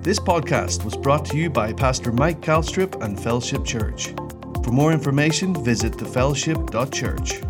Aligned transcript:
This 0.00 0.20
podcast 0.20 0.84
was 0.84 0.96
brought 0.96 1.24
to 1.26 1.36
you 1.36 1.50
by 1.50 1.72
Pastor 1.72 2.12
Mike 2.12 2.40
Calstrip 2.40 3.02
and 3.02 3.20
Fellowship 3.20 3.64
Church. 3.64 4.14
For 4.62 4.70
more 4.70 4.92
information, 4.92 5.52
visit 5.64 5.92
thefellowship.church. 5.92 7.42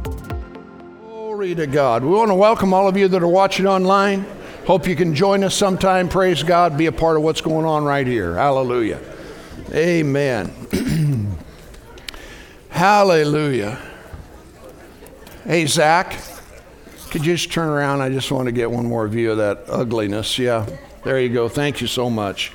Glory 1.03 1.55
to 1.55 1.67
God. 1.67 2.03
We 2.03 2.09
want 2.09 2.31
to 2.31 2.35
welcome 2.35 2.73
all 2.73 2.89
of 2.89 2.97
you 2.97 3.07
that 3.09 3.23
are 3.23 3.29
watching 3.29 3.67
online. 3.67 4.25
Hope 4.67 4.89
you 4.89 4.97
can 4.97 5.15
join 5.15 5.45
us 5.45 5.55
sometime. 5.55 6.09
Praise 6.09 6.43
God. 6.43 6.79
Be 6.79 6.87
a 6.87 6.93
part 6.93 7.19
of 7.19 7.23
what's 7.23 7.43
going 7.43 7.67
on 7.67 7.85
right 7.85 8.07
here. 8.07 8.35
Hallelujah. 8.35 9.01
Amen. 9.73 10.51
Hallelujah. 12.71 13.79
Hey, 15.45 15.67
Zach, 15.67 16.19
could 17.11 17.27
you 17.27 17.37
just 17.37 17.53
turn 17.53 17.69
around? 17.69 18.01
I 18.01 18.09
just 18.09 18.33
want 18.33 18.47
to 18.47 18.53
get 18.53 18.71
one 18.71 18.87
more 18.87 19.07
view 19.07 19.33
of 19.33 19.37
that 19.37 19.65
ugliness. 19.69 20.39
Yeah, 20.39 20.67
there 21.09 21.19
you 21.19 21.31
go. 21.31 21.49
Thank 21.49 21.81
you 21.81 21.87
so 21.87 22.11
much. 22.11 22.53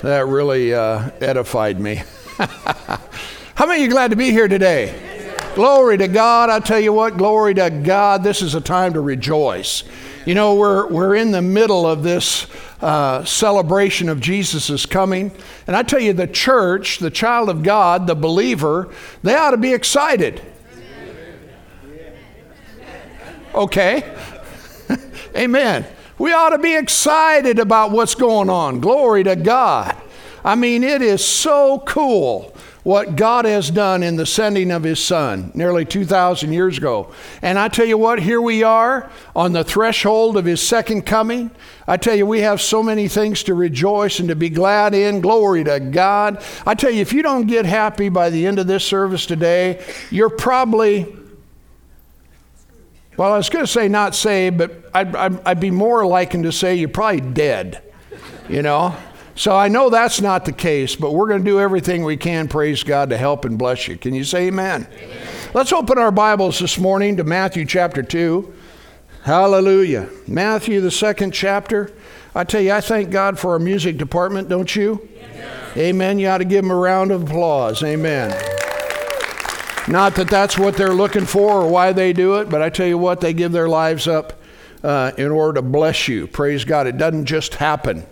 That 0.00 0.26
really 0.26 0.72
uh, 0.72 1.10
edified 1.20 1.78
me. 1.78 1.96
How 3.56 3.66
many 3.66 3.82
of 3.82 3.84
you 3.84 3.90
glad 3.90 4.12
to 4.12 4.16
be 4.16 4.30
here 4.30 4.48
today? 4.48 5.38
Glory 5.54 5.98
to 5.98 6.08
God. 6.08 6.48
I 6.48 6.60
tell 6.60 6.80
you 6.80 6.94
what, 6.94 7.18
glory 7.18 7.52
to 7.52 7.68
God. 7.68 8.24
This 8.24 8.40
is 8.40 8.54
a 8.54 8.60
time 8.62 8.94
to 8.94 9.02
rejoice. 9.02 9.84
You 10.24 10.34
know, 10.34 10.54
we're, 10.54 10.88
we're 10.88 11.14
in 11.14 11.30
the 11.30 11.42
middle 11.42 11.86
of 11.86 12.02
this 12.02 12.46
uh, 12.80 13.22
celebration 13.26 14.08
of 14.08 14.18
Jesus' 14.18 14.86
coming. 14.86 15.30
And 15.66 15.76
I 15.76 15.82
tell 15.82 16.00
you, 16.00 16.14
the 16.14 16.26
church, 16.26 17.00
the 17.00 17.10
child 17.10 17.50
of 17.50 17.62
God, 17.62 18.06
the 18.06 18.14
believer, 18.14 18.88
they 19.22 19.34
ought 19.34 19.50
to 19.50 19.58
be 19.58 19.74
excited. 19.74 20.40
Okay? 23.54 24.16
Amen. 25.36 25.84
We 26.20 26.34
ought 26.34 26.50
to 26.50 26.58
be 26.58 26.76
excited 26.76 27.58
about 27.58 27.92
what's 27.92 28.14
going 28.14 28.50
on. 28.50 28.80
Glory 28.80 29.24
to 29.24 29.36
God. 29.36 29.96
I 30.44 30.54
mean, 30.54 30.84
it 30.84 31.00
is 31.00 31.24
so 31.24 31.78
cool 31.86 32.54
what 32.82 33.16
God 33.16 33.46
has 33.46 33.70
done 33.70 34.02
in 34.02 34.16
the 34.16 34.26
sending 34.26 34.70
of 34.70 34.82
His 34.82 35.02
Son 35.02 35.50
nearly 35.54 35.86
2,000 35.86 36.52
years 36.52 36.76
ago. 36.76 37.10
And 37.40 37.58
I 37.58 37.68
tell 37.68 37.86
you 37.86 37.96
what, 37.96 38.20
here 38.20 38.42
we 38.42 38.62
are 38.62 39.10
on 39.34 39.54
the 39.54 39.64
threshold 39.64 40.36
of 40.36 40.44
His 40.44 40.60
second 40.60 41.06
coming. 41.06 41.50
I 41.88 41.96
tell 41.96 42.14
you, 42.14 42.26
we 42.26 42.40
have 42.40 42.60
so 42.60 42.82
many 42.82 43.08
things 43.08 43.42
to 43.44 43.54
rejoice 43.54 44.20
and 44.20 44.28
to 44.28 44.36
be 44.36 44.50
glad 44.50 44.92
in. 44.92 45.22
Glory 45.22 45.64
to 45.64 45.80
God. 45.80 46.44
I 46.66 46.74
tell 46.74 46.90
you, 46.90 47.00
if 47.00 47.14
you 47.14 47.22
don't 47.22 47.46
get 47.46 47.64
happy 47.64 48.10
by 48.10 48.28
the 48.28 48.46
end 48.46 48.58
of 48.58 48.66
this 48.66 48.84
service 48.84 49.24
today, 49.24 49.82
you're 50.10 50.28
probably. 50.28 51.16
Well, 53.20 53.34
I 53.34 53.36
was 53.36 53.50
going 53.50 53.66
to 53.66 53.70
say 53.70 53.86
not 53.86 54.14
saved, 54.14 54.56
but 54.56 54.82
I'd, 54.94 55.14
I'd, 55.14 55.46
I'd 55.46 55.60
be 55.60 55.70
more 55.70 56.06
likened 56.06 56.44
to 56.44 56.52
say 56.52 56.76
you're 56.76 56.88
probably 56.88 57.20
dead, 57.20 57.82
you 58.48 58.62
know? 58.62 58.96
So 59.34 59.54
I 59.54 59.68
know 59.68 59.90
that's 59.90 60.22
not 60.22 60.46
the 60.46 60.52
case, 60.52 60.96
but 60.96 61.12
we're 61.12 61.28
going 61.28 61.44
to 61.44 61.50
do 61.50 61.60
everything 61.60 62.02
we 62.02 62.16
can, 62.16 62.48
praise 62.48 62.82
God, 62.82 63.10
to 63.10 63.18
help 63.18 63.44
and 63.44 63.58
bless 63.58 63.88
you. 63.88 63.98
Can 63.98 64.14
you 64.14 64.24
say 64.24 64.46
amen? 64.46 64.88
amen? 64.90 65.18
Let's 65.52 65.70
open 65.70 65.98
our 65.98 66.10
Bibles 66.10 66.60
this 66.60 66.78
morning 66.78 67.18
to 67.18 67.24
Matthew 67.24 67.66
chapter 67.66 68.02
2. 68.02 68.54
Hallelujah. 69.24 70.08
Matthew, 70.26 70.80
the 70.80 70.90
second 70.90 71.32
chapter. 71.32 71.92
I 72.34 72.44
tell 72.44 72.62
you, 72.62 72.72
I 72.72 72.80
thank 72.80 73.10
God 73.10 73.38
for 73.38 73.50
our 73.50 73.58
music 73.58 73.98
department, 73.98 74.48
don't 74.48 74.74
you? 74.74 75.06
Amen. 75.18 75.72
amen. 75.76 76.18
You 76.20 76.28
ought 76.28 76.38
to 76.38 76.46
give 76.46 76.62
them 76.62 76.70
a 76.70 76.74
round 76.74 77.10
of 77.10 77.24
applause. 77.24 77.82
Amen. 77.82 78.59
Not 79.90 80.14
that 80.14 80.28
that's 80.28 80.56
what 80.56 80.76
they're 80.76 80.94
looking 80.94 81.26
for 81.26 81.62
or 81.62 81.68
why 81.68 81.92
they 81.92 82.12
do 82.12 82.36
it, 82.36 82.48
but 82.48 82.62
I 82.62 82.70
tell 82.70 82.86
you 82.86 82.96
what, 82.96 83.20
they 83.20 83.32
give 83.32 83.50
their 83.50 83.68
lives 83.68 84.06
up 84.06 84.40
uh, 84.84 85.10
in 85.18 85.32
order 85.32 85.54
to 85.54 85.62
bless 85.62 86.06
you. 86.06 86.28
Praise 86.28 86.64
God. 86.64 86.86
It 86.86 86.96
doesn't 86.96 87.26
just 87.26 87.54
happen. 87.54 88.06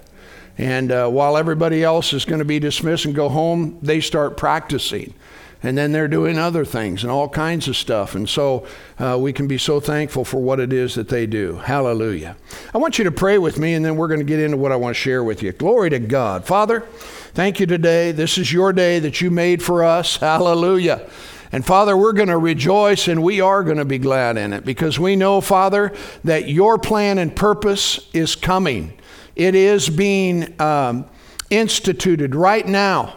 And 0.59 0.91
uh, 0.91 1.09
while 1.09 1.37
everybody 1.37 1.85
else 1.85 2.13
is 2.13 2.25
going 2.25 2.41
to 2.41 2.45
be 2.45 2.59
dismissed 2.59 3.05
and 3.05 3.15
go 3.15 3.29
home, 3.29 3.79
they 3.81 4.01
start 4.01 4.37
practicing. 4.37 5.15
And 5.63 5.79
then 5.79 5.93
they're 5.93 6.09
doing 6.09 6.37
other 6.37 6.65
things 6.65 7.05
and 7.05 7.13
all 7.13 7.29
kinds 7.29 7.69
of 7.69 7.77
stuff. 7.77 8.17
And 8.17 8.29
so 8.29 8.67
uh, 8.99 9.17
we 9.21 9.33
can 9.33 9.47
be 9.47 9.57
so 9.57 9.79
thankful 9.79 10.25
for 10.25 10.43
what 10.43 10.59
it 10.59 10.73
is 10.73 10.97
that 10.97 11.09
they 11.09 11.27
do. 11.27 11.59
Hallelujah. 11.59 12.37
I 12.75 12.79
want 12.79 12.99
you 12.99 13.05
to 13.05 13.13
pray 13.13 13.39
with 13.39 13.57
me, 13.57 13.75
and 13.75 13.85
then 13.85 13.97
we're 13.97 14.09
going 14.09 14.19
to 14.19 14.25
get 14.25 14.41
into 14.41 14.57
what 14.57 14.73
I 14.73 14.77
want 14.77 14.97
to 14.97 15.01
share 15.01 15.23
with 15.23 15.45
you. 15.45 15.53
Glory 15.53 15.91
to 15.91 16.01
God. 16.01 16.45
Father, 16.45 16.81
thank 17.35 17.61
you 17.61 17.67
today. 17.67 18.11
This 18.11 18.37
is 18.37 18.53
your 18.53 18.73
day 18.73 18.99
that 18.99 19.21
you 19.21 19.31
made 19.31 19.63
for 19.63 19.85
us. 19.85 20.17
Hallelujah. 20.17 21.09
And 21.51 21.65
Father, 21.65 21.97
we're 21.97 22.13
going 22.13 22.29
to 22.29 22.39
rejoice 22.39 23.09
and 23.09 23.23
we 23.23 23.41
are 23.41 23.63
going 23.65 23.79
to 23.79 23.85
be 23.85 23.99
glad 23.99 24.37
in 24.37 24.53
it 24.53 24.65
because 24.65 24.99
we 24.99 25.17
know, 25.17 25.41
Father, 25.41 25.95
that 26.25 26.49
your 26.49 26.79
plan 26.79 27.19
and 27.19 27.35
purpose 27.35 28.09
is 28.13 28.35
coming. 28.35 28.93
It 29.35 29.55
is 29.55 29.89
being 29.89 30.61
um, 30.61 31.07
instituted 31.51 32.35
right 32.35 32.67
now. 32.67 33.15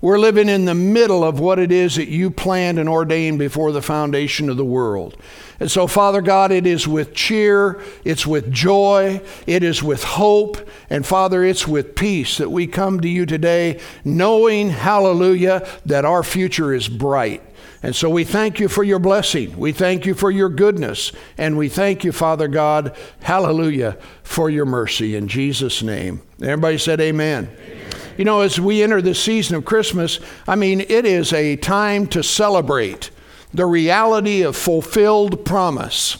We're 0.00 0.18
living 0.18 0.48
in 0.48 0.64
the 0.64 0.74
middle 0.74 1.22
of 1.22 1.38
what 1.38 1.60
it 1.60 1.70
is 1.70 1.94
that 1.94 2.08
you 2.08 2.30
planned 2.30 2.80
and 2.80 2.88
ordained 2.88 3.38
before 3.38 3.70
the 3.70 3.82
foundation 3.82 4.50
of 4.50 4.56
the 4.56 4.64
world. 4.64 5.16
And 5.60 5.70
so, 5.70 5.86
Father 5.86 6.20
God, 6.20 6.50
it 6.50 6.66
is 6.66 6.88
with 6.88 7.14
cheer, 7.14 7.80
it's 8.04 8.26
with 8.26 8.50
joy, 8.50 9.22
it 9.46 9.62
is 9.62 9.80
with 9.80 10.02
hope, 10.02 10.68
and 10.90 11.06
Father, 11.06 11.44
it's 11.44 11.68
with 11.68 11.94
peace 11.94 12.38
that 12.38 12.50
we 12.50 12.66
come 12.66 12.98
to 12.98 13.08
you 13.08 13.26
today, 13.26 13.78
knowing, 14.04 14.70
hallelujah, 14.70 15.64
that 15.86 16.04
our 16.04 16.24
future 16.24 16.74
is 16.74 16.88
bright. 16.88 17.44
And 17.82 17.96
so 17.96 18.08
we 18.08 18.22
thank 18.22 18.60
you 18.60 18.68
for 18.68 18.84
your 18.84 19.00
blessing. 19.00 19.56
We 19.58 19.72
thank 19.72 20.06
you 20.06 20.14
for 20.14 20.30
your 20.30 20.48
goodness. 20.48 21.10
And 21.36 21.58
we 21.58 21.68
thank 21.68 22.04
you, 22.04 22.12
Father 22.12 22.46
God, 22.46 22.96
hallelujah, 23.22 23.98
for 24.22 24.48
your 24.48 24.66
mercy 24.66 25.16
in 25.16 25.26
Jesus' 25.26 25.82
name. 25.82 26.22
Everybody 26.40 26.78
said 26.78 27.00
amen. 27.00 27.48
amen. 27.52 27.78
You 28.16 28.24
know, 28.24 28.42
as 28.42 28.60
we 28.60 28.82
enter 28.82 29.02
the 29.02 29.14
season 29.14 29.56
of 29.56 29.64
Christmas, 29.64 30.20
I 30.46 30.54
mean, 30.54 30.80
it 30.80 31.04
is 31.04 31.32
a 31.32 31.56
time 31.56 32.06
to 32.08 32.22
celebrate 32.22 33.10
the 33.52 33.66
reality 33.66 34.42
of 34.42 34.56
fulfilled 34.56 35.44
promise. 35.44 36.18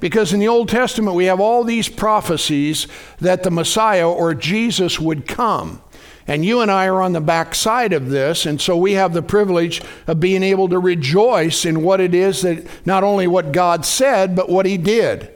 Because 0.00 0.32
in 0.32 0.40
the 0.40 0.48
Old 0.48 0.68
Testament, 0.68 1.16
we 1.16 1.26
have 1.26 1.40
all 1.40 1.64
these 1.64 1.88
prophecies 1.88 2.86
that 3.20 3.42
the 3.42 3.50
Messiah 3.50 4.08
or 4.08 4.34
Jesus 4.34 4.98
would 4.98 5.26
come. 5.26 5.82
And 6.26 6.44
you 6.44 6.60
and 6.60 6.70
I 6.70 6.86
are 6.86 7.02
on 7.02 7.12
the 7.12 7.20
backside 7.20 7.92
of 7.92 8.08
this, 8.08 8.46
and 8.46 8.58
so 8.58 8.76
we 8.76 8.92
have 8.92 9.12
the 9.12 9.22
privilege 9.22 9.82
of 10.06 10.20
being 10.20 10.42
able 10.42 10.68
to 10.70 10.78
rejoice 10.78 11.66
in 11.66 11.82
what 11.82 12.00
it 12.00 12.14
is 12.14 12.42
that 12.42 12.66
not 12.86 13.04
only 13.04 13.26
what 13.26 13.52
God 13.52 13.84
said, 13.84 14.34
but 14.34 14.48
what 14.48 14.64
He 14.64 14.78
did. 14.78 15.30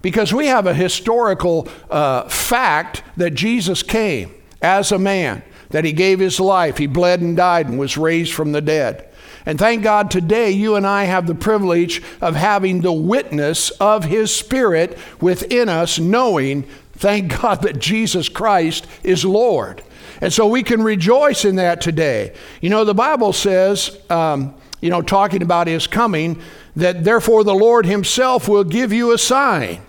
Because 0.00 0.32
we 0.32 0.46
have 0.46 0.66
a 0.66 0.74
historical 0.74 1.68
uh, 1.90 2.28
fact 2.28 3.02
that 3.16 3.34
Jesus 3.34 3.82
came 3.82 4.32
as 4.60 4.92
a 4.92 4.98
man, 4.98 5.42
that 5.70 5.84
He 5.84 5.92
gave 5.92 6.20
His 6.20 6.38
life, 6.38 6.78
He 6.78 6.86
bled 6.86 7.20
and 7.20 7.36
died 7.36 7.66
and 7.66 7.78
was 7.78 7.96
raised 7.96 8.32
from 8.32 8.52
the 8.52 8.60
dead. 8.60 9.08
And 9.44 9.58
thank 9.58 9.82
God 9.82 10.08
today 10.08 10.52
you 10.52 10.76
and 10.76 10.86
I 10.86 11.04
have 11.04 11.26
the 11.26 11.34
privilege 11.34 12.00
of 12.20 12.36
having 12.36 12.80
the 12.80 12.92
witness 12.92 13.70
of 13.70 14.04
His 14.04 14.32
Spirit 14.32 14.96
within 15.20 15.68
us, 15.68 15.98
knowing, 15.98 16.62
thank 16.92 17.40
God, 17.40 17.62
that 17.62 17.80
Jesus 17.80 18.28
Christ 18.28 18.86
is 19.02 19.24
Lord. 19.24 19.82
And 20.22 20.32
so 20.32 20.46
we 20.46 20.62
can 20.62 20.82
rejoice 20.82 21.44
in 21.44 21.56
that 21.56 21.80
today. 21.80 22.32
You 22.60 22.70
know, 22.70 22.84
the 22.84 22.94
Bible 22.94 23.32
says, 23.32 23.98
um, 24.08 24.54
you 24.80 24.88
know, 24.88 25.02
talking 25.02 25.42
about 25.42 25.66
his 25.66 25.88
coming, 25.88 26.40
that 26.76 27.02
therefore 27.02 27.42
the 27.42 27.54
Lord 27.54 27.86
himself 27.86 28.46
will 28.48 28.62
give 28.62 28.92
you 28.92 29.12
a 29.12 29.18
sign. 29.18 29.82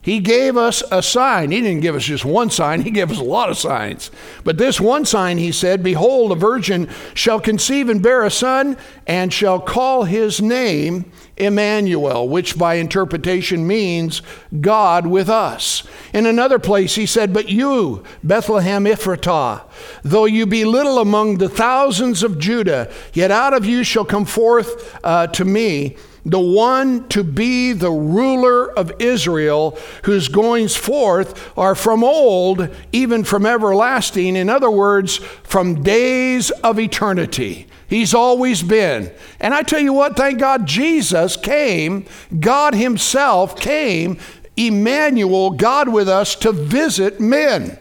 He 0.00 0.20
gave 0.20 0.56
us 0.56 0.82
a 0.90 1.02
sign. 1.02 1.50
He 1.50 1.60
didn't 1.60 1.80
give 1.80 1.94
us 1.94 2.04
just 2.04 2.24
one 2.24 2.48
sign, 2.48 2.80
He 2.82 2.90
gave 2.90 3.10
us 3.10 3.18
a 3.18 3.24
lot 3.24 3.50
of 3.50 3.58
signs. 3.58 4.10
But 4.44 4.56
this 4.56 4.80
one 4.80 5.04
sign, 5.04 5.36
He 5.36 5.52
said, 5.52 5.82
Behold, 5.82 6.32
a 6.32 6.36
virgin 6.36 6.88
shall 7.12 7.38
conceive 7.38 7.90
and 7.90 8.02
bear 8.02 8.24
a 8.24 8.30
son, 8.30 8.78
and 9.06 9.30
shall 9.30 9.60
call 9.60 10.04
his 10.04 10.40
name 10.40 11.12
Emmanuel, 11.36 12.28
which 12.28 12.58
by 12.58 12.74
interpretation 12.74 13.66
means 13.66 14.22
God 14.60 15.06
with 15.06 15.28
us. 15.28 15.82
In 16.12 16.26
another 16.26 16.58
place, 16.58 16.94
He 16.94 17.06
said, 17.06 17.32
But 17.32 17.48
you, 17.48 18.04
Bethlehem 18.22 18.84
Ephratah, 18.84 19.62
though 20.02 20.26
you 20.26 20.46
be 20.46 20.64
little 20.64 20.98
among 20.98 21.38
the 21.38 21.48
thousands 21.48 22.22
of 22.22 22.38
Judah, 22.38 22.90
yet 23.12 23.30
out 23.30 23.54
of 23.54 23.64
you 23.64 23.82
shall 23.84 24.04
come 24.04 24.24
forth 24.24 24.98
uh, 25.02 25.26
to 25.28 25.44
me 25.44 25.96
the 26.26 26.40
one 26.40 27.06
to 27.08 27.22
be 27.22 27.72
the 27.72 27.90
ruler 27.90 28.70
of 28.78 28.92
Israel, 28.98 29.78
whose 30.04 30.28
goings 30.28 30.74
forth 30.74 31.52
are 31.58 31.74
from 31.74 32.02
old, 32.02 32.68
even 32.92 33.24
from 33.24 33.44
everlasting. 33.44 34.36
In 34.36 34.48
other 34.48 34.70
words, 34.70 35.16
from 35.16 35.82
days 35.82 36.50
of 36.50 36.80
eternity. 36.80 37.66
He's 37.86 38.14
always 38.14 38.62
been. 38.62 39.12
And 39.38 39.52
I 39.52 39.62
tell 39.62 39.80
you 39.80 39.92
what, 39.92 40.16
thank 40.16 40.40
God 40.40 40.66
Jesus 40.66 41.36
came, 41.36 42.06
God 42.40 42.74
Himself 42.74 43.60
came, 43.60 44.18
Emmanuel, 44.56 45.50
God 45.50 45.88
with 45.88 46.08
us, 46.08 46.34
to 46.36 46.52
visit 46.52 47.20
men. 47.20 47.78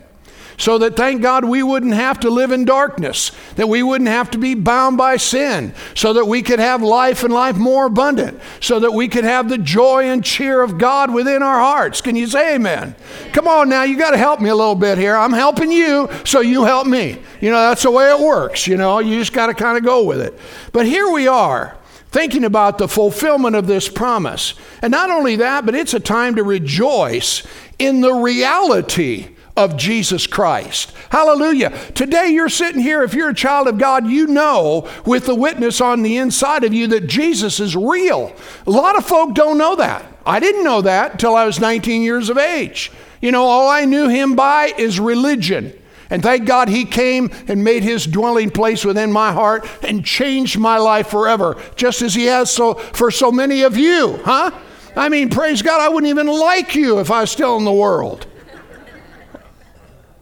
So 0.58 0.78
that 0.78 0.96
thank 0.96 1.22
God 1.22 1.46
we 1.46 1.64
wouldn't 1.64 1.94
have 1.94 2.20
to 2.22 2.30
live 2.30 2.52
in 2.52 2.66
darkness, 2.66 3.32
that 3.56 3.70
we 3.70 3.84
wouldn't 3.84 4.10
have 4.10 4.32
to 4.32 4.38
be 4.38 4.56
bound 4.56 4.98
by 4.98 5.18
sin, 5.18 5.74
so 5.96 6.14
that 6.14 6.26
we 6.26 6.42
could 6.42 6.60
have 6.60 6.82
life 6.82 7.24
and 7.24 7.34
life 7.34 7.58
more 7.58 7.86
abundant, 7.86 8.40
so 8.60 8.80
that 8.80 8.92
we 8.92 9.08
could 9.08 9.24
have 9.24 9.50
the 9.50 9.58
joy 9.58 10.10
and 10.10 10.24
cheer 10.24 10.62
of 10.62 10.78
God 10.78 11.14
within 11.14 11.44
our 11.44 11.60
hearts. 11.60 12.02
Can 12.02 12.16
you 12.16 12.28
say 12.28 12.56
amen? 12.56 12.96
Come 13.32 13.48
on 13.48 13.70
now, 13.70 13.84
you 13.84 13.98
got 13.98 14.12
to 14.12 14.18
help 14.18 14.42
me 14.42 14.50
a 14.50 14.56
little 14.56 14.76
bit 14.76 14.98
here. 14.98 15.16
I'm 15.16 15.34
helping 15.34 15.72
you, 15.72 16.10
so 16.26 16.42
you 16.42 16.66
help 16.66 16.88
me. 16.88 17.20
You 17.42 17.52
know, 17.52 17.70
that's 17.70 17.84
the 17.84 17.92
way 17.92 18.10
it 18.10 18.20
works, 18.20 18.68
you 18.68 18.78
know, 18.78 19.00
you 19.00 19.20
just 19.20 19.34
got 19.34 19.48
to 19.48 19.54
kind 19.54 19.78
of 19.78 19.84
go 19.84 20.04
with 20.04 20.22
it. 20.22 20.38
But 20.72 20.86
here 20.86 21.10
we 21.12 21.28
are 21.28 21.78
thinking 22.14 22.44
about 22.44 22.78
the 22.78 22.88
fulfillment 22.88 23.56
of 23.56 23.66
this 23.66 23.90
promise. 23.90 24.54
And 24.84 24.92
not 24.92 25.10
only 25.10 25.38
that, 25.38 25.66
but 25.66 25.74
it's 25.74 25.96
a 25.96 26.00
time 26.00 26.36
to 26.36 26.44
rejoice 26.44 27.42
in 27.80 28.02
the 28.02 28.14
reality 28.14 29.33
of 29.56 29.78
Jesus 29.78 30.26
Christ. 30.26 30.92
Hallelujah. 31.10 31.70
Today 31.94 32.30
you're 32.30 32.50
sitting 32.50 32.82
here, 32.82 33.04
if 33.04 33.14
you're 33.14 33.30
a 33.30 33.36
child 33.36 33.68
of 33.68 33.78
God, 33.78 34.08
you 34.08 34.28
know 34.28 34.90
with 35.06 35.26
the 35.26 35.36
witness 35.36 35.80
on 35.80 36.02
the 36.02 36.18
inside 36.18 36.64
of 36.64 36.74
you 36.74 36.88
that 36.88 37.08
Jesus 37.08 37.60
is 37.60 37.76
real. 37.76 38.34
A 38.66 38.72
lot 38.72 38.98
of 38.98 39.06
folk 39.06 39.36
don't 39.36 39.58
know 39.58 39.76
that. 39.76 40.06
I 40.26 40.40
didn't 40.40 40.64
know 40.64 40.82
that 40.82 41.14
until 41.14 41.36
I 41.36 41.46
was 41.46 41.60
19 41.60 42.02
years 42.02 42.30
of 42.30 42.38
age. 42.38 42.92
You 43.22 43.32
know, 43.32 43.44
all 43.44 43.70
I 43.70 43.86
knew 43.86 44.08
him 44.08 44.36
by 44.36 44.74
is 44.78 45.00
religion. 45.00 45.80
And 46.10 46.22
thank 46.22 46.46
God 46.46 46.68
he 46.68 46.86
came 46.86 47.32
and 47.48 47.64
made 47.64 47.84
his 47.84 48.06
dwelling 48.06 48.52
place 48.52 48.86
within 48.86 49.12
my 49.12 49.32
heart 49.32 49.68
and 49.84 50.06
changed 50.06 50.60
my 50.60 50.78
life 50.78 51.08
forever, 51.08 51.62
just 51.76 52.02
as 52.02 52.14
he 52.14 52.26
has 52.26 52.52
so 52.52 52.76
for 52.76 53.10
so 53.10 53.32
many 53.32 53.64
of 53.64 53.78
you, 53.78 54.20
huh? 54.24 54.52
I 54.96 55.10
mean, 55.10 55.30
praise 55.30 55.62
God, 55.62 55.82
I 55.82 55.90
wouldn't 55.90 56.10
even 56.10 56.28
like 56.28 56.76
you 56.76 57.00
if 57.00 57.10
I 57.10 57.22
was 57.22 57.32
still 57.32 57.58
in 57.58 57.66
the 57.66 57.72
world. 57.72 58.28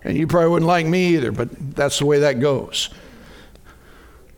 And 0.04 0.18
you 0.18 0.28
probably 0.28 0.50
wouldn't 0.50 0.68
like 0.68 0.86
me 0.86 1.16
either, 1.16 1.32
but 1.32 1.50
that's 1.76 2.00
the 2.00 2.06
way 2.06 2.20
that 2.20 2.40
goes. 2.40 2.90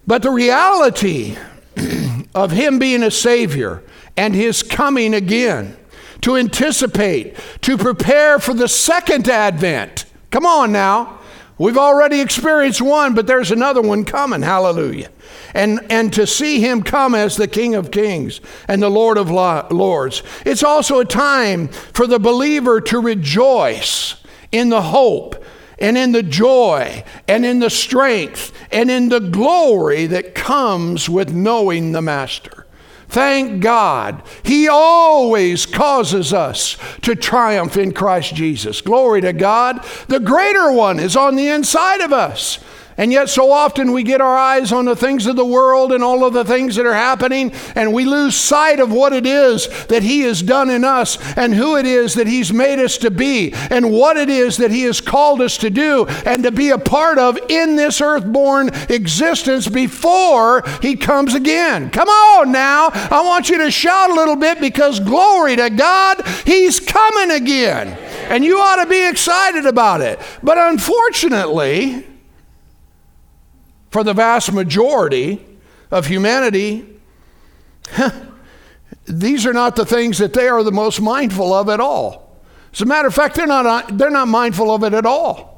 But 0.06 0.22
the 0.22 0.32
reality 0.32 1.38
of 2.36 2.52
Him 2.52 2.80
being 2.80 3.04
a 3.04 3.12
Savior 3.12 3.84
and 4.18 4.36
His 4.36 4.62
coming 4.62 5.14
again, 5.14 5.78
to 6.22 6.38
anticipate, 6.38 7.38
to 7.62 7.78
prepare 7.78 8.40
for 8.40 8.54
the 8.54 8.68
second 8.68 9.28
advent. 9.28 10.06
Come 10.32 10.46
on 10.46 10.72
now. 10.72 11.20
We've 11.58 11.78
already 11.78 12.20
experienced 12.20 12.82
one, 12.82 13.14
but 13.14 13.28
there's 13.28 13.52
another 13.52 13.82
one 13.82 14.06
coming. 14.06 14.42
Hallelujah. 14.42 15.10
And, 15.54 15.80
and 15.90 16.12
to 16.14 16.26
see 16.26 16.60
him 16.60 16.82
come 16.82 17.14
as 17.14 17.38
the 17.38 17.48
King 17.48 17.76
of 17.76 17.92
Kings 17.92 18.42
and 18.68 18.82
the 18.82 18.90
Lord 18.90 19.18
of 19.18 19.30
Lords. 19.30 20.24
It's 20.46 20.64
also 20.64 21.00
a 21.00 21.06
time 21.06 21.68
for 21.68 22.08
the 22.08 22.20
believer 22.20 22.82
to 22.82 23.00
rejoice 23.00 24.16
in 24.52 24.70
the 24.70 24.82
hope 24.82 25.43
and 25.84 25.98
in 25.98 26.14
the 26.14 26.24
joy 26.24 27.04
and 27.28 27.46
in 27.46 27.60
the 27.60 27.70
strength 27.70 28.54
and 28.72 28.90
in 28.90 29.10
the 29.10 29.20
glory 29.20 30.06
that 30.08 30.34
comes 30.34 31.10
with 31.10 31.34
knowing 31.34 31.92
the 31.92 32.02
Master. 32.02 32.66
Thank 33.10 33.62
God. 33.62 34.24
He 34.44 34.70
always 34.70 35.66
causes 35.66 36.32
us 36.32 36.78
to 37.02 37.16
triumph 37.16 37.76
in 37.76 37.92
Christ 37.92 38.34
Jesus. 38.34 38.80
Glory 38.80 39.20
to 39.22 39.34
God. 39.34 39.86
The 40.08 40.22
greater 40.22 40.72
one 40.72 41.00
is 41.00 41.18
on 41.18 41.36
the 41.36 41.50
inside 41.50 42.00
of 42.00 42.14
us. 42.14 42.60
And 42.98 43.12
yet, 43.12 43.30
so 43.30 43.52
often 43.52 43.92
we 43.92 44.04
get 44.04 44.22
our 44.22 44.38
eyes 44.38 44.72
on 44.72 44.86
the 44.86 44.96
things 44.96 45.26
of 45.26 45.36
the 45.36 45.46
world 45.46 45.92
and 45.92 46.04
all 46.04 46.24
of 46.24 46.34
the 46.34 46.46
things 46.46 46.76
that 46.76 46.86
are 46.86 46.94
happening, 46.94 47.52
and 47.76 47.94
we 47.94 48.06
lose 48.06 48.36
sight 48.36 48.80
of 48.80 48.92
what 48.92 49.14
it 49.14 49.26
is 49.26 49.68
that 49.86 50.04
He 50.04 50.22
has 50.22 50.42
done 50.42 50.70
in 50.70 50.84
us, 50.84 51.18
and 51.36 51.54
who 51.54 51.76
it 51.78 51.86
is 51.86 52.14
that 52.14 52.28
He's 52.28 52.54
made 52.54 52.80
us 52.80 52.98
to 53.00 53.10
be, 53.10 53.54
and 53.54 53.92
what 53.92 54.18
it 54.18 54.30
is 54.30 54.58
that 54.58 54.72
He 54.72 54.84
has 54.84 55.02
called 55.02 55.42
us 55.42 55.58
to 55.58 55.70
do 55.70 56.06
and 56.26 56.44
to 56.44 56.52
be 56.52 56.70
a 56.70 56.78
part 56.78 57.18
of 57.18 57.38
in 57.50 57.76
this 57.76 58.00
earthborn 58.02 58.70
existence 58.90 59.68
before 59.68 60.64
He 60.82 60.96
comes 60.96 61.34
again. 61.34 61.90
Come 61.90 62.10
on 62.10 62.52
now. 62.52 62.90
I 62.94 63.24
want 63.24 63.50
you 63.50 63.58
to 63.60 63.72
shout 63.72 64.12
a 64.12 64.14
little 64.14 64.36
bit 64.36 64.60
because 64.60 65.00
glory 65.00 65.56
to 65.56 65.70
God, 65.70 66.26
He's 66.46 66.80
coming 66.80 67.32
again. 67.32 67.98
And 68.30 68.44
you 68.44 68.60
ought 68.60 68.84
to 68.84 68.90
be 68.90 69.08
excited 69.08 69.66
about 69.66 70.02
it. 70.02 70.20
But 70.42 70.58
unfortunately, 70.58 72.06
for 73.94 74.04
the 74.04 74.14
vast 74.14 74.52
majority 74.52 75.46
of 75.92 76.08
humanity, 76.08 77.00
these 79.06 79.46
are 79.46 79.54
not 79.54 79.76
the 79.76 79.86
things 79.86 80.18
that 80.18 80.34
they 80.34 80.48
are 80.48 80.64
the 80.64 80.72
most 80.72 81.00
mindful 81.00 81.54
of 81.54 81.70
at 81.70 81.80
all. 81.80 82.42
As 82.74 82.82
a 82.82 82.86
matter 82.86 83.08
of 83.08 83.14
fact, 83.14 83.36
they're 83.36 83.46
not, 83.46 83.96
they're 83.96 84.10
not 84.10 84.28
mindful 84.28 84.74
of 84.74 84.84
it 84.84 84.96
at 84.96 85.06
all. 85.06 85.53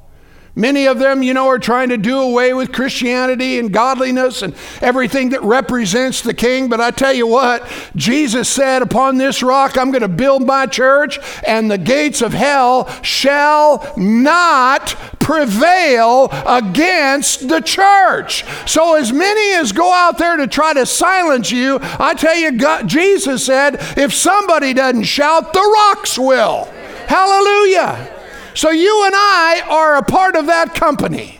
Many 0.57 0.87
of 0.87 0.99
them, 0.99 1.21
you 1.21 1.33
know, 1.33 1.47
are 1.49 1.59
trying 1.59 1.89
to 1.89 1.97
do 1.97 2.17
away 2.17 2.53
with 2.53 2.71
Christianity 2.71 3.59
and 3.59 3.73
godliness 3.73 4.41
and 4.41 4.55
everything 4.81 5.29
that 5.29 5.43
represents 5.43 6.21
the 6.21 6.33
king. 6.33 6.69
But 6.69 6.79
I 6.79 6.91
tell 6.91 7.11
you 7.11 7.27
what, 7.27 7.69
Jesus 7.95 8.47
said, 8.47 8.81
Upon 8.81 9.17
this 9.17 9.43
rock 9.43 9.77
I'm 9.77 9.91
going 9.91 10.01
to 10.01 10.07
build 10.07 10.45
my 10.47 10.65
church, 10.65 11.19
and 11.45 11.69
the 11.69 11.77
gates 11.77 12.21
of 12.21 12.31
hell 12.31 12.87
shall 13.01 13.93
not 13.97 14.95
prevail 15.19 16.29
against 16.45 17.49
the 17.49 17.59
church. 17.59 18.45
So, 18.65 18.95
as 18.95 19.11
many 19.11 19.55
as 19.55 19.73
go 19.73 19.91
out 19.91 20.17
there 20.17 20.37
to 20.37 20.47
try 20.47 20.73
to 20.73 20.85
silence 20.85 21.51
you, 21.51 21.79
I 21.81 22.13
tell 22.13 22.35
you, 22.35 22.53
God, 22.53 22.87
Jesus 22.87 23.45
said, 23.45 23.75
If 23.97 24.13
somebody 24.13 24.73
doesn't 24.73 25.03
shout, 25.03 25.51
the 25.51 25.59
rocks 25.59 26.17
will. 26.17 26.65
Hallelujah. 27.07 28.14
So 28.55 28.71
you 28.71 29.05
and 29.05 29.13
I 29.15 29.61
are 29.69 29.97
a 29.97 30.03
part 30.03 30.35
of 30.35 30.47
that 30.47 30.73
company. 30.73 31.39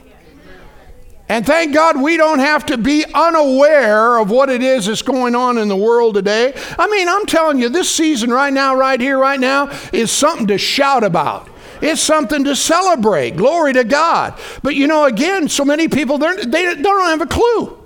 And 1.28 1.44
thank 1.44 1.74
God 1.74 2.00
we 2.00 2.18
don't 2.18 2.38
have 2.38 2.68
to 2.68 2.78
be 2.78 3.04
unaware 3.12 4.20
of 4.20 4.30
what 4.30 4.50
it 4.50 4.62
is 4.62 4.86
that's 4.86 5.02
going 5.02 5.34
on 5.34 5.58
in 5.58 5.68
the 5.68 5.76
world 5.76 6.14
today. 6.14 6.54
I 6.78 6.88
mean, 6.88 7.10
I'm 7.10 7.26
telling 7.26 7.58
you, 7.58 7.70
this 7.70 7.90
season 7.90 8.30
right 8.30 8.54
now, 8.54 8.76
right 8.76 9.02
here, 9.02 9.18
right 9.18 9.40
now, 9.40 9.72
is 9.92 10.12
something 10.12 10.46
to 10.48 10.60
shout 10.60 11.04
about. 11.04 11.50
It's 11.82 12.00
something 12.00 12.44
to 12.44 12.56
celebrate. 12.56 13.38
Glory 13.38 13.74
to 13.74 13.84
God. 13.84 14.40
But 14.62 14.76
you 14.76 14.86
know, 14.86 15.06
again, 15.06 15.50
so 15.50 15.66
many 15.66 15.88
people, 15.88 16.20
they 16.20 16.36
don't 16.76 17.06
have 17.06 17.22
a 17.22 17.26
clue. 17.26 17.84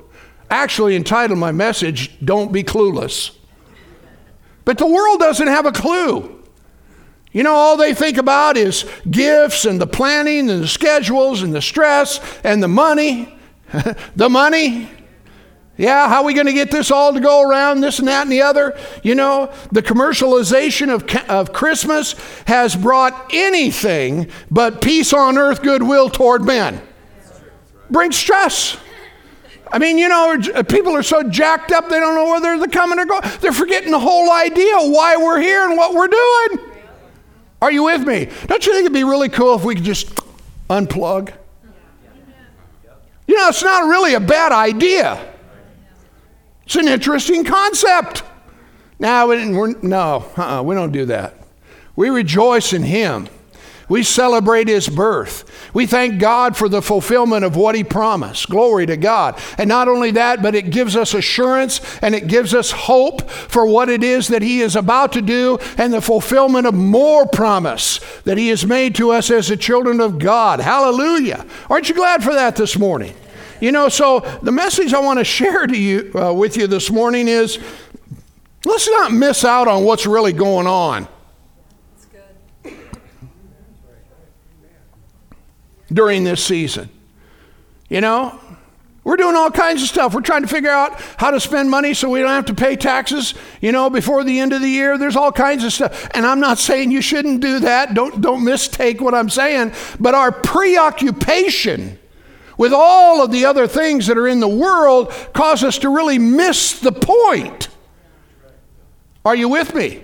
Actually, 0.49 0.95
entitled 0.95 1.39
my 1.39 1.51
message, 1.51 2.19
Don't 2.25 2.51
Be 2.51 2.63
Clueless. 2.63 3.31
But 4.65 4.77
the 4.79 4.87
world 4.87 5.19
doesn't 5.19 5.47
have 5.47 5.65
a 5.65 5.71
clue. 5.71 6.38
You 7.31 7.43
know, 7.43 7.53
all 7.53 7.77
they 7.77 7.93
think 7.93 8.17
about 8.17 8.57
is 8.57 8.85
gifts 9.09 9.65
and 9.65 9.79
the 9.79 9.87
planning 9.87 10.49
and 10.49 10.63
the 10.63 10.67
schedules 10.67 11.43
and 11.43 11.53
the 11.53 11.61
stress 11.61 12.19
and 12.43 12.61
the 12.61 12.67
money. 12.67 13.37
the 14.15 14.29
money. 14.29 14.89
Yeah, 15.77 16.09
how 16.09 16.21
are 16.21 16.25
we 16.25 16.33
going 16.33 16.47
to 16.47 16.53
get 16.53 16.71
this 16.71 16.91
all 16.91 17.13
to 17.13 17.21
go 17.21 17.47
around, 17.47 17.79
this 17.79 17.99
and 17.99 18.07
that 18.09 18.23
and 18.23 18.31
the 18.31 18.41
other? 18.41 18.77
You 19.01 19.15
know, 19.15 19.53
the 19.71 19.81
commercialization 19.81 20.93
of, 20.93 21.29
of 21.29 21.53
Christmas 21.53 22.15
has 22.47 22.75
brought 22.75 23.29
anything 23.31 24.29
but 24.51 24.81
peace 24.81 25.13
on 25.13 25.37
earth, 25.37 25.61
goodwill 25.61 26.09
toward 26.09 26.43
men. 26.43 26.81
Brings 27.89 28.18
stress. 28.18 28.75
I 29.71 29.77
mean, 29.80 29.97
you 29.97 30.09
know, 30.09 30.63
people 30.68 30.95
are 30.95 31.04
so 31.04 31.23
jacked 31.23 31.71
up 31.71 31.89
they 31.89 31.99
don't 31.99 32.15
know 32.15 32.31
whether 32.31 32.57
they're 32.57 32.68
coming 32.68 32.99
or 32.99 33.06
going. 33.06 33.21
They're 33.39 33.54
forgetting 33.54 33.92
the 33.92 33.99
whole 33.99 34.31
idea 34.31 34.75
why 34.80 35.15
we're 35.15 35.39
here 35.39 35.63
and 35.63 35.77
what 35.77 35.94
we're 35.94 36.07
doing. 36.07 36.69
Are 37.61 37.71
you 37.71 37.83
with 37.83 38.07
me? 38.07 38.30
Don't 38.47 38.66
you 38.66 38.73
think 38.73 38.85
it'd 38.85 38.94
be 38.94 39.04
really 39.04 39.30
cool 39.30 39.56
if 39.56 39.63
we 39.63 39.75
could 39.75 39.83
just 39.83 40.13
unplug? 40.69 41.33
You 43.28 43.35
know, 43.35 43.49
it's 43.49 43.61
not 43.61 43.87
really 43.87 44.16
a 44.16 44.19
bad 44.19 44.51
idea. 44.51 45.33
It's 46.66 46.75
an 46.75 46.87
interesting 46.87 47.44
concept. 47.44 48.23
Now, 48.97 49.28
we're, 49.28 49.75
no, 49.81 50.25
uh-uh, 50.37 50.63
we 50.63 50.75
don't 50.75 50.92
do 50.92 51.06
that. 51.06 51.35
We 51.95 52.09
rejoice 52.09 52.73
in 52.73 52.83
Him. 52.83 53.28
We 53.89 54.03
celebrate 54.03 54.67
his 54.67 54.87
birth. 54.87 55.71
We 55.73 55.87
thank 55.87 56.19
God 56.19 56.55
for 56.55 56.69
the 56.69 56.81
fulfillment 56.81 57.43
of 57.43 57.55
what 57.55 57.75
he 57.75 57.83
promised. 57.83 58.47
Glory 58.47 58.85
to 58.85 58.95
God. 58.95 59.39
And 59.57 59.67
not 59.67 59.87
only 59.87 60.11
that, 60.11 60.41
but 60.41 60.53
it 60.55 60.69
gives 60.69 60.95
us 60.95 61.15
assurance 61.15 61.81
and 62.01 62.13
it 62.13 62.27
gives 62.27 62.53
us 62.53 62.71
hope 62.71 63.29
for 63.29 63.65
what 63.65 63.89
it 63.89 64.03
is 64.03 64.27
that 64.27 64.43
he 64.43 64.61
is 64.61 64.75
about 64.75 65.11
to 65.13 65.21
do 65.21 65.57
and 65.77 65.91
the 65.91 66.01
fulfillment 66.01 66.67
of 66.67 66.75
more 66.75 67.25
promise 67.25 67.99
that 68.23 68.37
he 68.37 68.49
has 68.49 68.65
made 68.65 68.93
to 68.95 69.11
us 69.11 69.31
as 69.31 69.47
the 69.47 69.57
children 69.57 69.99
of 69.99 70.19
God. 70.19 70.59
Hallelujah. 70.59 71.45
Aren't 71.69 71.89
you 71.89 71.95
glad 71.95 72.23
for 72.23 72.33
that 72.33 72.55
this 72.55 72.77
morning? 72.77 73.15
You 73.59 73.71
know, 73.71 73.89
so 73.89 74.19
the 74.41 74.51
message 74.51 74.93
I 74.93 74.99
want 74.99 75.19
to 75.19 75.25
share 75.25 75.67
to 75.67 75.77
you 75.77 76.11
uh, 76.15 76.31
with 76.31 76.55
you 76.55 76.67
this 76.67 76.91
morning 76.91 77.27
is 77.27 77.59
let's 78.65 78.87
not 78.87 79.11
miss 79.11 79.43
out 79.43 79.67
on 79.67 79.83
what's 79.83 80.05
really 80.05 80.31
going 80.31 80.67
on. 80.67 81.07
During 85.91 86.23
this 86.23 86.43
season. 86.43 86.89
You 87.89 88.01
know, 88.01 88.39
We're 89.03 89.17
doing 89.17 89.35
all 89.35 89.49
kinds 89.49 89.81
of 89.81 89.87
stuff. 89.87 90.13
We're 90.13 90.21
trying 90.21 90.43
to 90.43 90.47
figure 90.47 90.69
out 90.69 91.01
how 91.17 91.31
to 91.31 91.39
spend 91.39 91.71
money 91.71 91.95
so 91.95 92.09
we 92.09 92.19
don't 92.19 92.29
have 92.29 92.45
to 92.45 92.53
pay 92.53 92.75
taxes, 92.75 93.33
you 93.59 93.71
know, 93.71 93.89
before 93.89 94.23
the 94.23 94.39
end 94.39 94.53
of 94.53 94.61
the 94.61 94.67
year. 94.67 94.99
There's 94.99 95.15
all 95.15 95.31
kinds 95.31 95.63
of 95.63 95.73
stuff. 95.73 96.09
And 96.13 96.27
I'm 96.27 96.39
not 96.39 96.59
saying 96.59 96.91
you 96.91 97.01
shouldn't 97.01 97.39
do 97.41 97.59
that. 97.61 97.95
Don't 97.95 98.21
don't 98.21 98.43
mistake 98.43 99.01
what 99.01 99.15
I'm 99.15 99.29
saying, 99.29 99.73
but 99.99 100.13
our 100.13 100.31
preoccupation 100.31 101.97
with 102.55 102.73
all 102.73 103.23
of 103.23 103.31
the 103.31 103.45
other 103.45 103.67
things 103.67 104.05
that 104.07 104.17
are 104.17 104.27
in 104.27 104.41
the 104.41 104.47
world 104.47 105.11
cause 105.33 105.63
us 105.63 105.79
to 105.79 105.89
really 105.89 106.19
miss 106.19 106.79
the 106.79 106.91
point. 106.91 107.69
Are 109.25 109.35
you 109.35 109.49
with 109.49 109.73
me? 109.73 110.03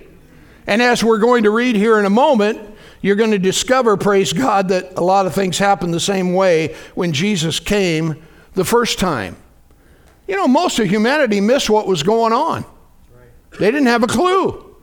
And 0.66 0.82
as 0.82 1.04
we're 1.04 1.18
going 1.18 1.44
to 1.44 1.50
read 1.50 1.76
here 1.76 1.98
in 2.00 2.06
a 2.06 2.10
moment, 2.10 2.75
you're 3.02 3.16
going 3.16 3.30
to 3.30 3.38
discover, 3.38 3.96
praise 3.96 4.32
God, 4.32 4.68
that 4.68 4.96
a 4.96 5.02
lot 5.02 5.26
of 5.26 5.34
things 5.34 5.58
happened 5.58 5.94
the 5.94 6.00
same 6.00 6.34
way 6.34 6.74
when 6.94 7.12
Jesus 7.12 7.60
came 7.60 8.22
the 8.54 8.64
first 8.64 8.98
time. 8.98 9.36
You 10.26 10.36
know, 10.36 10.48
most 10.48 10.78
of 10.78 10.86
humanity 10.88 11.40
missed 11.40 11.70
what 11.70 11.86
was 11.86 12.02
going 12.02 12.32
on. 12.32 12.64
They 13.58 13.70
didn't 13.70 13.86
have 13.86 14.02
a 14.02 14.06
clue. 14.06 14.76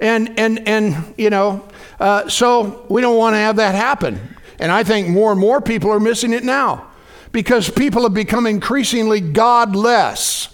And, 0.00 0.38
and, 0.38 0.68
and 0.68 1.14
you 1.16 1.30
know, 1.30 1.66
uh, 1.98 2.28
so 2.28 2.86
we 2.88 3.00
don't 3.00 3.16
want 3.16 3.34
to 3.34 3.38
have 3.38 3.56
that 3.56 3.74
happen. 3.74 4.20
And 4.58 4.70
I 4.70 4.84
think 4.84 5.08
more 5.08 5.32
and 5.32 5.40
more 5.40 5.60
people 5.60 5.90
are 5.90 6.00
missing 6.00 6.32
it 6.32 6.44
now 6.44 6.88
because 7.32 7.70
people 7.70 8.02
have 8.02 8.14
become 8.14 8.46
increasingly 8.46 9.20
godless. 9.20 10.48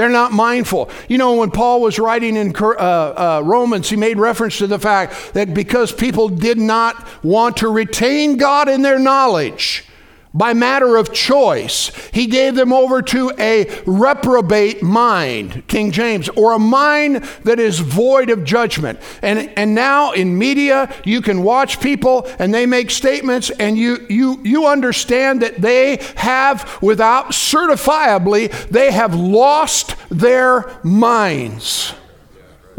They're 0.00 0.08
not 0.08 0.32
mindful. 0.32 0.88
You 1.10 1.18
know, 1.18 1.34
when 1.34 1.50
Paul 1.50 1.82
was 1.82 1.98
writing 1.98 2.34
in 2.34 2.56
uh, 2.56 2.64
uh, 2.64 3.42
Romans, 3.44 3.90
he 3.90 3.96
made 3.96 4.16
reference 4.16 4.56
to 4.56 4.66
the 4.66 4.78
fact 4.78 5.34
that 5.34 5.52
because 5.52 5.92
people 5.92 6.30
did 6.30 6.56
not 6.56 7.06
want 7.22 7.58
to 7.58 7.68
retain 7.68 8.38
God 8.38 8.70
in 8.70 8.80
their 8.80 8.98
knowledge, 8.98 9.84
by 10.32 10.54
matter 10.54 10.96
of 10.96 11.12
choice. 11.12 11.90
He 12.12 12.26
gave 12.26 12.54
them 12.54 12.72
over 12.72 13.02
to 13.02 13.32
a 13.38 13.82
reprobate 13.86 14.82
mind, 14.82 15.66
King 15.66 15.90
James, 15.90 16.28
or 16.30 16.52
a 16.52 16.58
mind 16.58 17.24
that 17.44 17.58
is 17.58 17.80
void 17.80 18.30
of 18.30 18.44
judgment. 18.44 19.00
And, 19.22 19.50
and 19.56 19.74
now 19.74 20.12
in 20.12 20.38
media, 20.38 20.94
you 21.04 21.20
can 21.20 21.42
watch 21.42 21.80
people 21.80 22.28
and 22.38 22.54
they 22.54 22.66
make 22.66 22.90
statements, 22.90 23.50
and 23.50 23.76
you, 23.76 24.06
you, 24.08 24.40
you 24.44 24.66
understand 24.66 25.42
that 25.42 25.60
they 25.60 25.98
have, 26.16 26.78
without 26.80 27.30
certifiably, 27.30 28.50
they 28.68 28.92
have 28.92 29.14
lost 29.14 29.96
their 30.10 30.78
minds. 30.84 31.94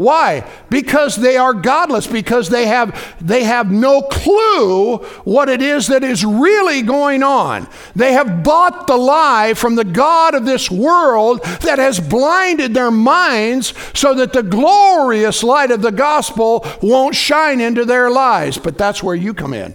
Why? 0.02 0.48
Because 0.68 1.16
they 1.16 1.36
are 1.36 1.54
godless, 1.54 2.06
because 2.06 2.48
they 2.48 2.66
have, 2.66 3.16
they 3.20 3.44
have 3.44 3.70
no 3.70 4.02
clue 4.02 4.98
what 5.24 5.48
it 5.48 5.62
is 5.62 5.86
that 5.86 6.02
is 6.02 6.24
really 6.24 6.82
going 6.82 7.22
on. 7.22 7.68
They 7.94 8.12
have 8.12 8.42
bought 8.42 8.86
the 8.86 8.96
lie 8.96 9.54
from 9.54 9.76
the 9.76 9.84
God 9.84 10.34
of 10.34 10.44
this 10.44 10.70
world 10.70 11.42
that 11.62 11.78
has 11.78 12.00
blinded 12.00 12.74
their 12.74 12.90
minds 12.90 13.74
so 13.94 14.14
that 14.14 14.32
the 14.32 14.42
glorious 14.42 15.42
light 15.42 15.70
of 15.70 15.82
the 15.82 15.92
gospel 15.92 16.66
won't 16.82 17.14
shine 17.14 17.60
into 17.60 17.84
their 17.84 18.10
lives. 18.10 18.58
But 18.58 18.76
that's 18.76 19.02
where 19.02 19.16
you 19.16 19.32
come 19.32 19.54
in. 19.54 19.74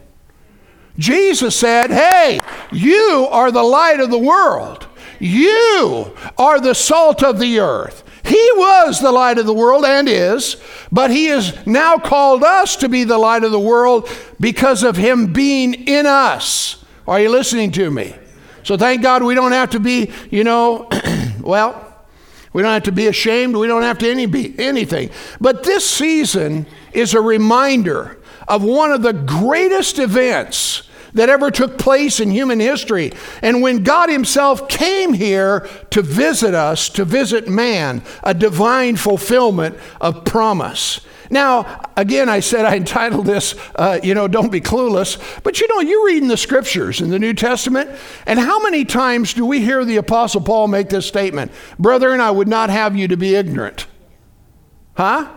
Jesus 0.97 1.55
said, 1.55 1.91
Hey, 1.91 2.39
you 2.71 3.27
are 3.31 3.51
the 3.51 3.63
light 3.63 3.99
of 3.99 4.09
the 4.09 4.17
world. 4.17 4.87
You 5.19 6.13
are 6.37 6.59
the 6.59 6.75
salt 6.75 7.23
of 7.23 7.39
the 7.39 7.59
earth. 7.59 8.03
He 8.27 8.49
was 8.55 8.99
the 8.99 9.11
light 9.11 9.37
of 9.37 9.45
the 9.45 9.53
world 9.53 9.85
and 9.85 10.09
is, 10.09 10.57
but 10.91 11.11
He 11.11 11.25
has 11.25 11.65
now 11.65 11.97
called 11.97 12.43
us 12.43 12.75
to 12.77 12.89
be 12.89 13.05
the 13.05 13.17
light 13.17 13.43
of 13.43 13.51
the 13.51 13.59
world 13.59 14.09
because 14.39 14.83
of 14.83 14.97
Him 14.97 15.31
being 15.31 15.73
in 15.87 16.05
us. 16.05 16.83
Are 17.07 17.19
you 17.19 17.29
listening 17.29 17.71
to 17.73 17.89
me? 17.89 18.13
So 18.63 18.75
thank 18.75 19.01
God 19.01 19.23
we 19.23 19.33
don't 19.33 19.53
have 19.53 19.69
to 19.71 19.79
be, 19.79 20.11
you 20.29 20.43
know, 20.43 20.89
well, 21.39 21.87
we 22.51 22.61
don't 22.61 22.73
have 22.73 22.83
to 22.83 22.91
be 22.91 23.07
ashamed. 23.07 23.55
We 23.55 23.67
don't 23.67 23.83
have 23.83 23.99
to 23.99 24.09
any, 24.09 24.25
be 24.25 24.57
anything. 24.59 25.09
But 25.39 25.63
this 25.63 25.89
season 25.89 26.65
is 26.91 27.13
a 27.13 27.21
reminder 27.21 28.17
of 28.47 28.63
one 28.63 28.91
of 28.91 29.03
the 29.03 29.13
greatest 29.13 29.99
events 29.99 30.86
that 31.13 31.29
ever 31.29 31.51
took 31.51 31.77
place 31.77 32.19
in 32.19 32.31
human 32.31 32.59
history. 32.59 33.11
And 33.41 33.61
when 33.61 33.83
God 33.83 34.09
Himself 34.09 34.67
came 34.67 35.13
here 35.13 35.67
to 35.91 36.01
visit 36.01 36.53
us, 36.53 36.89
to 36.89 37.05
visit 37.05 37.47
man, 37.47 38.01
a 38.23 38.33
divine 38.33 38.95
fulfillment 38.95 39.77
of 40.01 40.25
promise. 40.25 41.01
Now, 41.29 41.81
again, 41.97 42.29
I 42.29 42.39
said 42.39 42.65
I 42.65 42.75
entitled 42.75 43.25
this, 43.25 43.55
uh, 43.75 43.99
you 44.01 44.13
know, 44.13 44.27
Don't 44.27 44.51
Be 44.51 44.61
Clueless. 44.61 45.17
But 45.43 45.59
you 45.59 45.67
know, 45.67 45.81
you 45.81 46.05
read 46.05 46.21
in 46.21 46.29
the 46.29 46.37
scriptures 46.37 47.01
in 47.01 47.09
the 47.09 47.19
New 47.19 47.33
Testament, 47.33 47.89
and 48.25 48.39
how 48.39 48.61
many 48.61 48.85
times 48.85 49.33
do 49.33 49.45
we 49.45 49.61
hear 49.61 49.83
the 49.83 49.97
Apostle 49.97 50.41
Paul 50.41 50.67
make 50.67 50.89
this 50.89 51.05
statement? 51.05 51.51
Brethren, 51.77 52.21
I 52.21 52.31
would 52.31 52.47
not 52.47 52.69
have 52.69 52.95
you 52.95 53.07
to 53.09 53.17
be 53.17 53.35
ignorant. 53.35 53.87
Huh? 54.95 55.29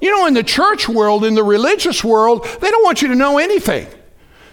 You 0.00 0.10
know, 0.16 0.26
in 0.26 0.34
the 0.34 0.42
church 0.42 0.88
world, 0.88 1.24
in 1.24 1.34
the 1.34 1.44
religious 1.44 2.02
world, 2.02 2.44
they 2.60 2.70
don't 2.70 2.84
want 2.84 3.02
you 3.02 3.08
to 3.08 3.14
know 3.14 3.38
anything. 3.38 3.86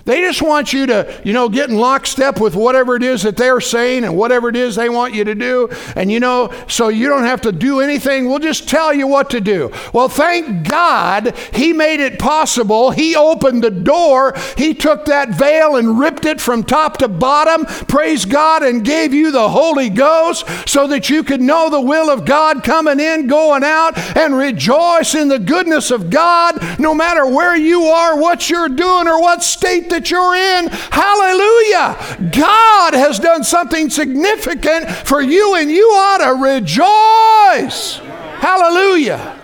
They 0.08 0.22
just 0.22 0.42
want 0.42 0.72
you 0.72 0.86
to, 0.86 1.22
you 1.26 1.34
know, 1.34 1.50
get 1.50 1.70
in 1.70 1.76
lockstep 1.76 2.40
with 2.40 2.56
whatever 2.56 2.96
it 2.96 3.04
is 3.04 3.24
that 3.24 3.36
they're 3.36 3.60
saying 3.60 4.06
and 4.06 4.16
whatever 4.16 4.48
it 4.48 4.56
is 4.56 4.78
they 4.78 4.88
want 4.88 5.14
you 5.14 5.26
to 5.26 5.36
do. 5.36 5.68
And, 5.98 6.10
you 6.10 6.22
know, 6.22 6.50
so 6.70 6.88
you 6.88 7.10
don't 7.10 7.26
have 7.26 7.42
to 7.42 7.52
do 7.52 7.82
anything. 7.82 8.30
We'll 8.30 8.40
just 8.40 8.70
tell 8.70 8.94
you 8.94 9.06
what 9.06 9.30
to 9.32 9.42
do. 9.42 9.70
Well, 9.92 10.08
thank 10.08 10.66
God 10.66 11.36
He 11.52 11.74
made 11.74 12.00
it 12.00 12.20
possible. 12.20 12.92
He 12.92 13.18
opened 13.18 13.66
the 13.66 13.70
door. 13.70 14.34
He 14.56 14.74
took 14.74 15.04
that 15.06 15.32
veil 15.32 15.76
and 15.76 16.00
ripped 16.00 16.24
it 16.24 16.40
from 16.40 16.64
top 16.64 16.96
to 17.00 17.10
bottom. 17.10 17.66
Praise 17.88 18.24
God 18.24 18.64
and 18.64 18.86
gave 18.86 19.14
you 19.14 19.30
the 19.30 19.50
Holy 19.50 19.90
Ghost 19.90 20.48
so 20.70 20.88
that 20.88 21.10
you 21.10 21.22
could 21.22 21.42
know 21.42 21.70
the 21.70 21.82
will 21.82 22.10
of 22.10 22.24
God 22.24 22.64
coming 22.64 23.02
in, 23.02 23.28
going 23.28 23.66
out, 23.66 23.98
and 24.16 24.38
rejoice 24.38 25.16
in 25.16 25.28
the 25.28 25.38
goodness 25.38 25.92
of 25.92 26.10
God 26.10 26.80
no 26.80 26.94
matter 26.94 27.26
where 27.26 27.58
you 27.58 27.84
are, 27.84 28.18
what 28.18 28.50
you're 28.50 28.70
doing, 28.70 29.10
or 29.10 29.20
what 29.20 29.44
state 29.44 29.90
that 29.90 29.97
you're 30.12 30.36
in. 30.36 30.68
Hallelujah. 30.68 32.32
God 32.32 32.94
has 32.94 33.20
done 33.20 33.44
something 33.44 33.90
significant 33.90 34.90
for 34.90 35.22
you, 35.22 35.56
and 35.56 35.72
you 35.72 35.86
ought 35.86 36.20
to 36.20 36.34
rejoice. 36.44 37.98
Hallelujah. 38.40 39.40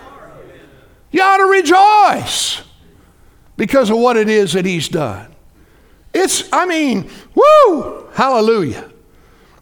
You 1.10 1.22
ought 1.22 1.38
to 1.38 1.44
rejoice 1.44 2.62
because 3.56 3.90
of 3.90 3.98
what 3.98 4.16
it 4.16 4.28
is 4.28 4.52
that 4.52 4.64
He's 4.64 4.88
done. 4.88 5.34
It's, 6.12 6.48
I 6.52 6.64
mean, 6.64 7.10
woo, 7.34 8.06
hallelujah. 8.12 8.90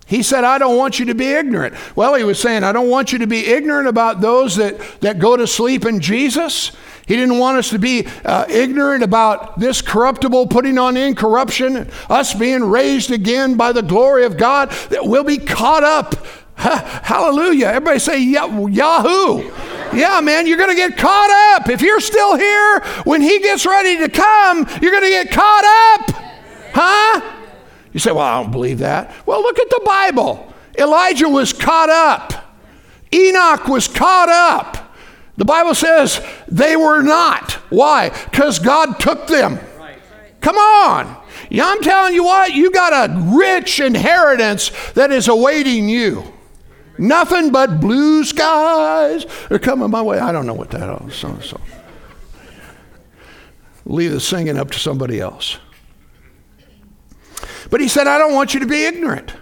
He 0.07 0.23
said, 0.23 0.45
I 0.45 0.59
don't 0.59 0.77
want 0.77 0.99
you 0.99 1.07
to 1.07 1.15
be 1.15 1.25
ignorant. 1.25 1.75
Well, 1.97 2.15
he 2.15 2.25
was 2.25 2.39
saying, 2.39 2.65
I 2.65 2.73
don't 2.73 2.91
want 2.91 3.13
you 3.13 3.19
to 3.21 3.27
be 3.27 3.47
ignorant 3.47 3.89
about 3.89 4.21
those 4.21 4.57
that, 4.57 4.79
that 5.01 5.19
go 5.19 5.39
to 5.39 5.47
sleep 5.47 5.87
in 5.87 6.01
Jesus. 6.01 6.73
He 7.07 7.17
didn't 7.17 7.39
want 7.39 7.59
us 7.59 7.71
to 7.71 7.79
be 7.79 8.07
uh, 8.25 8.47
ignorant 8.49 9.03
about 9.03 9.59
this 9.59 9.83
corruptible 9.83 10.47
putting 10.47 10.79
on 10.79 10.97
incorruption, 10.97 11.91
us 12.09 12.33
being 12.33 12.65
raised 12.65 13.11
again 13.11 13.57
by 13.57 13.73
the 13.73 13.83
glory 13.83 14.25
of 14.25 14.37
God, 14.37 14.71
that 14.91 15.05
we'll 15.05 15.25
be 15.25 15.39
caught 15.39 15.83
up. 15.83 16.15
hallelujah. 16.57 17.67
Everybody 17.67 17.99
say 17.99 18.23
Yahoo. 18.23 19.51
Yeah, 19.97 20.21
man, 20.23 20.47
you're 20.47 20.59
going 20.59 20.71
to 20.71 20.77
get 20.77 20.97
caught 20.97 21.57
up. 21.57 21.69
If 21.69 21.83
you're 21.83 22.01
still 22.01 22.37
here 22.37 22.81
when 23.05 23.21
he 23.21 23.41
gets 23.41 23.67
ready 23.67 23.99
to 23.99 24.09
come, 24.09 24.67
you're 24.81 24.93
going 24.93 25.03
to 25.03 25.11
get 25.11 25.31
caught 25.31 25.65
up. 25.99 26.23
Huh? 26.73 27.39
You 27.93 28.01
say, 28.01 28.13
well, 28.13 28.21
I 28.21 28.43
don't 28.43 28.53
believe 28.53 28.79
that. 28.79 29.15
Well, 29.27 29.43
look 29.43 29.59
at 29.59 29.69
the 29.69 29.83
Bible. 29.85 30.53
Elijah 30.79 31.29
was 31.29 31.53
caught 31.53 31.91
up, 31.91 32.57
Enoch 33.13 33.69
was 33.69 33.89
caught 33.89 34.29
up. 34.29 34.92
The 35.37 35.45
Bible 35.45 35.75
says 35.75 36.25
they 36.49 36.77
were 36.77 37.03
not. 37.03 37.53
Why? 37.71 38.11
Because 38.31 38.59
God 38.59 39.01
took 39.01 39.27
them. 39.27 39.59
Come 40.41 40.57
on. 40.57 41.17
Yeah, 41.49 41.67
I'm 41.67 41.81
telling 41.83 42.15
you 42.15 42.25
what, 42.25 42.53
you 42.53 42.71
got 42.71 43.11
a 43.11 43.37
rich 43.37 43.81
inheritance 43.81 44.71
that 44.95 45.11
is 45.11 45.29
awaiting 45.29 45.89
you. 45.89 46.25
Nothing 46.99 47.51
but 47.51 47.81
blue 47.81 48.25
skies 48.25 49.27
are 49.51 49.59
coming 49.59 49.91
my 49.91 50.03
way. 50.03 50.19
I 50.19 50.33
don't 50.33 50.47
know 50.47 50.55
what 50.55 50.71
that 50.71 51.03
is. 51.07 51.15
So, 51.15 51.39
so. 51.41 51.61
Leave 53.85 54.13
the 54.13 54.21
singing 54.21 54.59
up 54.59 54.71
to 54.71 54.79
somebody 54.79 55.21
else. 55.21 55.59
But 57.71 57.81
he 57.81 57.89
said, 57.89 58.07
I 58.07 58.19
don't 58.19 58.35
want 58.35 58.55
you 58.55 58.61
to 58.61 58.67
be 58.67 58.85
ignorant. 58.85 59.35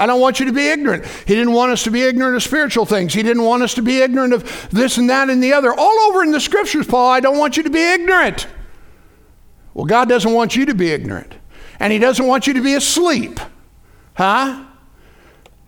I 0.00 0.06
don't 0.06 0.18
want 0.18 0.40
you 0.40 0.46
to 0.46 0.52
be 0.52 0.66
ignorant. 0.66 1.04
He 1.26 1.34
didn't 1.34 1.52
want 1.52 1.72
us 1.72 1.82
to 1.82 1.90
be 1.90 2.02
ignorant 2.02 2.34
of 2.34 2.42
spiritual 2.42 2.86
things. 2.86 3.12
He 3.12 3.22
didn't 3.22 3.44
want 3.44 3.62
us 3.62 3.74
to 3.74 3.82
be 3.82 4.00
ignorant 4.00 4.32
of 4.32 4.70
this 4.70 4.96
and 4.96 5.10
that 5.10 5.28
and 5.28 5.42
the 5.42 5.52
other. 5.52 5.74
All 5.74 5.98
over 6.08 6.22
in 6.22 6.32
the 6.32 6.40
scriptures, 6.40 6.86
Paul, 6.86 7.10
I 7.10 7.20
don't 7.20 7.36
want 7.36 7.58
you 7.58 7.64
to 7.64 7.70
be 7.70 7.82
ignorant. 7.82 8.46
Well, 9.74 9.84
God 9.84 10.08
doesn't 10.08 10.32
want 10.32 10.56
you 10.56 10.64
to 10.64 10.74
be 10.74 10.90
ignorant. 10.90 11.34
And 11.78 11.92
He 11.92 11.98
doesn't 11.98 12.26
want 12.26 12.46
you 12.46 12.54
to 12.54 12.62
be 12.62 12.72
asleep. 12.72 13.40
Huh? 14.14 14.64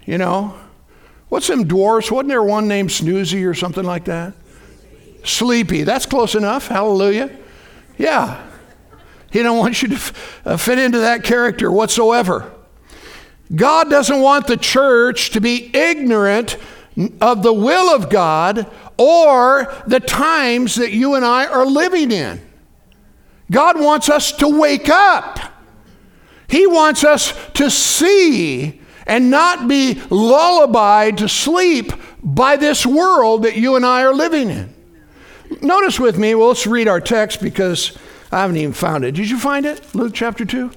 You 0.06 0.16
know, 0.16 0.58
what's 1.28 1.46
them 1.46 1.64
dwarfs? 1.68 2.10
Wasn't 2.10 2.28
there 2.28 2.42
one 2.42 2.66
named 2.66 2.88
Snoozy 2.88 3.46
or 3.46 3.52
something 3.52 3.84
like 3.84 4.06
that? 4.06 4.32
Sleepy. 5.24 5.82
That's 5.82 6.06
close 6.06 6.34
enough. 6.34 6.68
Hallelujah. 6.68 7.38
Yeah. 7.98 8.42
He 9.30 9.42
don't 9.42 9.58
want 9.58 9.82
you 9.82 9.88
to 9.88 9.94
f- 9.94 10.40
uh, 10.46 10.56
fit 10.56 10.78
into 10.78 11.00
that 11.00 11.22
character 11.22 11.70
whatsoever. 11.70 12.50
God 13.54 13.90
doesn't 13.90 14.20
want 14.20 14.46
the 14.46 14.56
church 14.56 15.30
to 15.30 15.40
be 15.40 15.70
ignorant 15.74 16.56
of 17.20 17.42
the 17.42 17.52
will 17.52 17.94
of 17.94 18.08
God 18.08 18.70
or 18.96 19.74
the 19.86 20.00
times 20.00 20.76
that 20.76 20.92
you 20.92 21.14
and 21.14 21.24
I 21.24 21.46
are 21.46 21.66
living 21.66 22.10
in. 22.10 22.40
God 23.50 23.78
wants 23.80 24.08
us 24.08 24.32
to 24.32 24.48
wake 24.48 24.88
up. 24.88 25.38
He 26.48 26.66
wants 26.66 27.04
us 27.04 27.34
to 27.54 27.70
see 27.70 28.80
and 29.06 29.30
not 29.30 29.68
be 29.68 30.00
lullabied 30.10 31.18
to 31.18 31.28
sleep 31.28 31.92
by 32.22 32.56
this 32.56 32.86
world 32.86 33.42
that 33.42 33.56
you 33.56 33.76
and 33.76 33.84
I 33.84 34.02
are 34.02 34.14
living 34.14 34.50
in. 34.50 34.74
Notice 35.60 35.98
with 35.98 36.18
me, 36.18 36.34
well, 36.34 36.48
let's 36.48 36.66
read 36.66 36.88
our 36.88 37.00
text 37.00 37.42
because 37.42 37.96
I 38.30 38.40
haven't 38.40 38.56
even 38.56 38.72
found 38.72 39.04
it. 39.04 39.12
Did 39.12 39.28
you 39.28 39.38
find 39.38 39.66
it? 39.66 39.94
Luke 39.94 40.12
chapter 40.14 40.44
2? 40.44 40.70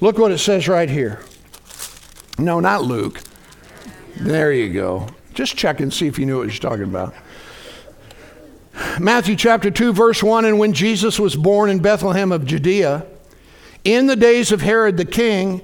Look 0.00 0.18
what 0.18 0.30
it 0.30 0.38
says 0.38 0.68
right 0.68 0.88
here. 0.88 1.20
No, 2.38 2.60
not 2.60 2.84
Luke. 2.84 3.20
There 4.16 4.52
you 4.52 4.72
go. 4.72 5.08
Just 5.34 5.56
check 5.56 5.80
and 5.80 5.92
see 5.92 6.06
if 6.06 6.18
you 6.18 6.26
knew 6.26 6.38
what 6.38 6.48
you're 6.48 6.70
talking 6.70 6.84
about. 6.84 7.14
Matthew 9.00 9.34
chapter 9.34 9.70
2, 9.70 9.92
verse 9.92 10.22
1 10.22 10.44
And 10.44 10.58
when 10.58 10.72
Jesus 10.72 11.18
was 11.18 11.34
born 11.34 11.68
in 11.68 11.80
Bethlehem 11.80 12.30
of 12.30 12.46
Judea, 12.46 13.06
in 13.84 14.06
the 14.06 14.16
days 14.16 14.52
of 14.52 14.60
Herod 14.60 14.96
the 14.96 15.04
king, 15.04 15.62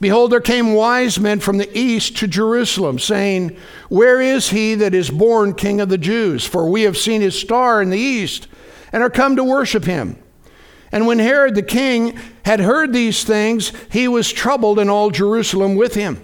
behold, 0.00 0.32
there 0.32 0.40
came 0.40 0.74
wise 0.74 1.18
men 1.20 1.38
from 1.38 1.58
the 1.58 1.78
east 1.78 2.16
to 2.18 2.26
Jerusalem, 2.26 2.98
saying, 2.98 3.56
Where 3.88 4.20
is 4.20 4.50
he 4.50 4.74
that 4.76 4.94
is 4.94 5.10
born 5.10 5.54
king 5.54 5.80
of 5.80 5.88
the 5.88 5.98
Jews? 5.98 6.44
For 6.44 6.68
we 6.68 6.82
have 6.82 6.96
seen 6.96 7.20
his 7.20 7.38
star 7.38 7.80
in 7.80 7.90
the 7.90 7.98
east 7.98 8.48
and 8.92 9.02
are 9.02 9.10
come 9.10 9.36
to 9.36 9.44
worship 9.44 9.84
him. 9.84 10.18
And 10.92 11.06
when 11.06 11.18
Herod 11.18 11.54
the 11.54 11.62
king 11.62 12.18
had 12.44 12.60
heard 12.60 12.92
these 12.92 13.24
things, 13.24 13.72
he 13.90 14.08
was 14.08 14.32
troubled, 14.32 14.78
and 14.78 14.90
all 14.90 15.10
Jerusalem 15.10 15.74
with 15.74 15.94
him. 15.94 16.22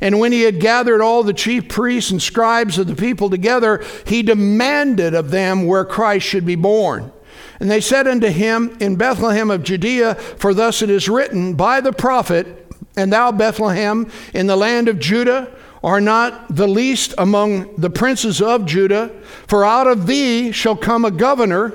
And 0.00 0.18
when 0.18 0.32
he 0.32 0.42
had 0.42 0.58
gathered 0.58 1.00
all 1.00 1.22
the 1.22 1.32
chief 1.32 1.68
priests 1.68 2.10
and 2.10 2.20
scribes 2.20 2.76
of 2.76 2.88
the 2.88 2.96
people 2.96 3.30
together, 3.30 3.84
he 4.04 4.22
demanded 4.22 5.14
of 5.14 5.30
them 5.30 5.66
where 5.66 5.84
Christ 5.84 6.26
should 6.26 6.44
be 6.44 6.56
born. 6.56 7.12
And 7.60 7.70
they 7.70 7.80
said 7.80 8.08
unto 8.08 8.26
him, 8.26 8.76
In 8.80 8.96
Bethlehem 8.96 9.48
of 9.48 9.62
Judea, 9.62 10.16
for 10.16 10.52
thus 10.52 10.82
it 10.82 10.90
is 10.90 11.08
written 11.08 11.54
by 11.54 11.80
the 11.80 11.92
prophet, 11.92 12.66
And 12.96 13.12
thou, 13.12 13.30
Bethlehem, 13.30 14.10
in 14.34 14.48
the 14.48 14.56
land 14.56 14.88
of 14.88 14.98
Judah, 14.98 15.54
are 15.84 16.00
not 16.00 16.54
the 16.54 16.66
least 16.66 17.14
among 17.18 17.76
the 17.76 17.90
princes 17.90 18.42
of 18.42 18.66
Judah, 18.66 19.08
for 19.46 19.64
out 19.64 19.86
of 19.86 20.06
thee 20.06 20.50
shall 20.50 20.76
come 20.76 21.04
a 21.04 21.10
governor 21.12 21.74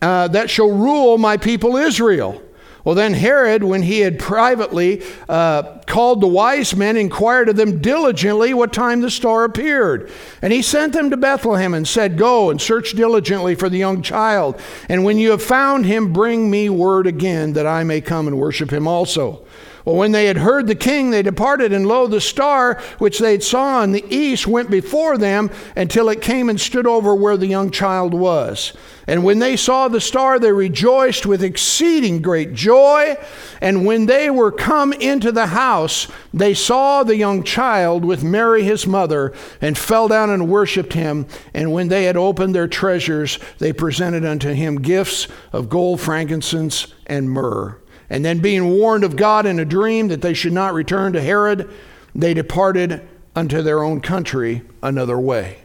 uh, 0.00 0.28
that 0.28 0.50
shall 0.50 0.70
rule 0.70 1.18
my 1.18 1.36
people 1.36 1.76
Israel. 1.76 2.42
Well, 2.84 2.94
then 2.94 3.12
Herod, 3.12 3.64
when 3.64 3.82
he 3.82 4.00
had 4.00 4.18
privately 4.18 5.02
uh, 5.28 5.80
called 5.86 6.22
the 6.22 6.26
wise 6.26 6.74
men, 6.74 6.96
inquired 6.96 7.50
of 7.50 7.56
them 7.56 7.82
diligently 7.82 8.54
what 8.54 8.72
time 8.72 9.02
the 9.02 9.10
star 9.10 9.44
appeared. 9.44 10.10
And 10.40 10.54
he 10.54 10.62
sent 10.62 10.94
them 10.94 11.10
to 11.10 11.16
Bethlehem 11.18 11.74
and 11.74 11.86
said, 11.86 12.16
Go 12.16 12.48
and 12.48 12.58
search 12.58 12.92
diligently 12.92 13.56
for 13.56 13.68
the 13.68 13.76
young 13.76 14.00
child. 14.00 14.58
And 14.88 15.04
when 15.04 15.18
you 15.18 15.32
have 15.32 15.42
found 15.42 15.84
him, 15.84 16.14
bring 16.14 16.50
me 16.50 16.70
word 16.70 17.06
again 17.06 17.52
that 17.52 17.66
I 17.66 17.84
may 17.84 18.00
come 18.00 18.26
and 18.26 18.38
worship 18.38 18.72
him 18.72 18.86
also. 18.86 19.44
Well, 19.88 19.96
when 19.96 20.12
they 20.12 20.26
had 20.26 20.36
heard 20.36 20.66
the 20.66 20.74
king, 20.74 21.08
they 21.08 21.22
departed, 21.22 21.72
and 21.72 21.86
lo, 21.86 22.06
the 22.06 22.20
star 22.20 22.78
which 22.98 23.18
they 23.18 23.32
had 23.32 23.42
saw 23.42 23.82
in 23.82 23.92
the 23.92 24.04
east 24.14 24.46
went 24.46 24.70
before 24.70 25.16
them 25.16 25.50
until 25.74 26.10
it 26.10 26.20
came 26.20 26.50
and 26.50 26.60
stood 26.60 26.86
over 26.86 27.14
where 27.14 27.38
the 27.38 27.46
young 27.46 27.70
child 27.70 28.12
was. 28.12 28.74
And 29.06 29.24
when 29.24 29.38
they 29.38 29.56
saw 29.56 29.88
the 29.88 30.02
star, 30.02 30.38
they 30.38 30.52
rejoiced 30.52 31.24
with 31.24 31.42
exceeding 31.42 32.20
great 32.20 32.52
joy. 32.52 33.16
And 33.62 33.86
when 33.86 34.04
they 34.04 34.28
were 34.28 34.52
come 34.52 34.92
into 34.92 35.32
the 35.32 35.46
house, 35.46 36.06
they 36.34 36.52
saw 36.52 37.02
the 37.02 37.16
young 37.16 37.42
child 37.42 38.04
with 38.04 38.22
Mary 38.22 38.64
his 38.64 38.86
mother, 38.86 39.32
and 39.62 39.78
fell 39.78 40.06
down 40.06 40.28
and 40.28 40.50
worshipped 40.50 40.92
him. 40.92 41.26
And 41.54 41.72
when 41.72 41.88
they 41.88 42.04
had 42.04 42.18
opened 42.18 42.54
their 42.54 42.68
treasures, 42.68 43.38
they 43.56 43.72
presented 43.72 44.26
unto 44.26 44.52
him 44.52 44.82
gifts 44.82 45.28
of 45.50 45.70
gold, 45.70 46.02
frankincense, 46.02 46.88
and 47.06 47.30
myrrh. 47.30 47.78
And 48.10 48.24
then, 48.24 48.38
being 48.38 48.70
warned 48.70 49.04
of 49.04 49.16
God 49.16 49.44
in 49.44 49.58
a 49.58 49.64
dream 49.64 50.08
that 50.08 50.22
they 50.22 50.34
should 50.34 50.52
not 50.52 50.74
return 50.74 51.12
to 51.12 51.20
Herod, 51.20 51.70
they 52.14 52.32
departed 52.34 53.06
unto 53.36 53.62
their 53.62 53.82
own 53.82 54.00
country 54.00 54.62
another 54.82 55.18
way. 55.18 55.58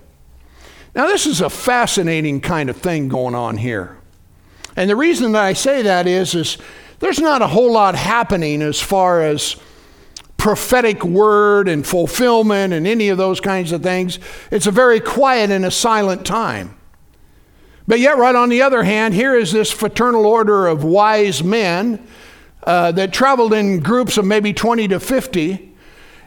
Now, 0.95 1.07
this 1.07 1.25
is 1.25 1.41
a 1.41 1.49
fascinating 1.49 2.41
kind 2.41 2.69
of 2.69 2.77
thing 2.77 3.07
going 3.07 3.33
on 3.33 3.57
here. 3.57 3.97
And 4.75 4.89
the 4.89 4.95
reason 4.95 5.31
that 5.31 5.43
I 5.43 5.53
say 5.53 5.81
that 5.83 6.07
is, 6.07 6.35
is 6.35 6.57
there's 6.99 7.19
not 7.19 7.41
a 7.41 7.47
whole 7.47 7.71
lot 7.71 7.95
happening 7.95 8.61
as 8.61 8.79
far 8.79 9.21
as 9.21 9.55
prophetic 10.37 11.03
word 11.03 11.67
and 11.67 11.87
fulfillment 11.87 12.73
and 12.73 12.85
any 12.85 13.09
of 13.09 13.17
those 13.17 13.39
kinds 13.39 13.71
of 13.71 13.81
things. 13.81 14.19
It's 14.51 14.67
a 14.67 14.71
very 14.71 14.99
quiet 14.99 15.49
and 15.49 15.65
a 15.65 15.71
silent 15.71 16.25
time. 16.25 16.77
But 17.87 17.99
yet, 17.99 18.17
right 18.17 18.35
on 18.35 18.49
the 18.49 18.61
other 18.61 18.83
hand, 18.83 19.13
here 19.13 19.35
is 19.35 19.51
this 19.51 19.71
fraternal 19.71 20.25
order 20.25 20.67
of 20.67 20.83
wise 20.83 21.43
men 21.43 22.05
uh, 22.65 22.91
that 22.93 23.13
traveled 23.13 23.53
in 23.53 23.79
groups 23.79 24.17
of 24.17 24.25
maybe 24.25 24.53
20 24.53 24.87
to 24.89 24.99
50, 24.99 25.73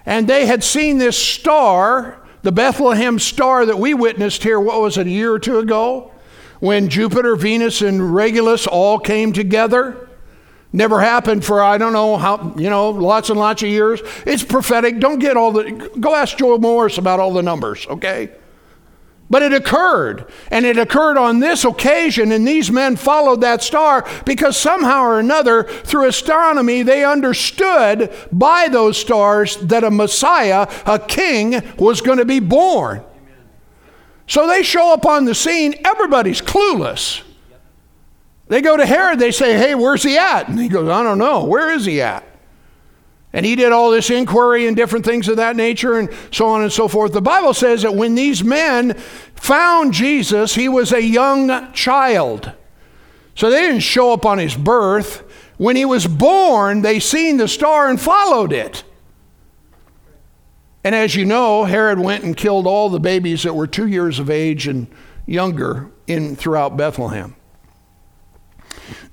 and 0.05 0.29
they 0.29 0.47
had 0.47 0.63
seen 0.63 0.99
this 0.99 1.19
star, 1.19 2.23
the 2.43 2.53
Bethlehem 2.53 3.19
star 3.19 3.67
that 3.67 3.79
we 3.79 3.95
witnessed 3.95 4.43
here, 4.43 4.61
what 4.61 4.81
was 4.81 4.99
it, 4.99 5.07
a 5.07 5.11
year 5.11 5.33
or 5.33 5.39
two 5.39 5.59
ago? 5.59 6.13
When 6.61 6.89
Jupiter, 6.89 7.37
Venus, 7.37 7.83
and 7.83 8.15
Regulus 8.15 8.67
all 8.67 8.99
came 8.99 9.33
together. 9.33 10.09
Never 10.73 11.01
happened 11.01 11.45
for 11.45 11.63
I 11.63 11.79
don't 11.79 11.93
know 11.93 12.17
how, 12.17 12.55
you 12.57 12.71
know, 12.71 12.91
lots 12.91 13.31
and 13.31 13.39
lots 13.39 13.63
of 13.63 13.69
years. 13.69 14.01
It's 14.27 14.43
prophetic. 14.43 15.01
Don't 15.01 15.19
get 15.19 15.37
all 15.37 15.53
the, 15.53 15.91
go 16.01 16.15
ask 16.15 16.37
Joel 16.37 16.59
Morris 16.59 16.99
about 16.99 17.21
all 17.21 17.33
the 17.33 17.43
numbers, 17.43 17.87
okay? 17.87 18.31
But 19.29 19.43
it 19.43 19.53
occurred, 19.53 20.31
and 20.53 20.65
it 20.65 20.79
occurred 20.79 21.19
on 21.19 21.41
this 21.41 21.65
occasion, 21.65 22.31
and 22.31 22.47
these 22.47 22.71
men 22.71 22.95
followed 22.95 23.41
that 23.41 23.61
star 23.61 24.07
because 24.25 24.57
somehow 24.57 25.03
or 25.03 25.19
another, 25.19 25.65
through 25.65 26.07
astronomy, 26.07 26.83
they 26.83 27.05
understood 27.05 28.13
by 28.31 28.69
those 28.69 28.97
stars 28.97 29.57
that 29.57 29.83
a 29.83 29.91
Messiah, 29.91 30.69
a 30.87 31.01
king, 31.01 31.61
was 31.77 32.01
going 32.01 32.19
to 32.19 32.25
be 32.25 32.39
born. 32.39 33.03
So 34.29 34.47
they 34.47 34.63
show 34.63 34.93
up 34.93 35.05
on 35.05 35.25
the 35.25 35.35
scene, 35.35 35.75
everybody's 35.85 36.41
clueless. 36.41 37.23
They 38.49 38.61
go 38.61 38.77
to 38.77 38.87
Herod, 38.87 39.19
they 39.19 39.33
say, 39.33 39.59
Hey, 39.59 39.75
where's 39.75 40.05
he 40.05 40.17
at? 40.17 40.49
And 40.49 40.59
he 40.59 40.69
goes, 40.69 40.89
I 40.89 41.03
don't 41.03 41.19
know. 41.19 41.45
Where 41.45 41.73
is 41.73 41.85
he 41.85 42.01
at? 42.01 42.25
And 43.37 43.45
he 43.45 43.55
did 43.55 43.71
all 43.71 43.91
this 43.91 44.09
inquiry 44.09 44.67
and 44.67 44.75
different 44.75 45.05
things 45.05 45.29
of 45.29 45.37
that 45.37 45.57
nature 45.57 45.99
and 45.99 46.09
so 46.33 46.49
on 46.49 46.63
and 46.63 46.73
so 46.73 46.89
forth. 46.89 47.13
The 47.13 47.21
Bible 47.21 47.53
says 47.53 47.83
that 47.83 47.95
when 47.95 48.15
these 48.15 48.43
men 48.43 48.95
found 49.35 49.93
Jesus, 49.93 50.55
he 50.55 50.71
was 50.71 50.91
a 50.91 51.03
young 51.03 51.71
child. 51.75 52.51
So 53.35 53.51
they 53.51 53.61
didn't 53.61 53.81
show 53.81 54.15
up 54.15 54.25
on 54.25 54.39
his 54.39 54.55
birth. 54.55 55.23
When 55.59 55.77
he 55.77 55.85
was 55.85 56.07
born, 56.07 56.81
they 56.81 56.99
seen 56.99 57.37
the 57.37 57.47
star 57.47 57.91
and 57.91 58.01
followed 58.01 58.55
it. 58.55 58.85
And 60.83 60.95
as 60.95 61.15
you 61.15 61.27
know, 61.27 61.65
Herod 61.65 61.99
went 61.99 62.25
and 62.25 62.35
killed 62.35 62.67
all 62.67 62.89
the 62.89 63.01
babies 63.01 63.43
that 63.43 63.55
were 63.55 63.67
two 63.67 63.87
years 63.87 64.19
of 64.19 64.31
age 64.31 64.67
and 64.67 64.87
younger 65.27 65.91
in 66.07 66.37
throughout 66.37 66.79
Bethlehem. 66.79 67.37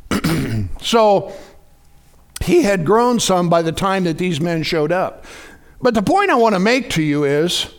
so 0.81 1.33
he 2.43 2.63
had 2.63 2.85
grown 2.85 3.19
some 3.19 3.49
by 3.49 3.61
the 3.61 3.71
time 3.71 4.03
that 4.05 4.17
these 4.17 4.39
men 4.39 4.63
showed 4.63 4.91
up. 4.91 5.25
But 5.81 5.93
the 5.93 6.01
point 6.01 6.31
I 6.31 6.35
want 6.35 6.55
to 6.55 6.59
make 6.59 6.89
to 6.91 7.03
you 7.03 7.25
is 7.25 7.73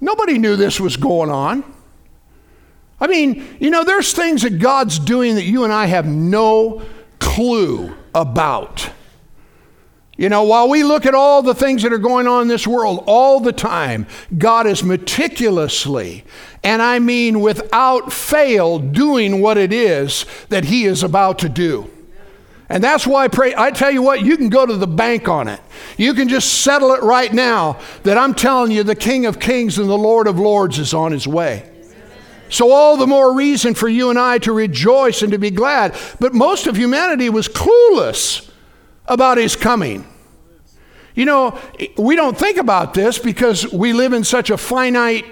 nobody 0.00 0.38
knew 0.38 0.56
this 0.56 0.78
was 0.78 0.96
going 0.96 1.30
on. 1.30 1.64
I 3.00 3.06
mean, 3.06 3.56
you 3.58 3.70
know, 3.70 3.82
there's 3.82 4.12
things 4.12 4.42
that 4.42 4.58
God's 4.58 4.98
doing 4.98 5.34
that 5.36 5.44
you 5.44 5.64
and 5.64 5.72
I 5.72 5.86
have 5.86 6.06
no 6.06 6.82
clue 7.18 7.94
about. 8.14 8.90
You 10.16 10.28
know, 10.28 10.42
while 10.42 10.68
we 10.68 10.82
look 10.82 11.06
at 11.06 11.14
all 11.14 11.40
the 11.40 11.54
things 11.54 11.82
that 11.82 11.94
are 11.94 11.98
going 11.98 12.26
on 12.26 12.42
in 12.42 12.48
this 12.48 12.66
world 12.66 13.04
all 13.06 13.40
the 13.40 13.54
time, 13.54 14.06
God 14.36 14.66
is 14.66 14.84
meticulously, 14.84 16.24
and 16.62 16.82
I 16.82 16.98
mean 16.98 17.40
without 17.40 18.12
fail, 18.12 18.78
doing 18.78 19.40
what 19.40 19.56
it 19.56 19.72
is 19.72 20.26
that 20.50 20.66
He 20.66 20.84
is 20.84 21.02
about 21.02 21.38
to 21.38 21.48
do. 21.48 21.90
And 22.70 22.84
that's 22.84 23.04
why 23.04 23.24
I 23.24 23.28
pray. 23.28 23.52
I 23.56 23.72
tell 23.72 23.90
you 23.90 24.00
what, 24.00 24.22
you 24.22 24.36
can 24.36 24.48
go 24.48 24.64
to 24.64 24.76
the 24.76 24.86
bank 24.86 25.28
on 25.28 25.48
it. 25.48 25.60
You 25.96 26.14
can 26.14 26.28
just 26.28 26.62
settle 26.62 26.92
it 26.92 27.02
right 27.02 27.32
now 27.32 27.80
that 28.04 28.16
I'm 28.16 28.32
telling 28.32 28.70
you 28.70 28.84
the 28.84 28.94
King 28.94 29.26
of 29.26 29.40
Kings 29.40 29.76
and 29.76 29.88
the 29.88 29.98
Lord 29.98 30.28
of 30.28 30.38
Lords 30.38 30.78
is 30.78 30.94
on 30.94 31.10
his 31.10 31.26
way. 31.26 31.68
So, 32.48 32.72
all 32.72 32.96
the 32.96 33.06
more 33.06 33.34
reason 33.34 33.74
for 33.74 33.88
you 33.88 34.10
and 34.10 34.18
I 34.18 34.38
to 34.38 34.52
rejoice 34.52 35.22
and 35.22 35.32
to 35.32 35.38
be 35.38 35.50
glad. 35.50 35.96
But 36.18 36.32
most 36.32 36.66
of 36.66 36.76
humanity 36.76 37.28
was 37.28 37.48
clueless 37.48 38.50
about 39.06 39.38
his 39.38 39.56
coming. 39.56 40.06
You 41.14 41.24
know, 41.24 41.58
we 41.96 42.14
don't 42.14 42.38
think 42.38 42.56
about 42.56 42.94
this 42.94 43.18
because 43.18 43.72
we 43.72 43.92
live 43.92 44.12
in 44.12 44.24
such 44.24 44.50
a 44.50 44.56
finite 44.56 45.26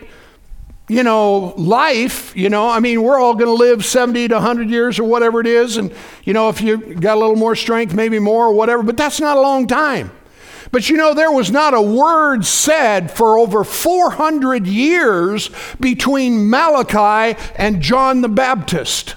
you 0.88 1.02
know, 1.02 1.52
life, 1.56 2.34
you 2.34 2.48
know, 2.48 2.68
I 2.68 2.80
mean, 2.80 3.02
we're 3.02 3.20
all 3.20 3.34
going 3.34 3.46
to 3.46 3.52
live 3.52 3.84
70 3.84 4.28
to 4.28 4.34
100 4.36 4.70
years 4.70 4.98
or 4.98 5.04
whatever 5.04 5.40
it 5.40 5.46
is. 5.46 5.76
And, 5.76 5.94
you 6.24 6.32
know, 6.32 6.48
if 6.48 6.62
you 6.62 6.94
got 6.94 7.16
a 7.16 7.20
little 7.20 7.36
more 7.36 7.54
strength, 7.54 7.94
maybe 7.94 8.18
more 8.18 8.46
or 8.46 8.54
whatever, 8.54 8.82
but 8.82 8.96
that's 8.96 9.20
not 9.20 9.36
a 9.36 9.40
long 9.40 9.66
time. 9.66 10.10
But 10.70 10.90
you 10.90 10.96
know, 10.96 11.14
there 11.14 11.32
was 11.32 11.50
not 11.50 11.74
a 11.74 11.80
word 11.80 12.44
said 12.44 13.10
for 13.10 13.38
over 13.38 13.64
400 13.64 14.66
years 14.66 15.50
between 15.80 16.50
Malachi 16.50 17.40
and 17.56 17.80
John 17.80 18.20
the 18.20 18.28
Baptist. 18.28 19.14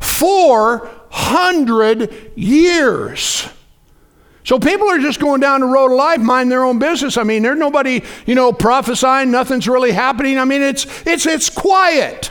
400 0.00 2.32
years. 2.36 3.48
So 4.48 4.58
people 4.58 4.88
are 4.88 4.98
just 4.98 5.20
going 5.20 5.42
down 5.42 5.60
the 5.60 5.66
road 5.66 5.92
of 5.92 5.98
life, 5.98 6.20
mind 6.20 6.50
their 6.50 6.64
own 6.64 6.78
business. 6.78 7.18
I 7.18 7.22
mean, 7.22 7.42
there's 7.42 7.58
nobody, 7.58 8.02
you 8.24 8.34
know, 8.34 8.50
prophesying, 8.50 9.30
nothing's 9.30 9.68
really 9.68 9.92
happening. 9.92 10.38
I 10.38 10.46
mean, 10.46 10.62
it's 10.62 10.86
it's 11.06 11.26
it's 11.26 11.50
quiet. 11.50 12.30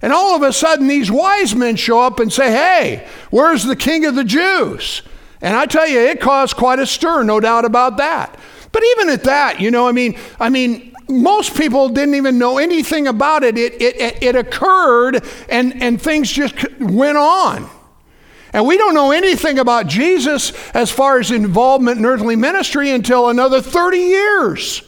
And 0.00 0.14
all 0.14 0.34
of 0.34 0.40
a 0.40 0.50
sudden 0.50 0.88
these 0.88 1.10
wise 1.10 1.54
men 1.54 1.76
show 1.76 2.00
up 2.00 2.20
and 2.20 2.32
say, 2.32 2.50
"Hey, 2.50 3.06
where's 3.28 3.64
the 3.64 3.76
king 3.76 4.06
of 4.06 4.14
the 4.14 4.24
Jews?" 4.24 5.02
And 5.42 5.54
I 5.54 5.66
tell 5.66 5.86
you, 5.86 6.00
it 6.00 6.22
caused 6.22 6.56
quite 6.56 6.78
a 6.78 6.86
stir, 6.86 7.22
no 7.22 7.38
doubt 7.38 7.66
about 7.66 7.98
that. 7.98 8.34
But 8.72 8.82
even 8.92 9.10
at 9.10 9.24
that, 9.24 9.60
you 9.60 9.70
know, 9.70 9.86
I 9.86 9.92
mean, 9.92 10.18
I 10.40 10.48
mean, 10.48 10.96
most 11.06 11.54
people 11.54 11.90
didn't 11.90 12.14
even 12.14 12.38
know 12.38 12.56
anything 12.56 13.08
about 13.08 13.44
it. 13.44 13.58
It, 13.58 13.74
it, 13.82 14.22
it 14.22 14.36
occurred 14.36 15.22
and, 15.50 15.82
and 15.82 16.00
things 16.00 16.32
just 16.32 16.54
went 16.80 17.18
on. 17.18 17.68
And 18.56 18.66
we 18.66 18.78
don't 18.78 18.94
know 18.94 19.12
anything 19.12 19.58
about 19.58 19.86
Jesus 19.86 20.50
as 20.70 20.90
far 20.90 21.20
as 21.20 21.30
involvement 21.30 21.98
in 21.98 22.06
earthly 22.06 22.36
ministry 22.36 22.90
until 22.90 23.28
another 23.28 23.60
30 23.60 23.98
years. 23.98 24.82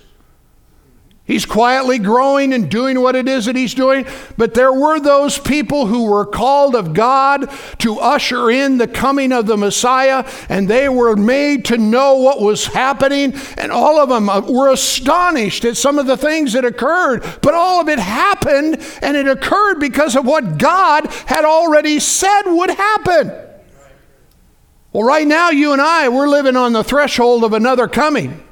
He's 1.27 1.45
quietly 1.45 1.99
growing 1.99 2.55
and 2.55 2.71
doing 2.71 3.03
what 3.03 3.15
it 3.15 3.29
is 3.29 3.45
that 3.45 3.57
he's 3.57 3.75
doing. 3.75 4.07
But 4.39 4.55
there 4.55 4.73
were 4.73 4.99
those 4.99 5.39
people 5.39 5.85
who 5.87 6.05
were 6.05 6.25
called 6.25 6.75
of 6.75 6.95
God 6.95 7.51
to 7.81 7.99
usher 8.01 8.51
in 8.51 8.79
the 8.79 8.89
coming 8.89 9.33
of 9.33 9.45
the 9.45 9.59
Messiah, 9.59 10.27
and 10.49 10.67
they 10.67 10.89
were 10.89 11.15
made 11.15 11.67
to 11.67 11.77
know 11.77 12.15
what 12.15 12.41
was 12.41 12.69
happening. 12.69 13.35
And 13.59 13.71
all 13.71 14.01
of 14.01 14.09
them 14.09 14.31
uh, 14.31 14.41
were 14.41 14.73
astonished 14.73 15.67
at 15.67 15.77
some 15.77 15.99
of 15.99 16.07
the 16.07 16.17
things 16.17 16.55
that 16.55 16.65
occurred. 16.65 17.23
But 17.43 17.53
all 17.53 17.83
of 17.83 17.91
it 17.91 17.99
happened, 17.99 18.83
and 19.03 19.15
it 19.15 19.29
occurred 19.29 19.79
because 19.79 20.17
of 20.17 20.25
what 20.25 20.57
God 20.57 21.09
had 21.27 21.45
already 21.45 22.01
said 22.01 22.45
would 22.47 22.71
happen. 22.71 23.48
Well, 24.93 25.07
right 25.07 25.27
now, 25.27 25.51
you 25.51 25.73
and 25.73 25.83
I, 25.83 26.09
we're 26.09 26.29
living 26.29 26.57
on 26.57 26.73
the 26.73 26.83
threshold 26.83 27.45
of 27.45 27.53
another 27.53 27.89
coming. 27.89 28.45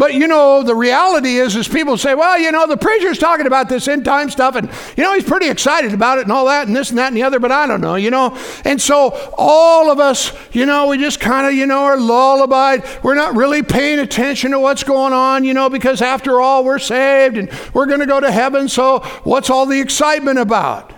But 0.00 0.14
you 0.14 0.28
know, 0.28 0.62
the 0.62 0.74
reality 0.74 1.36
is, 1.36 1.56
is 1.56 1.68
people 1.68 1.98
say, 1.98 2.14
well, 2.14 2.38
you 2.38 2.50
know, 2.52 2.66
the 2.66 2.78
preacher's 2.78 3.18
talking 3.18 3.46
about 3.46 3.68
this 3.68 3.86
end 3.86 4.02
time 4.02 4.30
stuff, 4.30 4.54
and 4.56 4.70
you 4.96 5.02
know, 5.04 5.12
he's 5.12 5.24
pretty 5.24 5.50
excited 5.50 5.92
about 5.92 6.16
it 6.16 6.22
and 6.22 6.32
all 6.32 6.46
that, 6.46 6.66
and 6.66 6.74
this 6.74 6.88
and 6.88 6.98
that 6.98 7.08
and 7.08 7.16
the 7.18 7.22
other, 7.22 7.38
but 7.38 7.52
I 7.52 7.66
don't 7.66 7.82
know, 7.82 7.96
you 7.96 8.10
know. 8.10 8.34
And 8.64 8.80
so 8.80 9.10
all 9.36 9.90
of 9.90 10.00
us, 10.00 10.32
you 10.54 10.64
know, 10.64 10.86
we 10.86 10.96
just 10.96 11.20
kind 11.20 11.46
of, 11.46 11.52
you 11.52 11.66
know, 11.66 11.82
are 11.82 12.00
lullabied. 12.00 12.82
We're 13.02 13.14
not 13.14 13.36
really 13.36 13.62
paying 13.62 13.98
attention 13.98 14.52
to 14.52 14.58
what's 14.58 14.84
going 14.84 15.12
on, 15.12 15.44
you 15.44 15.52
know, 15.52 15.68
because 15.68 16.00
after 16.00 16.40
all, 16.40 16.64
we're 16.64 16.78
saved 16.78 17.36
and 17.36 17.50
we're 17.74 17.84
going 17.84 18.00
to 18.00 18.06
go 18.06 18.20
to 18.20 18.32
heaven. 18.32 18.70
So 18.70 19.00
what's 19.24 19.50
all 19.50 19.66
the 19.66 19.82
excitement 19.82 20.38
about? 20.38 20.94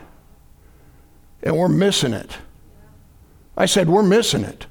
And 1.43 1.59
we're 1.59 1.69
missing 1.69 2.13
it. 2.13 2.39
I 3.57 3.67
said, 3.67 3.89
we're 3.89 4.03
missing 4.03 4.45
it. 4.45 4.67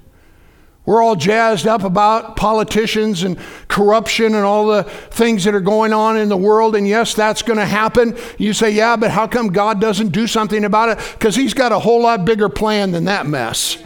We're 0.86 1.04
all 1.04 1.16
jazzed 1.16 1.68
up 1.68 1.84
about 1.84 2.36
politicians 2.36 3.22
and 3.22 3.38
corruption 3.68 4.34
and 4.34 4.44
all 4.44 4.68
the 4.68 4.84
things 4.84 5.44
that 5.44 5.54
are 5.54 5.62
going 5.62 5.94
on 5.94 6.18
in 6.18 6.28
the 6.28 6.38
world. 6.38 6.76
And 6.76 6.88
yes, 6.88 7.14
that's 7.14 7.44
going 7.44 7.60
to 7.60 7.66
happen. 7.66 8.18
You 8.40 8.54
say, 8.54 8.72
yeah, 8.72 8.96
but 8.96 9.12
how 9.12 9.28
come 9.28 9.50
God 9.50 9.80
doesn't 9.80 10.10
do 10.10 10.26
something 10.26 10.66
about 10.66 10.90
it? 10.90 10.98
Because 11.14 11.36
He's 11.36 11.54
got 11.54 11.72
a 11.72 11.78
whole 11.78 12.02
lot 12.02 12.26
bigger 12.26 12.50
plan 12.50 12.92
than 12.92 13.06
that 13.06 13.28
mess. 13.28 13.78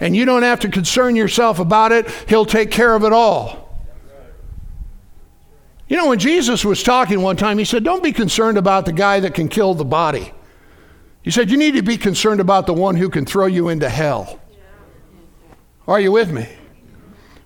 And 0.00 0.16
you 0.16 0.24
don't 0.24 0.42
have 0.42 0.60
to 0.60 0.68
concern 0.68 1.14
yourself 1.14 1.60
about 1.60 1.92
it, 1.92 2.10
He'll 2.28 2.46
take 2.46 2.70
care 2.70 2.96
of 2.96 3.04
it 3.04 3.12
all. 3.12 3.68
You 5.88 5.96
know, 5.96 6.08
when 6.08 6.18
Jesus 6.18 6.64
was 6.64 6.82
talking 6.82 7.20
one 7.20 7.36
time, 7.36 7.58
He 7.58 7.64
said, 7.64 7.84
Don't 7.84 8.02
be 8.02 8.12
concerned 8.12 8.58
about 8.58 8.86
the 8.86 8.92
guy 8.92 9.20
that 9.20 9.34
can 9.34 9.48
kill 9.48 9.74
the 9.74 9.84
body. 9.84 10.32
He 11.22 11.30
said, 11.30 11.50
You 11.50 11.56
need 11.56 11.74
to 11.74 11.82
be 11.82 11.96
concerned 11.96 12.40
about 12.40 12.66
the 12.66 12.74
one 12.74 12.96
who 12.96 13.08
can 13.08 13.24
throw 13.24 13.46
you 13.46 13.68
into 13.68 13.88
hell. 13.88 14.40
Are 15.86 16.00
you 16.00 16.12
with 16.12 16.30
me? 16.30 16.46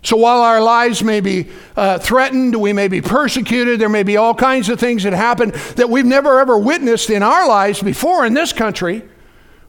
So 0.05 0.17
while 0.17 0.41
our 0.41 0.61
lives 0.61 1.03
may 1.03 1.19
be 1.19 1.47
uh, 1.75 1.97
threatened, 1.97 2.55
we 2.55 2.73
may 2.73 2.87
be 2.87 3.01
persecuted, 3.01 3.81
there 3.81 3.89
may 3.89 4.03
be 4.03 4.17
all 4.17 4.35
kinds 4.35 4.69
of 4.69 4.79
things 4.79 5.01
that 5.01 5.13
happen 5.13 5.51
that 5.77 5.89
we've 5.89 6.05
never 6.05 6.39
ever 6.39 6.59
witnessed 6.59 7.09
in 7.09 7.23
our 7.23 7.47
lives 7.47 7.81
before 7.81 8.23
in 8.23 8.35
this 8.35 8.53
country. 8.53 9.01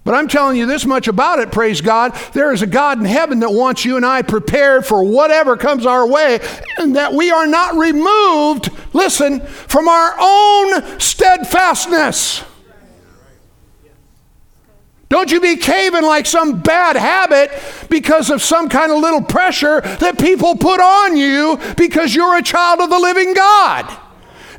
But 0.04 0.14
I'm 0.14 0.28
telling 0.28 0.56
you 0.56 0.66
this 0.66 0.84
much 0.84 1.08
about 1.08 1.38
it, 1.38 1.50
praise 1.50 1.80
God. 1.80 2.14
There 2.32 2.52
is 2.52 2.62
a 2.62 2.66
God 2.66 2.98
in 2.98 3.06
heaven 3.06 3.40
that 3.40 3.50
wants 3.50 3.84
you 3.84 3.96
and 3.96 4.04
I 4.04 4.22
prepared 4.22 4.86
for 4.86 5.02
whatever 5.02 5.56
comes 5.56 5.84
our 5.86 6.06
way, 6.06 6.38
and 6.76 6.94
that 6.94 7.14
we 7.14 7.30
are 7.30 7.46
not 7.46 7.74
removed, 7.74 8.70
listen, 8.92 9.40
from 9.40 9.88
our 9.88 10.14
own 10.20 11.00
steadfastness. 11.00 12.44
Don't 15.08 15.30
you 15.30 15.40
be 15.40 15.56
caving 15.56 16.02
like 16.02 16.26
some 16.26 16.62
bad 16.62 16.96
habit 16.96 17.50
because 17.88 18.28
of 18.28 18.42
some 18.42 18.68
kind 18.68 18.90
of 18.90 18.98
little 18.98 19.22
pressure 19.22 19.80
that 19.80 20.18
people 20.18 20.56
put 20.56 20.80
on 20.80 21.16
you 21.16 21.60
because 21.76 22.14
you're 22.14 22.36
a 22.36 22.42
child 22.42 22.80
of 22.80 22.90
the 22.90 22.98
living 22.98 23.32
God. 23.32 24.00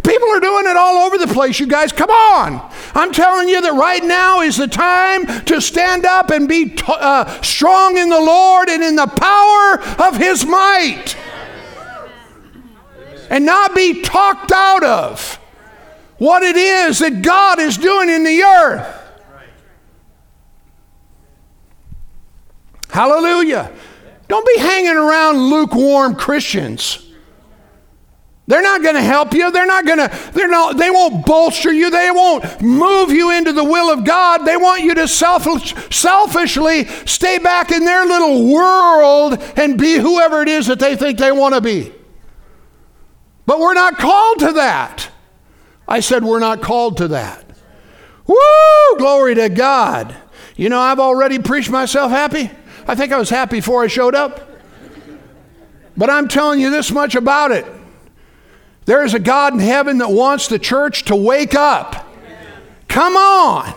People 0.08 0.30
are 0.30 0.40
doing 0.40 0.68
it 0.68 0.78
all 0.78 1.06
over 1.06 1.18
the 1.18 1.28
place, 1.28 1.60
you 1.60 1.68
guys. 1.68 1.92
Come 1.92 2.10
on. 2.10 2.72
I'm 2.96 3.12
telling 3.12 3.50
you 3.50 3.60
that 3.62 3.74
right 3.74 4.02
now 4.02 4.40
is 4.40 4.56
the 4.56 4.68
time 4.68 5.26
to 5.46 5.60
stand 5.60 6.06
up 6.06 6.30
and 6.30 6.48
be 6.48 6.70
t- 6.70 6.84
uh, 6.88 7.42
strong 7.42 7.98
in 7.98 8.08
the 8.08 8.20
Lord 8.20 8.70
and 8.70 8.82
in 8.82 8.96
the 8.96 9.08
power 9.08 10.08
of 10.08 10.16
His 10.16 10.46
might. 10.46 11.18
And 13.30 13.46
not 13.46 13.76
be 13.76 14.02
talked 14.02 14.54
out 14.54 14.86
of 14.86 15.36
what 16.18 16.42
it 16.42 16.56
is 16.56 17.00
that 17.00 17.22
God 17.22 17.60
is 17.60 17.78
doing 17.78 18.08
in 18.08 18.24
the 18.24 18.42
earth. 18.44 18.97
Hallelujah. 22.90 23.72
Don't 24.28 24.46
be 24.46 24.60
hanging 24.60 24.96
around 24.96 25.38
lukewarm 25.38 26.16
Christians. 26.16 27.04
They're 28.48 28.62
not 28.62 28.82
going 28.82 28.96
to 28.96 29.02
help 29.02 29.34
you. 29.34 29.52
They're 29.52 29.66
not 29.66 29.86
going 29.86 29.98
to, 29.98 30.32
they're 30.34 30.48
not, 30.48 30.78
they 30.78 30.90
won't 30.90 31.26
bolster 31.26 31.72
you. 31.72 31.90
They 31.90 32.10
won't 32.12 32.62
move 32.62 33.12
you 33.12 33.32
into 33.32 33.52
the 33.52 33.64
will 33.64 33.92
of 33.92 34.06
God. 34.06 34.46
They 34.46 34.56
want 34.56 34.84
you 34.84 34.96
to 34.96 35.08
selfish, 35.08 35.76
selfishly 35.94 36.86
stay 37.06 37.40
back 37.40 37.72
in 37.72 37.84
their 37.84 38.06
little 38.06 38.54
world 38.54 39.38
and 39.58 39.78
be 39.78 39.96
whoever 39.96 40.42
it 40.42 40.48
is 40.48 40.68
that 40.68 40.80
they 40.80 40.96
think 40.96 41.20
they 41.20 41.32
want 41.32 41.56
to 41.56 41.62
be. 41.62 41.92
But 43.46 43.60
we're 43.60 43.74
not 43.74 43.98
called 43.98 44.40
to 44.40 44.54
that. 44.54 45.10
I 45.86 46.00
said, 46.00 46.24
we're 46.24 46.40
not 46.40 46.62
called 46.62 46.98
to 46.98 47.10
that. 47.10 47.44
Woo! 48.28 48.98
Glory 48.98 49.36
to 49.36 49.50
God. 49.50 50.16
You 50.56 50.70
know, 50.70 50.80
I've 50.80 51.00
already 51.00 51.40
preached 51.40 51.70
myself 51.70 52.12
happy. 52.12 52.50
I 52.88 52.96
think 52.96 53.12
I 53.12 53.18
was 53.18 53.30
happy 53.30 53.58
before 53.58 53.84
I 53.84 53.88
showed 53.88 54.16
up. 54.16 54.50
But 55.98 56.10
I'm 56.10 56.28
telling 56.28 56.60
you 56.60 56.70
this 56.70 56.92
much 56.92 57.16
about 57.16 57.52
it. 57.52 57.66
There 58.86 59.04
is 59.04 59.14
a 59.14 59.20
God 59.20 59.54
in 59.54 59.60
heaven 59.60 59.98
that 59.98 60.12
wants 60.12 60.48
the 60.48 60.60
church 60.60 61.06
to 61.06 61.16
wake 61.16 61.56
up. 61.56 62.08
Come 62.88 63.18
on. 63.18 63.74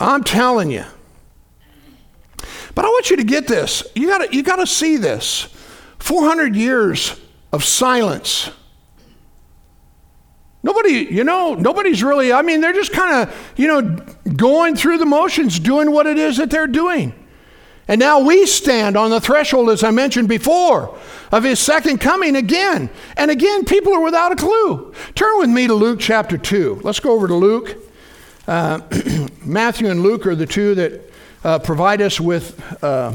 I'm 0.00 0.24
telling 0.24 0.70
you. 0.70 0.84
But 2.74 2.84
I 2.84 2.88
want 2.88 3.10
you 3.10 3.16
to 3.16 3.24
get 3.24 3.48
this. 3.48 3.82
You 3.94 4.06
got 4.06 4.32
you 4.32 4.42
to 4.42 4.66
see 4.66 4.96
this. 4.96 5.48
400 5.98 6.54
years 6.54 7.20
of 7.52 7.64
silence. 7.64 8.50
Nobody, 10.62 11.08
you 11.10 11.24
know, 11.24 11.54
nobody's 11.54 12.02
really, 12.02 12.32
I 12.32 12.42
mean, 12.42 12.60
they're 12.60 12.72
just 12.72 12.92
kind 12.92 13.28
of, 13.28 13.52
you 13.56 13.66
know, 13.66 13.82
going 14.36 14.76
through 14.76 14.98
the 14.98 15.06
motions, 15.06 15.58
doing 15.58 15.90
what 15.90 16.06
it 16.06 16.18
is 16.18 16.36
that 16.36 16.50
they're 16.50 16.66
doing. 16.66 17.12
And 17.88 17.98
now 17.98 18.20
we 18.20 18.44
stand 18.44 18.98
on 18.98 19.08
the 19.08 19.20
threshold, 19.20 19.70
as 19.70 19.82
I 19.82 19.90
mentioned 19.90 20.28
before, 20.28 20.96
of 21.32 21.42
his 21.42 21.58
second 21.58 21.98
coming 21.98 22.36
again. 22.36 22.90
And 23.16 23.30
again, 23.30 23.64
people 23.64 23.94
are 23.94 24.02
without 24.02 24.30
a 24.30 24.36
clue. 24.36 24.92
Turn 25.14 25.38
with 25.38 25.48
me 25.48 25.66
to 25.66 25.74
Luke 25.74 25.98
chapter 25.98 26.36
2. 26.36 26.82
Let's 26.84 27.00
go 27.00 27.12
over 27.12 27.26
to 27.26 27.34
Luke. 27.34 27.76
Uh, 28.46 28.80
Matthew 29.44 29.90
and 29.90 30.02
Luke 30.02 30.26
are 30.26 30.34
the 30.34 30.46
two 30.46 30.74
that 30.74 31.12
uh, 31.44 31.58
provide 31.60 32.02
us 32.02 32.20
with 32.20 32.84
uh, 32.84 33.14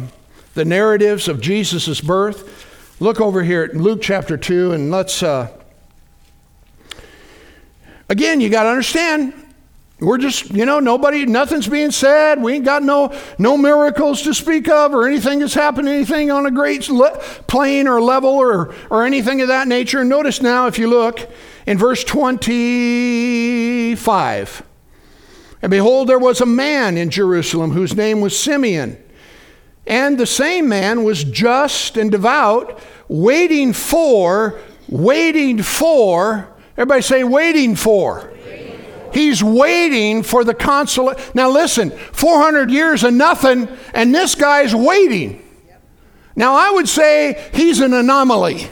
the 0.55 0.65
narratives 0.65 1.27
of 1.27 1.39
Jesus' 1.39 2.01
birth. 2.01 2.99
Look 2.99 3.21
over 3.21 3.43
here 3.43 3.63
at 3.63 3.75
Luke 3.75 3.99
chapter 4.01 4.37
2, 4.37 4.71
and 4.71 4.89
let's. 4.89 5.21
Uh, 5.21 5.55
again, 8.09 8.41
you 8.41 8.49
got 8.49 8.63
to 8.63 8.69
understand 8.69 9.33
we're 10.03 10.17
just, 10.17 10.51
you 10.51 10.65
know, 10.65 10.79
nobody, 10.79 11.25
nothing's 11.25 11.67
being 11.67 11.91
said. 11.91 12.41
We 12.41 12.53
ain't 12.53 12.65
got 12.65 12.83
no 12.83 13.13
no 13.37 13.57
miracles 13.57 14.21
to 14.23 14.33
speak 14.33 14.69
of 14.69 14.93
or 14.93 15.07
anything 15.07 15.39
that's 15.39 15.53
happened, 15.53 15.87
anything 15.87 16.31
on 16.31 16.45
a 16.45 16.51
great 16.51 16.89
le- 16.89 17.17
plane 17.47 17.87
or 17.87 18.01
level 18.01 18.31
or, 18.31 18.75
or 18.89 19.05
anything 19.05 19.41
of 19.41 19.47
that 19.47 19.67
nature. 19.67 20.03
Notice 20.03 20.41
now, 20.41 20.67
if 20.67 20.77
you 20.77 20.89
look 20.89 21.29
in 21.65 21.77
verse 21.77 22.03
25, 22.03 24.63
and 25.61 25.69
behold, 25.69 26.09
there 26.09 26.19
was 26.19 26.41
a 26.41 26.45
man 26.45 26.97
in 26.97 27.09
Jerusalem 27.09 27.71
whose 27.71 27.95
name 27.95 28.19
was 28.19 28.37
Simeon. 28.37 28.97
And 29.87 30.17
the 30.17 30.25
same 30.25 30.67
man 30.67 31.03
was 31.03 31.23
just 31.23 31.97
and 31.97 32.11
devout, 32.11 32.79
waiting 33.07 33.73
for, 33.73 34.59
waiting 34.89 35.61
for, 35.61 36.49
everybody 36.77 37.01
say, 37.01 37.23
waiting 37.23 37.75
for. 37.75 38.32
He's 39.13 39.43
waiting 39.43 40.23
for 40.23 40.43
the 40.43 40.53
consolation. 40.53 41.23
Now, 41.33 41.49
listen, 41.49 41.91
400 41.91 42.71
years 42.71 43.03
of 43.03 43.13
nothing, 43.13 43.67
and 43.93 44.13
this 44.13 44.35
guy's 44.35 44.73
waiting. 44.73 45.41
Now, 46.35 46.55
I 46.55 46.71
would 46.71 46.89
say 46.89 47.49
he's 47.53 47.79
an 47.79 47.93
anomaly. 47.93 48.67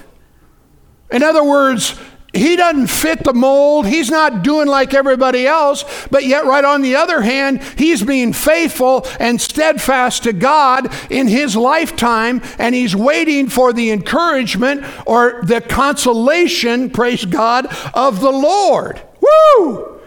In 1.12 1.24
other 1.24 1.44
words, 1.44 2.00
he 2.34 2.56
doesn't 2.56 2.88
fit 2.88 3.24
the 3.24 3.34
mold. 3.34 3.86
He's 3.86 4.10
not 4.10 4.42
doing 4.42 4.68
like 4.68 4.94
everybody 4.94 5.46
else. 5.46 5.84
But 6.10 6.26
yet, 6.26 6.46
right 6.46 6.64
on 6.64 6.82
the 6.82 6.96
other 6.96 7.22
hand, 7.22 7.62
he's 7.78 8.02
being 8.02 8.32
faithful 8.32 9.06
and 9.20 9.40
steadfast 9.40 10.24
to 10.24 10.34
God 10.34 10.94
in 11.10 11.28
his 11.28 11.58
lifetime, 11.58 12.42
and 12.58 12.74
he's 12.74 12.96
waiting 12.96 13.50
for 13.50 13.74
the 13.74 13.92
encouragement 13.92 14.86
or 15.06 15.42
the 15.44 15.60
consolation, 15.60 16.90
praise 16.90 17.26
God, 17.26 17.68
of 17.94 18.22
the 18.22 18.32
Lord. 18.32 19.02
Woo! 19.20 20.01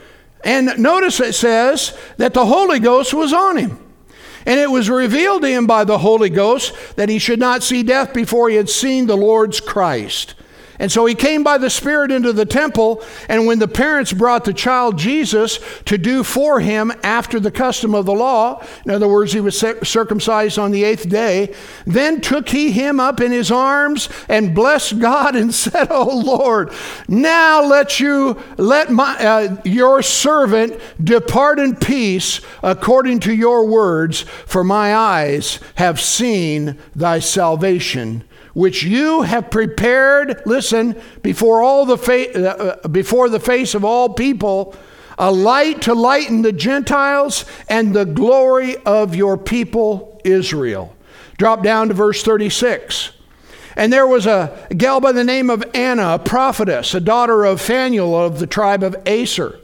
And 0.44 0.78
notice 0.78 1.20
it 1.20 1.34
says 1.34 1.96
that 2.18 2.34
the 2.34 2.46
Holy 2.46 2.78
Ghost 2.78 3.14
was 3.14 3.32
on 3.32 3.56
him. 3.56 3.78
And 4.46 4.60
it 4.60 4.70
was 4.70 4.90
revealed 4.90 5.42
to 5.42 5.48
him 5.48 5.66
by 5.66 5.84
the 5.84 5.98
Holy 5.98 6.28
Ghost 6.28 6.74
that 6.96 7.08
he 7.08 7.18
should 7.18 7.38
not 7.38 7.62
see 7.62 7.82
death 7.82 8.12
before 8.12 8.50
he 8.50 8.56
had 8.56 8.68
seen 8.68 9.06
the 9.06 9.16
Lord's 9.16 9.58
Christ. 9.58 10.34
And 10.78 10.90
so 10.90 11.06
he 11.06 11.14
came 11.14 11.44
by 11.44 11.58
the 11.58 11.70
Spirit 11.70 12.10
into 12.10 12.32
the 12.32 12.46
temple, 12.46 13.02
and 13.28 13.46
when 13.46 13.58
the 13.58 13.68
parents 13.68 14.12
brought 14.12 14.44
the 14.44 14.52
child 14.52 14.98
Jesus 14.98 15.60
to 15.84 15.96
do 15.96 16.24
for 16.24 16.60
him 16.60 16.92
after 17.02 17.38
the 17.38 17.50
custom 17.50 17.94
of 17.94 18.06
the 18.06 18.12
law, 18.12 18.64
in 18.84 18.90
other 18.90 19.08
words, 19.08 19.32
he 19.32 19.40
was 19.40 19.58
circumcised 19.58 20.58
on 20.58 20.72
the 20.72 20.84
eighth 20.84 21.08
day, 21.08 21.54
then 21.86 22.20
took 22.20 22.48
he 22.48 22.72
him 22.72 22.98
up 22.98 23.20
in 23.20 23.30
his 23.30 23.50
arms 23.50 24.08
and 24.28 24.54
blessed 24.54 24.98
God 24.98 25.36
and 25.36 25.54
said, 25.64 25.88
"O 25.90 26.08
Lord, 26.16 26.72
now 27.08 27.64
let 27.64 28.00
you 28.00 28.40
let 28.56 28.90
my 28.90 29.16
uh, 29.18 29.56
your 29.64 30.02
servant 30.02 30.80
depart 31.02 31.58
in 31.58 31.76
peace 31.76 32.40
according 32.62 33.20
to 33.20 33.34
your 33.34 33.66
words, 33.66 34.22
for 34.46 34.64
my 34.64 34.94
eyes 34.94 35.60
have 35.76 36.00
seen 36.00 36.78
thy 36.94 37.20
salvation." 37.20 38.24
Which 38.54 38.82
you 38.82 39.22
have 39.22 39.50
prepared, 39.50 40.42
listen, 40.46 41.00
before, 41.22 41.62
all 41.62 41.84
the 41.84 41.98
fa- 41.98 42.82
uh, 42.84 42.88
before 42.88 43.28
the 43.28 43.40
face 43.40 43.74
of 43.74 43.84
all 43.84 44.14
people, 44.14 44.74
a 45.18 45.30
light 45.30 45.82
to 45.82 45.94
lighten 45.94 46.42
the 46.42 46.52
Gentiles 46.52 47.44
and 47.68 47.94
the 47.94 48.04
glory 48.04 48.76
of 48.78 49.14
your 49.14 49.36
people 49.36 50.20
Israel. 50.24 50.94
Drop 51.36 51.62
down 51.62 51.88
to 51.88 51.94
verse 51.94 52.22
36. 52.22 53.12
And 53.76 53.92
there 53.92 54.06
was 54.06 54.26
a 54.26 54.68
gal 54.76 55.00
by 55.00 55.12
the 55.12 55.24
name 55.24 55.50
of 55.50 55.64
Anna, 55.74 56.14
a 56.14 56.18
prophetess, 56.18 56.94
a 56.94 57.00
daughter 57.00 57.44
of 57.44 57.60
Phanuel 57.60 58.14
of 58.14 58.38
the 58.38 58.46
tribe 58.46 58.82
of 58.84 58.96
Aser. 59.04 59.58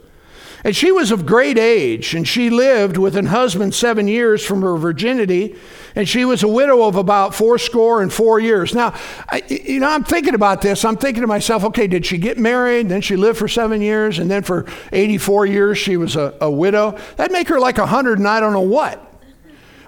And 0.63 0.75
she 0.75 0.91
was 0.91 1.09
of 1.09 1.25
great 1.25 1.57
age, 1.57 2.13
and 2.13 2.27
she 2.27 2.51
lived 2.51 2.95
with 2.95 3.15
an 3.15 3.25
husband 3.25 3.73
seven 3.73 4.07
years 4.07 4.45
from 4.45 4.61
her 4.61 4.77
virginity, 4.77 5.55
and 5.95 6.07
she 6.07 6.23
was 6.23 6.43
a 6.43 6.47
widow 6.47 6.83
of 6.83 6.95
about 6.95 7.33
fourscore 7.33 8.03
and 8.03 8.13
four 8.13 8.39
years. 8.39 8.75
Now, 8.75 8.93
I, 9.27 9.41
you 9.49 9.79
know, 9.79 9.89
I'm 9.89 10.03
thinking 10.03 10.35
about 10.35 10.61
this. 10.61 10.85
I'm 10.85 10.97
thinking 10.97 11.21
to 11.21 11.27
myself, 11.27 11.63
okay, 11.65 11.87
did 11.87 12.05
she 12.05 12.19
get 12.19 12.37
married? 12.37 12.89
Then 12.89 13.01
she 13.01 13.15
lived 13.15 13.39
for 13.39 13.47
seven 13.47 13.81
years, 13.81 14.19
and 14.19 14.29
then 14.29 14.43
for 14.43 14.67
84 14.91 15.47
years 15.47 15.79
she 15.79 15.97
was 15.97 16.15
a, 16.15 16.35
a 16.39 16.51
widow. 16.51 16.95
That'd 17.15 17.31
make 17.31 17.47
her 17.47 17.59
like 17.59 17.79
a 17.79 17.87
hundred, 17.87 18.19
and 18.19 18.27
I 18.27 18.39
don't 18.39 18.53
know 18.53 18.61
what. 18.61 19.07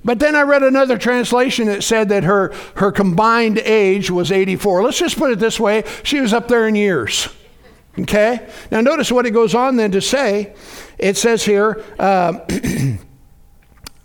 But 0.03 0.19
then 0.19 0.36
I 0.36 0.41
read 0.41 0.63
another 0.63 0.97
translation 0.97 1.67
that 1.67 1.83
said 1.83 2.09
that 2.09 2.23
her, 2.23 2.51
her 2.75 2.91
combined 2.91 3.59
age 3.59 4.09
was 4.09 4.31
84. 4.31 4.83
Let's 4.83 4.97
just 4.97 5.17
put 5.17 5.31
it 5.31 5.39
this 5.39 5.59
way 5.59 5.83
she 6.03 6.19
was 6.19 6.33
up 6.33 6.47
there 6.47 6.67
in 6.67 6.75
years. 6.75 7.29
Okay? 7.99 8.47
Now, 8.71 8.82
notice 8.82 9.12
what 9.12 9.25
it 9.25 9.32
goes 9.32 9.53
on 9.53 9.75
then 9.75 9.91
to 9.91 10.01
say. 10.01 10.53
It 10.97 11.17
says 11.17 11.43
here, 11.43 11.84
uh, 11.99 12.39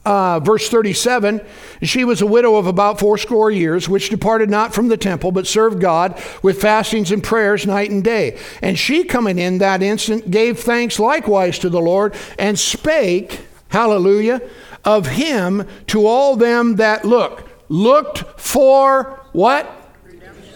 uh, 0.04 0.40
verse 0.40 0.68
37 0.68 1.40
She 1.82 2.04
was 2.04 2.20
a 2.20 2.26
widow 2.26 2.56
of 2.56 2.66
about 2.66 2.98
fourscore 2.98 3.50
years, 3.50 3.88
which 3.88 4.10
departed 4.10 4.50
not 4.50 4.74
from 4.74 4.88
the 4.88 4.96
temple, 4.96 5.32
but 5.32 5.46
served 5.46 5.80
God 5.80 6.22
with 6.42 6.60
fastings 6.60 7.10
and 7.10 7.22
prayers 7.22 7.66
night 7.66 7.90
and 7.90 8.04
day. 8.04 8.38
And 8.60 8.78
she, 8.78 9.04
coming 9.04 9.38
in 9.38 9.58
that 9.58 9.82
instant, 9.82 10.30
gave 10.30 10.58
thanks 10.58 10.98
likewise 10.98 11.58
to 11.60 11.70
the 11.70 11.80
Lord, 11.80 12.14
and 12.38 12.58
spake, 12.58 13.40
hallelujah, 13.68 14.42
of 14.84 15.06
him 15.06 15.66
to 15.88 16.06
all 16.06 16.36
them 16.36 16.76
that 16.76 17.04
look, 17.04 17.48
looked 17.68 18.18
for 18.40 19.20
what? 19.32 19.77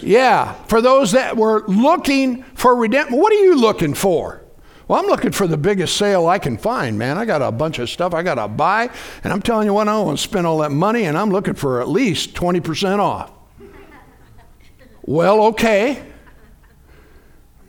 Yeah, 0.03 0.55
for 0.65 0.81
those 0.81 1.13
that 1.13 1.37
were 1.37 1.65
looking 1.67 2.43
for 2.55 2.75
redemption. 2.75 3.19
What 3.19 3.33
are 3.33 3.37
you 3.37 3.57
looking 3.57 3.95
for? 3.95 4.43
Well, 4.89 5.01
I'm 5.01 5.07
looking 5.07 5.31
for 5.31 5.47
the 5.47 5.57
biggest 5.57 5.97
sale 5.97 6.27
I 6.27 6.39
can 6.39 6.59
find, 6.59 6.99
man. 6.99 7.17
I 7.17 7.25
got 7.25 7.41
a 7.41 7.53
bunch 7.53 7.79
of 7.79 7.89
stuff 7.89 8.13
I 8.13 8.23
got 8.23 8.35
to 8.35 8.49
buy, 8.49 8.91
and 9.23 9.33
I'm 9.33 9.41
telling 9.41 9.67
you 9.67 9.75
what, 9.75 9.89
I 9.89 9.93
don't 9.93 10.07
want 10.07 10.19
to 10.19 10.23
spend 10.23 10.47
all 10.47 10.59
that 10.59 10.73
money, 10.73 11.05
and 11.05 11.17
I'm 11.17 11.31
looking 11.31 11.55
for 11.55 11.81
at 11.81 11.89
least 11.89 12.35
20% 12.35 12.99
off. 12.99 13.31
well, 15.03 15.45
okay. 15.45 16.03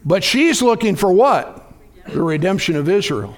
But 0.03 0.23
she's 0.23 0.61
looking 0.61 0.95
for 0.95 1.13
what? 1.13 1.71
The 2.07 2.21
redemption 2.21 2.75
of 2.75 2.89
Israel. 2.89 3.37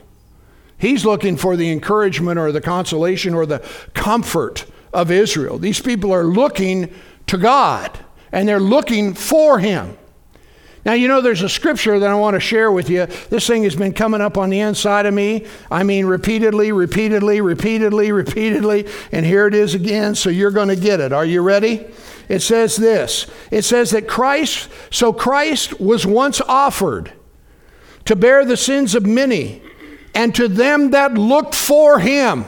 He's 0.78 1.06
looking 1.06 1.38
for 1.38 1.56
the 1.56 1.72
encouragement 1.72 2.40
or 2.40 2.52
the 2.52 2.62
consolation 2.62 3.34
or 3.34 3.46
the 3.46 3.60
comfort 3.94 4.66
of 4.94 5.12
Israel. 5.12 5.58
These 5.58 5.82
people 5.82 6.12
are 6.14 6.24
looking 6.24 6.94
to 7.28 7.38
God 7.38 8.05
and 8.36 8.46
they're 8.48 8.60
looking 8.60 9.14
for 9.14 9.58
him. 9.60 9.98
Now, 10.86 10.92
you 10.94 11.08
know, 11.08 11.22
there's 11.22 11.42
a 11.42 11.50
scripture 11.50 11.98
that 11.98 12.10
I 12.10 12.16
want 12.16 12.36
to 12.36 12.40
share 12.40 12.70
with 12.72 12.90
you. 12.90 13.08
This 13.30 13.48
thing 13.48 13.64
has 13.64 13.76
been 13.76 13.94
coming 13.94 14.22
up 14.22 14.38
on 14.38 14.52
the 14.52 14.60
inside 14.60 15.08
of 15.08 15.14
me. 15.16 15.48
I 15.72 15.84
mean, 15.84 16.06
repeatedly, 16.06 16.72
repeatedly, 16.74 17.42
repeatedly, 17.42 18.12
repeatedly. 18.12 18.88
And 19.12 19.26
here 19.26 19.48
it 19.48 19.56
is 19.56 19.74
again, 19.74 20.14
so 20.14 20.30
you're 20.30 20.52
going 20.52 20.68
to 20.68 20.76
get 20.76 21.00
it. 21.00 21.14
Are 21.14 21.26
you 21.26 21.42
ready? 21.42 21.88
It 22.28 22.42
says 22.42 22.76
this 22.76 23.26
It 23.52 23.64
says 23.64 23.92
that 23.92 24.08
Christ, 24.08 24.70
so 24.92 25.14
Christ 25.14 25.80
was 25.80 26.06
once 26.06 26.42
offered 26.42 27.14
to 28.04 28.16
bear 28.18 28.44
the 28.46 28.58
sins 28.58 28.96
of 28.96 29.06
many, 29.06 29.64
and 30.14 30.36
to 30.36 30.48
them 30.50 30.92
that 30.92 31.14
looked 31.14 31.56
for 31.56 32.00
him 32.00 32.46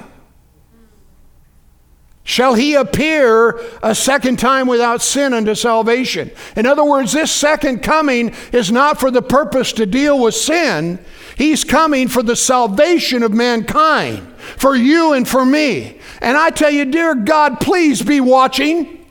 shall 2.27 2.55
he 2.55 2.75
appear 2.75 3.57
a 3.81 3.95
second 3.95 4.37
time 4.37 4.67
without 4.67 5.01
sin 5.01 5.33
unto 5.33 5.55
salvation. 5.55 6.29
In 6.57 6.65
other 6.65 6.83
words, 6.83 7.13
this 7.13 7.31
second 7.31 7.81
coming 7.81 8.35
is 8.51 8.69
not 8.69 8.99
for 8.99 9.09
the 9.09 9.21
purpose 9.21 9.71
to 9.73 9.85
deal 9.85 10.19
with 10.19 10.35
sin, 10.35 10.99
he's 11.37 11.63
coming 11.63 12.09
for 12.09 12.21
the 12.21 12.35
salvation 12.35 13.23
of 13.23 13.31
mankind, 13.31 14.27
for 14.57 14.75
you 14.75 15.13
and 15.13 15.25
for 15.25 15.45
me. 15.45 16.01
And 16.21 16.37
I 16.37 16.49
tell 16.49 16.69
you, 16.69 16.83
dear 16.83 17.15
God, 17.15 17.61
please 17.61 18.01
be 18.01 18.19
watching. 18.19 19.05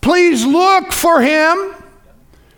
Please 0.00 0.46
look 0.46 0.92
for 0.92 1.20
him 1.20 1.74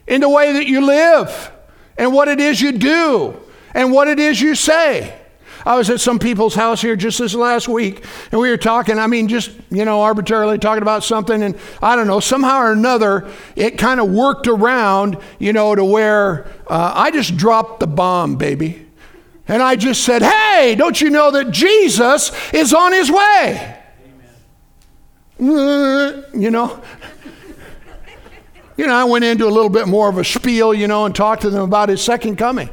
in 0.07 0.21
the 0.21 0.29
way 0.29 0.53
that 0.53 0.67
you 0.67 0.85
live 0.85 1.51
and 1.97 2.13
what 2.13 2.29
it 2.29 2.41
is 2.41 2.61
you 2.61 2.73
do 2.73 3.41
and 3.73 3.91
what 3.91 4.07
it 4.07 4.21
is 4.21 4.39
you 4.39 4.55
say. 4.55 5.19
I 5.65 5.77
was 5.77 5.91
at 5.91 6.01
some 6.01 6.19
people's 6.19 6.55
house 6.55 6.81
here 6.81 6.97
just 6.97 7.19
this 7.19 7.35
last 7.35 7.69
week, 7.69 8.05
and 8.33 8.41
we 8.41 8.51
were 8.51 8.57
talking, 8.57 8.99
I 8.99 9.07
mean, 9.07 9.29
just, 9.29 9.51
you 9.71 9.85
know, 9.85 10.01
arbitrarily 10.03 10.59
talking 10.59 10.83
about 10.83 11.05
something, 11.05 11.43
and 11.43 11.57
I 11.83 11.97
don't 11.97 12.07
know, 12.07 12.21
somehow 12.21 12.61
or 12.61 12.73
another, 12.73 13.31
it 13.57 13.79
kind 13.79 14.01
of 14.01 14.11
worked 14.11 14.47
around, 14.47 15.19
you 15.39 15.53
know, 15.53 15.75
to 15.75 15.85
where 15.85 16.47
uh, 16.67 16.93
I 16.95 17.11
just 17.11 17.37
dropped 17.37 17.81
the 17.81 17.87
bomb, 17.87 18.37
baby. 18.37 18.87
And 19.49 19.63
I 19.63 19.77
just 19.77 20.05
said, 20.05 20.23
hey, 20.23 20.77
don't 20.77 21.01
you 21.01 21.11
know 21.11 21.33
that 21.33 21.51
Jesus 21.51 22.31
is 22.53 22.73
on 22.73 22.93
his 22.93 23.11
way? 23.11 23.79
Amen. 25.41 26.25
You 26.35 26.51
know, 26.51 26.83
you 28.77 28.87
know, 28.87 28.95
I 28.95 29.05
went 29.05 29.27
into 29.27 29.47
a 29.47 29.51
little 29.51 29.69
bit 29.69 29.89
more 29.89 30.09
of 30.09 30.17
a 30.17 30.25
spiel, 30.25 30.73
you 30.73 30.89
know, 30.89 31.05
and 31.05 31.15
talked 31.15 31.43
to 31.43 31.51
them 31.51 31.63
about 31.63 31.91
his 31.91 32.01
second 32.01 32.37
coming. 32.37 32.71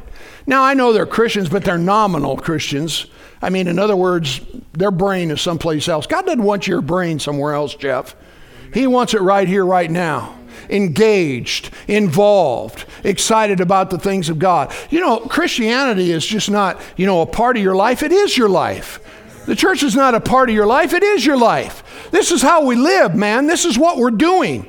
Now, 0.48 0.64
I 0.64 0.72
know 0.72 0.94
they're 0.94 1.04
Christians, 1.04 1.50
but 1.50 1.62
they're 1.62 1.76
nominal 1.76 2.38
Christians. 2.38 3.04
I 3.42 3.50
mean, 3.50 3.68
in 3.68 3.78
other 3.78 3.94
words, 3.94 4.40
their 4.72 4.90
brain 4.90 5.30
is 5.30 5.42
someplace 5.42 5.88
else. 5.88 6.06
God 6.06 6.24
doesn't 6.24 6.42
want 6.42 6.66
your 6.66 6.80
brain 6.80 7.18
somewhere 7.18 7.52
else, 7.52 7.74
Jeff. 7.74 8.16
He 8.72 8.86
wants 8.86 9.12
it 9.12 9.20
right 9.20 9.46
here, 9.46 9.66
right 9.66 9.90
now. 9.90 10.38
Engaged, 10.70 11.70
involved, 11.86 12.86
excited 13.04 13.60
about 13.60 13.90
the 13.90 13.98
things 13.98 14.30
of 14.30 14.38
God. 14.38 14.72
You 14.88 15.00
know, 15.00 15.18
Christianity 15.18 16.12
is 16.12 16.24
just 16.24 16.50
not, 16.50 16.80
you 16.96 17.04
know, 17.04 17.20
a 17.20 17.26
part 17.26 17.58
of 17.58 17.62
your 17.62 17.76
life, 17.76 18.02
it 18.02 18.10
is 18.10 18.34
your 18.34 18.48
life. 18.48 19.00
The 19.44 19.54
church 19.54 19.82
is 19.82 19.94
not 19.94 20.14
a 20.14 20.20
part 20.20 20.48
of 20.48 20.54
your 20.54 20.66
life, 20.66 20.94
it 20.94 21.02
is 21.02 21.26
your 21.26 21.36
life. 21.36 22.10
This 22.10 22.30
is 22.30 22.40
how 22.40 22.64
we 22.64 22.74
live, 22.74 23.14
man. 23.14 23.46
This 23.46 23.66
is 23.66 23.78
what 23.78 23.98
we're 23.98 24.10
doing. 24.10 24.66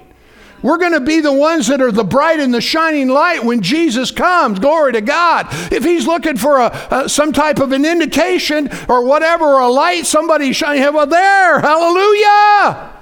We're 0.62 0.78
going 0.78 0.94
to 0.94 1.00
be 1.00 1.22
the 1.22 1.34
ones 1.34 1.68
that 1.68 1.82
are 1.82 1.92
the 1.92 2.04
bright 2.04 2.40
and 2.40 2.54
the 2.54 2.62
shining 2.62 3.08
light 3.08 3.44
when 3.44 3.62
Jesus 3.62 4.12
comes. 4.12 4.60
Glory 4.60 4.94
to 4.94 5.02
God. 5.02 5.48
If 5.72 5.84
He's 5.84 6.06
looking 6.06 6.38
for 6.38 6.58
a, 6.58 6.88
a 6.92 7.10
some 7.10 7.32
type 7.32 7.60
of 7.60 7.72
an 7.72 7.86
indication 7.86 8.70
or 8.88 9.06
whatever, 9.06 9.46
or 9.46 9.62
a 9.62 9.70
light, 9.70 10.06
somebody 10.06 10.52
shining, 10.54 10.94
well, 10.94 11.08
there, 11.08 11.60
hallelujah. 11.60 12.94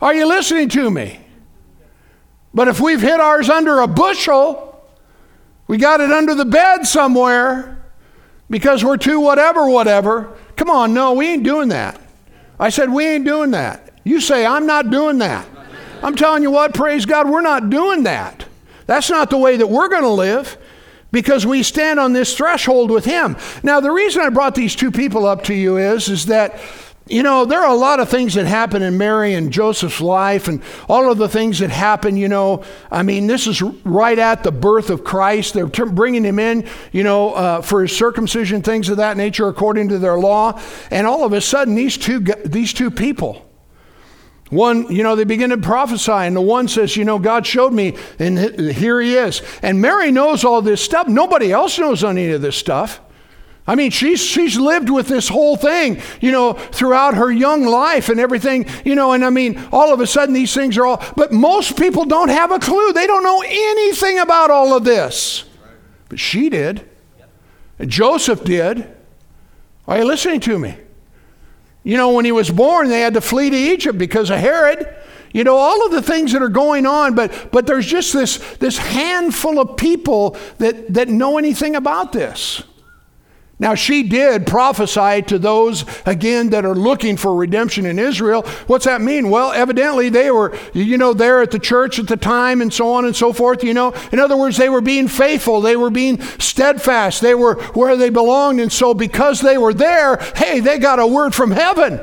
Are 0.00 0.14
you 0.14 0.26
listening 0.26 0.68
to 0.70 0.90
me? 0.90 1.20
But 2.54 2.68
if 2.68 2.80
we've 2.80 3.02
hid 3.02 3.20
ours 3.20 3.50
under 3.50 3.80
a 3.80 3.86
bushel, 3.86 4.82
we 5.66 5.78
got 5.78 6.00
it 6.00 6.10
under 6.10 6.34
the 6.34 6.44
bed 6.44 6.86
somewhere 6.86 7.84
because 8.48 8.84
we're 8.84 8.96
too 8.96 9.20
whatever, 9.20 9.68
whatever. 9.68 10.36
Come 10.56 10.70
on, 10.70 10.94
no, 10.94 11.12
we 11.12 11.26
ain't 11.26 11.42
doing 11.42 11.68
that. 11.68 12.00
I 12.58 12.70
said, 12.70 12.90
we 12.90 13.04
ain't 13.06 13.24
doing 13.24 13.50
that. 13.50 13.92
You 14.04 14.20
say, 14.20 14.46
I'm 14.46 14.66
not 14.66 14.90
doing 14.90 15.18
that. 15.18 15.46
I'm 16.02 16.14
telling 16.14 16.42
you 16.42 16.50
what, 16.50 16.74
praise 16.74 17.06
God, 17.06 17.28
we're 17.28 17.40
not 17.40 17.70
doing 17.70 18.04
that. 18.04 18.46
That's 18.86 19.10
not 19.10 19.30
the 19.30 19.38
way 19.38 19.56
that 19.56 19.66
we're 19.66 19.88
going 19.88 20.02
to 20.02 20.08
live 20.08 20.56
because 21.10 21.46
we 21.46 21.62
stand 21.62 21.98
on 21.98 22.12
this 22.12 22.36
threshold 22.36 22.90
with 22.90 23.04
him. 23.04 23.36
Now, 23.62 23.80
the 23.80 23.90
reason 23.90 24.22
I 24.22 24.28
brought 24.28 24.54
these 24.54 24.76
two 24.76 24.90
people 24.90 25.26
up 25.26 25.44
to 25.44 25.54
you 25.54 25.78
is 25.78 26.08
is 26.08 26.26
that 26.26 26.60
you 27.08 27.22
know, 27.22 27.44
there 27.44 27.62
are 27.62 27.70
a 27.70 27.76
lot 27.78 28.00
of 28.00 28.08
things 28.08 28.34
that 28.34 28.46
happen 28.46 28.82
in 28.82 28.98
Mary 28.98 29.34
and 29.34 29.52
Joseph's 29.52 30.00
life 30.00 30.48
and 30.48 30.60
all 30.88 31.10
of 31.10 31.18
the 31.18 31.28
things 31.28 31.60
that 31.60 31.70
happen, 31.70 32.16
you 32.16 32.26
know. 32.26 32.64
I 32.90 33.04
mean, 33.04 33.28
this 33.28 33.46
is 33.46 33.62
right 33.62 34.18
at 34.18 34.42
the 34.42 34.50
birth 34.50 34.90
of 34.90 35.04
Christ. 35.04 35.54
They're 35.54 35.66
bringing 35.66 36.24
him 36.24 36.40
in, 36.40 36.68
you 36.90 37.04
know, 37.04 37.32
uh, 37.34 37.60
for 37.62 37.82
his 37.82 37.96
circumcision, 37.96 38.60
things 38.60 38.88
of 38.88 38.96
that 38.96 39.16
nature 39.16 39.46
according 39.46 39.90
to 39.90 40.00
their 40.00 40.18
law. 40.18 40.60
And 40.90 41.06
all 41.06 41.24
of 41.24 41.32
a 41.32 41.40
sudden, 41.40 41.76
these 41.76 41.96
two, 41.96 42.18
these 42.44 42.72
two 42.72 42.90
people, 42.90 43.45
one, 44.50 44.92
you 44.92 45.02
know, 45.02 45.16
they 45.16 45.24
begin 45.24 45.50
to 45.50 45.58
prophesy, 45.58 46.12
and 46.12 46.36
the 46.36 46.40
one 46.40 46.68
says, 46.68 46.96
You 46.96 47.04
know, 47.04 47.18
God 47.18 47.46
showed 47.46 47.72
me, 47.72 47.96
and 48.18 48.38
here 48.38 49.00
he 49.00 49.16
is. 49.16 49.42
And 49.62 49.80
Mary 49.80 50.12
knows 50.12 50.44
all 50.44 50.62
this 50.62 50.80
stuff. 50.80 51.08
Nobody 51.08 51.52
else 51.52 51.78
knows 51.78 52.04
any 52.04 52.30
of 52.30 52.42
this 52.42 52.56
stuff. 52.56 53.00
I 53.66 53.74
mean, 53.74 53.90
she's, 53.90 54.20
she's 54.20 54.56
lived 54.56 54.88
with 54.88 55.08
this 55.08 55.28
whole 55.28 55.56
thing, 55.56 56.00
you 56.20 56.30
know, 56.30 56.52
throughout 56.52 57.14
her 57.14 57.32
young 57.32 57.64
life 57.64 58.08
and 58.08 58.20
everything, 58.20 58.66
you 58.84 58.94
know, 58.94 59.12
and 59.12 59.24
I 59.24 59.30
mean, 59.30 59.60
all 59.72 59.92
of 59.92 60.00
a 60.00 60.06
sudden 60.06 60.32
these 60.32 60.54
things 60.54 60.78
are 60.78 60.86
all, 60.86 61.04
but 61.16 61.32
most 61.32 61.76
people 61.76 62.04
don't 62.04 62.28
have 62.28 62.52
a 62.52 62.60
clue. 62.60 62.92
They 62.92 63.08
don't 63.08 63.24
know 63.24 63.42
anything 63.44 64.20
about 64.20 64.52
all 64.52 64.76
of 64.76 64.84
this. 64.84 65.44
But 66.08 66.20
she 66.20 66.48
did. 66.48 66.88
And 67.80 67.90
Joseph 67.90 68.44
did. 68.44 68.88
Are 69.88 69.98
you 69.98 70.04
listening 70.04 70.38
to 70.40 70.60
me? 70.60 70.76
You 71.86 71.96
know, 71.96 72.10
when 72.10 72.24
he 72.24 72.32
was 72.32 72.50
born, 72.50 72.88
they 72.88 72.98
had 72.98 73.14
to 73.14 73.20
flee 73.20 73.48
to 73.48 73.56
Egypt 73.56 73.96
because 73.96 74.28
of 74.28 74.40
Herod. 74.40 74.92
You 75.32 75.44
know, 75.44 75.56
all 75.56 75.86
of 75.86 75.92
the 75.92 76.02
things 76.02 76.32
that 76.32 76.42
are 76.42 76.48
going 76.48 76.84
on, 76.84 77.14
but, 77.14 77.50
but 77.52 77.64
there's 77.64 77.86
just 77.86 78.12
this, 78.12 78.38
this 78.56 78.76
handful 78.76 79.60
of 79.60 79.76
people 79.76 80.36
that, 80.58 80.92
that 80.94 81.06
know 81.06 81.38
anything 81.38 81.76
about 81.76 82.10
this. 82.10 82.64
Now, 83.58 83.74
she 83.74 84.02
did 84.02 84.46
prophesy 84.46 85.22
to 85.22 85.38
those, 85.38 85.86
again, 86.04 86.50
that 86.50 86.66
are 86.66 86.74
looking 86.74 87.16
for 87.16 87.34
redemption 87.34 87.86
in 87.86 87.98
Israel. 87.98 88.42
What's 88.66 88.84
that 88.84 89.00
mean? 89.00 89.30
Well, 89.30 89.50
evidently 89.50 90.10
they 90.10 90.30
were, 90.30 90.54
you 90.74 90.98
know, 90.98 91.14
there 91.14 91.40
at 91.40 91.52
the 91.52 91.58
church 91.58 91.98
at 91.98 92.06
the 92.06 92.18
time 92.18 92.60
and 92.60 92.72
so 92.72 92.92
on 92.92 93.06
and 93.06 93.16
so 93.16 93.32
forth, 93.32 93.64
you 93.64 93.72
know. 93.72 93.94
In 94.12 94.20
other 94.20 94.36
words, 94.36 94.58
they 94.58 94.68
were 94.68 94.82
being 94.82 95.08
faithful, 95.08 95.62
they 95.62 95.76
were 95.76 95.88
being 95.88 96.20
steadfast, 96.38 97.22
they 97.22 97.34
were 97.34 97.54
where 97.72 97.96
they 97.96 98.10
belonged. 98.10 98.60
And 98.60 98.70
so, 98.70 98.92
because 98.92 99.40
they 99.40 99.56
were 99.56 99.72
there, 99.72 100.16
hey, 100.36 100.60
they 100.60 100.78
got 100.78 100.98
a 100.98 101.06
word 101.06 101.34
from 101.34 101.50
heaven. 101.50 101.98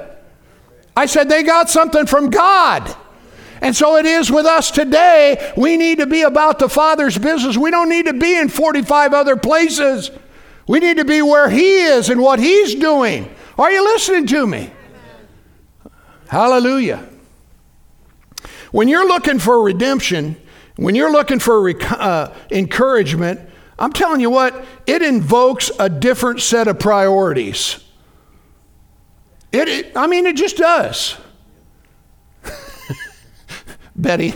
I 0.98 1.06
said 1.06 1.30
they 1.30 1.44
got 1.44 1.70
something 1.70 2.08
from 2.08 2.32
God. 2.32 2.96
And 3.62 3.76
so 3.76 3.96
it 3.98 4.06
is 4.06 4.32
with 4.32 4.46
us 4.46 4.72
today. 4.72 5.54
We 5.56 5.78
need 5.78 6.00
to 6.00 6.08
be 6.08 6.24
about 6.24 6.60
the 6.60 6.68
Father's 6.68 7.18
business. 7.18 7.56
We 7.58 7.72
don't 7.72 7.90
need 7.90 8.08
to 8.08 8.14
be 8.14 8.36
in 8.36 8.50
45 8.50 9.14
other 9.14 9.38
places. 9.38 10.12
We 10.68 10.80
need 10.80 10.98
to 10.98 11.06
be 11.06 11.22
where 11.22 11.50
He 11.50 11.78
is 11.84 12.10
and 12.10 12.22
what 12.22 12.40
He's 12.40 12.76
doing. 12.76 13.34
Are 13.58 13.72
you 13.72 13.84
listening 13.84 14.28
to 14.28 14.48
me? 14.48 14.72
Hallelujah. 16.28 17.08
When 18.72 18.88
you're 18.88 19.08
looking 19.08 19.38
for 19.38 19.62
redemption, 19.62 20.36
when 20.78 20.96
you're 20.96 21.12
looking 21.12 21.40
for 21.40 21.70
uh, 21.92 22.34
encouragement, 22.50 23.40
I'm 23.78 23.94
telling 23.94 24.20
you 24.20 24.30
what, 24.30 24.66
it 24.88 25.02
invokes 25.02 25.70
a 25.80 25.90
different 25.90 26.42
set 26.42 26.68
of 26.68 26.80
priorities. 26.80 27.84
It, 29.52 29.68
it 29.68 29.92
I 29.96 30.08
mean, 30.08 30.26
it 30.26 30.36
just 30.36 30.58
does. 30.58 31.18
Betty, 33.96 34.34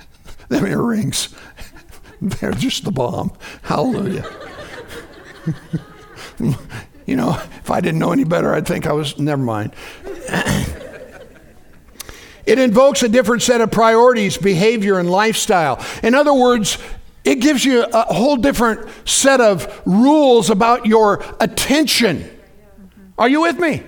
them 0.48 0.66
earrings, 0.66 1.34
they're 2.20 2.52
just 2.52 2.84
the 2.84 2.90
bomb. 2.90 3.32
Hallelujah. 3.62 4.28
You 7.06 7.16
know, 7.16 7.30
if 7.60 7.70
I 7.70 7.80
didn't 7.80 7.98
know 7.98 8.12
any 8.12 8.24
better, 8.24 8.54
I'd 8.54 8.66
think 8.66 8.86
I 8.86 8.92
was, 8.92 9.18
never 9.18 9.42
mind. 9.42 9.72
it 12.46 12.58
invokes 12.58 13.02
a 13.02 13.08
different 13.08 13.42
set 13.42 13.60
of 13.60 13.70
priorities, 13.70 14.36
behavior, 14.36 14.98
and 14.98 15.10
lifestyle. 15.10 15.84
In 16.02 16.14
other 16.14 16.34
words, 16.34 16.78
it 17.24 17.36
gives 17.36 17.64
you 17.64 17.84
a 17.84 18.14
whole 18.14 18.36
different 18.36 18.88
set 19.04 19.40
of 19.40 19.82
rules 19.84 20.50
about 20.50 20.86
your 20.86 21.24
attention. 21.40 22.28
Are 23.18 23.28
you 23.28 23.42
with 23.42 23.58
me? 23.58 23.82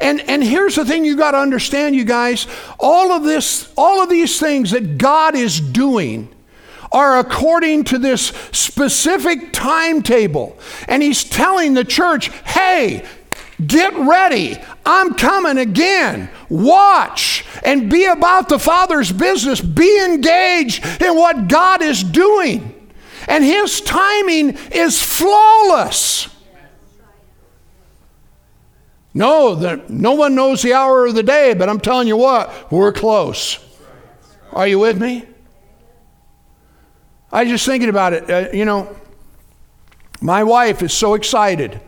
And, 0.00 0.20
and 0.22 0.42
here's 0.42 0.74
the 0.74 0.84
thing 0.84 1.04
you 1.04 1.16
got 1.16 1.30
to 1.32 1.38
understand, 1.38 1.94
you 1.94 2.04
guys. 2.04 2.46
All 2.80 3.12
of 3.12 3.22
this, 3.22 3.72
all 3.76 4.02
of 4.02 4.08
these 4.08 4.40
things 4.40 4.72
that 4.72 4.98
God 4.98 5.36
is 5.36 5.60
doing 5.60 6.28
are 6.92 7.18
according 7.18 7.84
to 7.84 7.98
this 7.98 8.26
specific 8.52 9.52
timetable. 9.52 10.58
And 10.88 11.02
he's 11.02 11.24
telling 11.24 11.74
the 11.74 11.84
church, 11.84 12.28
hey, 12.44 13.06
get 13.66 13.94
ready. 13.94 14.56
I'm 14.84 15.14
coming 15.14 15.58
again. 15.58 16.30
Watch 16.48 17.44
and 17.64 17.90
be 17.90 18.04
about 18.04 18.48
the 18.48 18.58
Father's 18.58 19.12
business. 19.12 19.60
Be 19.60 20.04
engaged 20.04 20.84
in 21.02 21.16
what 21.16 21.48
God 21.48 21.82
is 21.82 22.02
doing. 22.02 22.90
And 23.28 23.44
his 23.44 23.80
timing 23.80 24.58
is 24.72 25.00
flawless. 25.00 26.28
No, 29.14 29.54
the, 29.54 29.82
no 29.88 30.12
one 30.12 30.34
knows 30.34 30.62
the 30.62 30.72
hour 30.72 31.06
of 31.06 31.14
the 31.14 31.22
day, 31.22 31.54
but 31.54 31.68
I'm 31.68 31.80
telling 31.80 32.08
you 32.08 32.16
what, 32.16 32.72
we're 32.72 32.92
close. 32.92 33.58
Are 34.52 34.66
you 34.66 34.78
with 34.78 35.00
me? 35.00 35.26
I 37.32 37.42
was 37.42 37.50
just 37.50 37.66
thinking 37.66 37.88
about 37.88 38.12
it. 38.12 38.30
Uh, 38.30 38.48
you 38.52 38.64
know, 38.64 38.94
my 40.20 40.44
wife 40.44 40.82
is 40.82 40.92
so 40.92 41.14
excited 41.14 41.80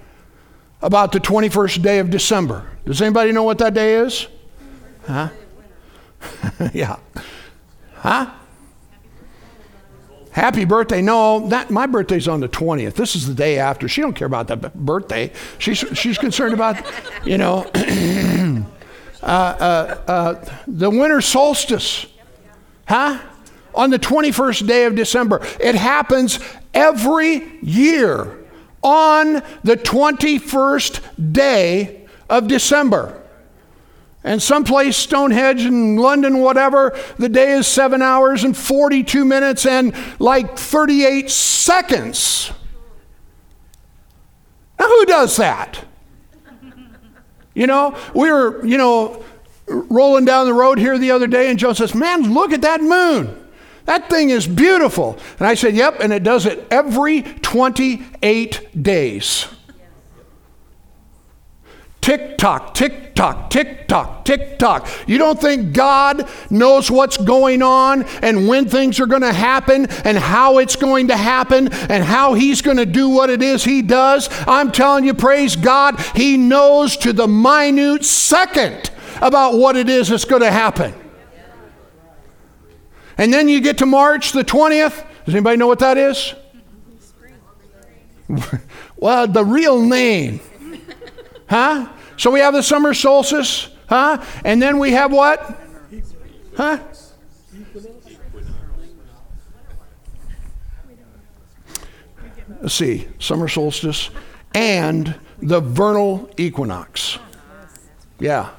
about 0.80 1.12
the 1.12 1.20
21st 1.20 1.82
day 1.82 1.98
of 1.98 2.10
December. 2.10 2.66
Does 2.86 3.00
anybody 3.02 3.32
know 3.32 3.42
what 3.42 3.58
that 3.58 3.74
day 3.74 3.94
is? 3.96 4.26
Huh? 5.06 5.28
yeah. 6.72 6.96
Huh? 7.94 8.30
Happy 10.30 10.64
birthday. 10.64 11.00
No, 11.00 11.48
that, 11.48 11.70
my 11.70 11.86
birthday's 11.86 12.26
on 12.26 12.40
the 12.40 12.48
20th. 12.48 12.94
This 12.94 13.14
is 13.14 13.26
the 13.26 13.34
day 13.34 13.58
after. 13.58 13.86
She 13.86 14.00
don't 14.00 14.14
care 14.14 14.26
about 14.26 14.48
that 14.48 14.74
birthday. 14.74 15.30
She's, 15.58 15.78
she's 15.78 16.18
concerned 16.18 16.54
about, 16.54 16.76
you 17.24 17.38
know, 17.38 17.70
uh, 19.22 19.26
uh, 19.26 20.00
uh, 20.08 20.58
the 20.66 20.90
winter 20.90 21.20
solstice. 21.20 22.06
Huh? 22.88 23.20
On 23.74 23.90
the 23.90 23.98
21st 23.98 24.66
day 24.66 24.84
of 24.84 24.94
December. 24.94 25.40
It 25.60 25.74
happens 25.74 26.38
every 26.72 27.58
year 27.62 28.44
on 28.82 29.42
the 29.62 29.76
21st 29.76 31.32
day 31.32 32.06
of 32.28 32.48
December. 32.48 33.20
And 34.22 34.42
someplace, 34.42 34.96
Stonehenge 34.96 35.66
in 35.66 35.96
London, 35.96 36.38
whatever, 36.38 36.98
the 37.18 37.28
day 37.28 37.52
is 37.52 37.66
seven 37.66 38.00
hours 38.00 38.42
and 38.42 38.56
42 38.56 39.24
minutes 39.24 39.66
and 39.66 39.94
like 40.18 40.56
38 40.56 41.30
seconds. 41.30 42.50
Now, 44.78 44.88
who 44.88 45.04
does 45.04 45.36
that? 45.36 45.84
You 47.54 47.66
know, 47.66 47.96
we 48.14 48.30
were, 48.30 48.64
you 48.66 48.78
know, 48.78 49.22
rolling 49.66 50.24
down 50.24 50.46
the 50.46 50.54
road 50.54 50.78
here 50.78 50.98
the 50.98 51.10
other 51.12 51.26
day, 51.26 51.48
and 51.50 51.58
Joe 51.58 51.72
says, 51.72 51.94
Man, 51.94 52.34
look 52.34 52.52
at 52.52 52.62
that 52.62 52.82
moon. 52.82 53.43
That 53.84 54.08
thing 54.08 54.30
is 54.30 54.46
beautiful. 54.46 55.18
And 55.38 55.46
I 55.46 55.54
said, 55.54 55.74
Yep, 55.74 56.00
and 56.00 56.12
it 56.12 56.22
does 56.22 56.46
it 56.46 56.66
every 56.70 57.22
28 57.22 58.82
days. 58.82 59.46
Tick 62.00 62.36
tock, 62.36 62.74
tick 62.74 63.14
tock, 63.14 63.48
tick 63.48 63.88
tock, 63.88 64.26
tick 64.26 64.58
tock. 64.58 64.86
You 65.06 65.16
don't 65.16 65.40
think 65.40 65.72
God 65.72 66.28
knows 66.50 66.90
what's 66.90 67.16
going 67.16 67.62
on 67.62 68.02
and 68.20 68.46
when 68.46 68.68
things 68.68 69.00
are 69.00 69.06
going 69.06 69.22
to 69.22 69.32
happen 69.32 69.86
and 70.04 70.18
how 70.18 70.58
it's 70.58 70.76
going 70.76 71.08
to 71.08 71.16
happen 71.16 71.72
and 71.72 72.04
how 72.04 72.34
He's 72.34 72.60
going 72.60 72.76
to 72.76 72.84
do 72.84 73.08
what 73.08 73.30
it 73.30 73.40
is 73.40 73.64
He 73.64 73.80
does? 73.80 74.28
I'm 74.46 74.70
telling 74.70 75.04
you, 75.04 75.14
praise 75.14 75.56
God, 75.56 75.98
He 76.14 76.36
knows 76.36 76.98
to 76.98 77.14
the 77.14 77.26
minute 77.26 78.04
second 78.04 78.90
about 79.22 79.54
what 79.54 79.74
it 79.74 79.88
is 79.88 80.08
that's 80.08 80.26
going 80.26 80.42
to 80.42 80.50
happen. 80.50 80.94
And 83.18 83.32
then 83.32 83.48
you 83.48 83.60
get 83.60 83.78
to 83.78 83.86
March 83.86 84.32
the 84.32 84.44
20th. 84.44 85.04
Does 85.24 85.34
anybody 85.34 85.56
know 85.56 85.66
what 85.66 85.78
that 85.78 85.98
is? 85.98 86.34
well, 88.96 89.26
the 89.26 89.44
real 89.44 89.80
name. 89.80 90.40
Huh? 91.48 91.88
So 92.16 92.30
we 92.30 92.40
have 92.40 92.54
the 92.54 92.62
summer 92.62 92.94
solstice, 92.94 93.68
huh? 93.88 94.24
And 94.44 94.60
then 94.60 94.78
we 94.78 94.92
have 94.92 95.12
what? 95.12 95.60
Huh? 96.56 96.78
Let's 102.60 102.74
see, 102.74 103.08
summer 103.18 103.46
solstice 103.46 104.10
and 104.54 105.14
the 105.42 105.60
vernal 105.60 106.30
equinox. 106.38 107.18
Yeah. 108.18 108.50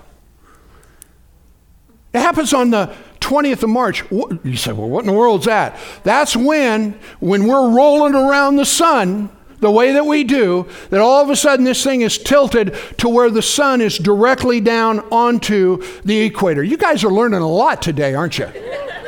It 2.13 2.19
happens 2.19 2.53
on 2.53 2.69
the 2.69 2.93
20th 3.25 3.63
of 3.63 3.69
March. 3.69 4.03
You 4.11 4.55
say, 4.55 4.71
well, 4.71 4.87
what 4.87 5.01
in 5.01 5.07
the 5.07 5.13
world's 5.13 5.45
that? 5.45 5.77
That's 6.03 6.35
when, 6.35 6.99
when 7.19 7.47
we're 7.47 7.69
rolling 7.69 8.13
around 8.13 8.57
the 8.57 8.65
sun 8.65 9.29
the 9.59 9.71
way 9.71 9.93
that 9.93 10.05
we 10.05 10.23
do, 10.23 10.67
that 10.91 10.99
all 10.99 11.23
of 11.23 11.29
a 11.31 11.35
sudden 11.35 11.65
this 11.65 11.83
thing 11.83 12.01
is 12.01 12.17
tilted 12.19 12.75
to 12.97 13.09
where 13.09 13.31
the 13.31 13.41
sun 13.41 13.81
is 13.81 13.97
directly 13.97 14.61
down 14.61 14.99
onto 15.11 15.81
the 16.03 16.19
equator. 16.19 16.63
You 16.63 16.77
guys 16.77 17.03
are 17.03 17.11
learning 17.11 17.41
a 17.41 17.49
lot 17.49 17.81
today, 17.81 18.13
aren't 18.13 18.37
you? 18.37 18.47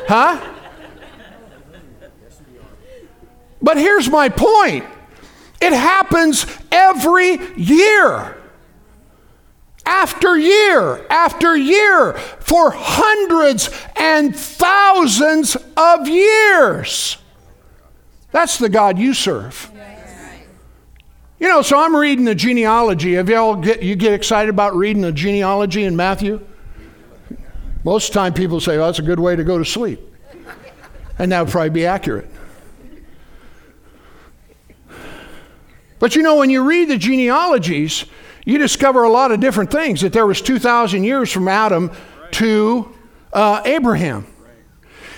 Huh? 0.08 0.56
But 3.62 3.78
here's 3.78 4.10
my 4.10 4.30
point 4.30 4.86
it 5.62 5.74
happens 5.74 6.46
every 6.72 7.40
year. 7.56 8.37
After 9.88 10.38
year 10.38 11.08
after 11.10 11.56
year 11.56 12.14
for 12.14 12.72
hundreds 12.72 13.70
and 13.96 14.36
thousands 14.36 15.56
of 15.78 16.08
years. 16.10 17.18
That's 18.32 18.58
the 18.58 18.68
God 18.68 19.00
you 19.00 19.14
serve. 19.14 19.72
You 21.40 21.48
know, 21.48 21.62
so 21.62 21.80
I'm 21.80 21.96
reading 21.96 22.26
the 22.26 22.36
genealogy. 22.36 23.14
Have 23.14 23.30
y'all 23.30 23.56
get 23.56 23.82
you 23.82 23.96
get 23.96 24.14
excited 24.14 24.50
about 24.50 24.76
reading 24.76 25.04
the 25.04 25.12
genealogy 25.12 25.84
in 25.84 25.96
Matthew? 25.96 26.46
Most 27.84 28.10
of 28.10 28.14
the 28.14 28.20
time 28.20 28.34
people 28.34 28.60
say, 28.60 28.78
well, 28.78 28.88
that's 28.88 29.00
a 29.00 29.04
good 29.04 29.20
way 29.20 29.38
to 29.38 29.44
go 29.44 29.58
to 29.58 29.64
sleep. 29.64 30.02
And 31.18 31.32
that 31.32 31.46
would 31.46 31.52
probably 31.52 31.70
be 31.70 31.86
accurate. 31.86 32.30
But 36.00 36.16
you 36.16 36.22
know, 36.22 36.36
when 36.36 36.50
you 36.50 36.68
read 36.68 36.90
the 36.90 36.98
genealogies, 36.98 38.06
you 38.48 38.58
discover 38.58 39.04
a 39.04 39.10
lot 39.10 39.34
of 39.34 39.42
different 39.42 39.70
things. 39.72 40.00
That 40.00 40.14
there 40.14 40.26
was 40.26 40.42
2,000 40.42 41.04
years 41.04 41.30
from 41.30 41.50
Adam 41.50 41.92
to 42.32 42.96
uh, 43.34 43.62
Abraham. 43.66 44.26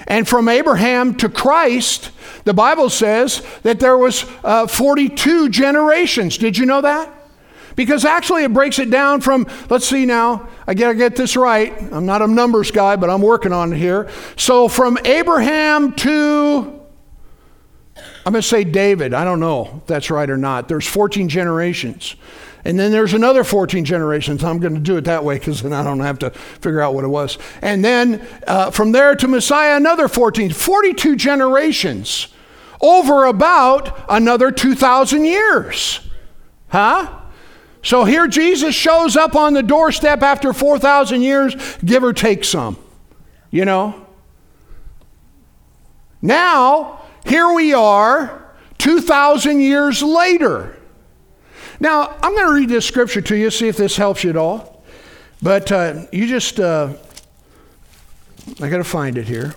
And 0.07 0.27
from 0.27 0.49
Abraham 0.49 1.13
to 1.17 1.29
Christ, 1.29 2.09
the 2.45 2.55
Bible 2.55 2.89
says 2.89 3.43
that 3.61 3.79
there 3.79 3.99
was 3.99 4.25
uh, 4.43 4.65
42 4.65 5.49
generations. 5.49 6.39
Did 6.39 6.57
you 6.57 6.65
know 6.65 6.81
that? 6.81 7.13
Because 7.75 8.03
actually 8.03 8.45
it 8.45 8.53
breaks 8.53 8.79
it 8.79 8.89
down 8.89 9.21
from, 9.21 9.45
let's 9.69 9.85
see 9.85 10.07
now, 10.07 10.49
I 10.65 10.73
gotta 10.73 10.95
get 10.95 11.15
this 11.15 11.37
right. 11.37 11.71
I'm 11.93 12.07
not 12.07 12.23
a 12.23 12.27
numbers 12.27 12.71
guy, 12.71 12.95
but 12.95 13.11
I'm 13.11 13.21
working 13.21 13.53
on 13.53 13.73
it 13.73 13.77
here. 13.77 14.09
So 14.37 14.67
from 14.67 14.97
Abraham 15.05 15.93
to 15.97 16.79
I'm 18.25 18.33
going 18.33 18.41
to 18.41 18.47
say 18.47 18.63
David. 18.63 19.13
I 19.13 19.23
don't 19.23 19.39
know 19.39 19.79
if 19.81 19.87
that's 19.87 20.11
right 20.11 20.29
or 20.29 20.37
not. 20.37 20.67
There's 20.67 20.87
14 20.87 21.29
generations. 21.29 22.15
And 22.65 22.77
then 22.77 22.91
there's 22.91 23.13
another 23.13 23.43
14 23.43 23.85
generations. 23.85 24.43
I'm 24.43 24.59
going 24.59 24.75
to 24.75 24.81
do 24.81 24.97
it 24.97 25.05
that 25.05 25.23
way 25.23 25.39
because 25.39 25.61
then 25.61 25.73
I 25.73 25.83
don't 25.83 25.99
have 26.01 26.19
to 26.19 26.29
figure 26.29 26.81
out 26.81 26.93
what 26.93 27.05
it 27.05 27.09
was. 27.09 27.37
And 27.61 27.83
then 27.83 28.25
uh, 28.47 28.71
from 28.71 28.91
there 28.91 29.15
to 29.15 29.27
Messiah, 29.27 29.77
another 29.77 30.07
14, 30.07 30.51
42 30.51 31.15
generations 31.15 32.27
over 32.81 33.25
about 33.25 34.05
another 34.09 34.51
2,000 34.51 35.25
years. 35.25 36.01
Huh? 36.67 37.19
So 37.81 38.03
here 38.03 38.27
Jesus 38.27 38.75
shows 38.75 39.15
up 39.15 39.35
on 39.35 39.53
the 39.53 39.63
doorstep 39.63 40.21
after 40.21 40.51
4,000 40.51 41.21
years, 41.21 41.77
give 41.83 42.03
or 42.03 42.13
take 42.13 42.43
some. 42.43 42.77
You 43.51 43.65
know? 43.65 44.05
Now, 46.21 47.01
here 47.25 47.53
we 47.53 47.73
are 47.73 48.53
2,000 48.79 49.61
years 49.61 50.03
later. 50.03 50.78
Now, 51.79 52.17
I'm 52.21 52.35
going 52.35 52.47
to 52.47 52.53
read 52.53 52.69
this 52.69 52.85
scripture 52.85 53.21
to 53.21 53.35
you, 53.35 53.49
see 53.49 53.67
if 53.67 53.77
this 53.77 53.95
helps 53.95 54.23
you 54.23 54.29
at 54.29 54.35
all. 54.35 54.83
But 55.41 55.71
uh, 55.71 56.05
you 56.11 56.27
just, 56.27 56.59
uh, 56.59 56.93
I 58.61 58.69
got 58.69 58.77
to 58.77 58.83
find 58.83 59.17
it 59.17 59.27
here. 59.27 59.55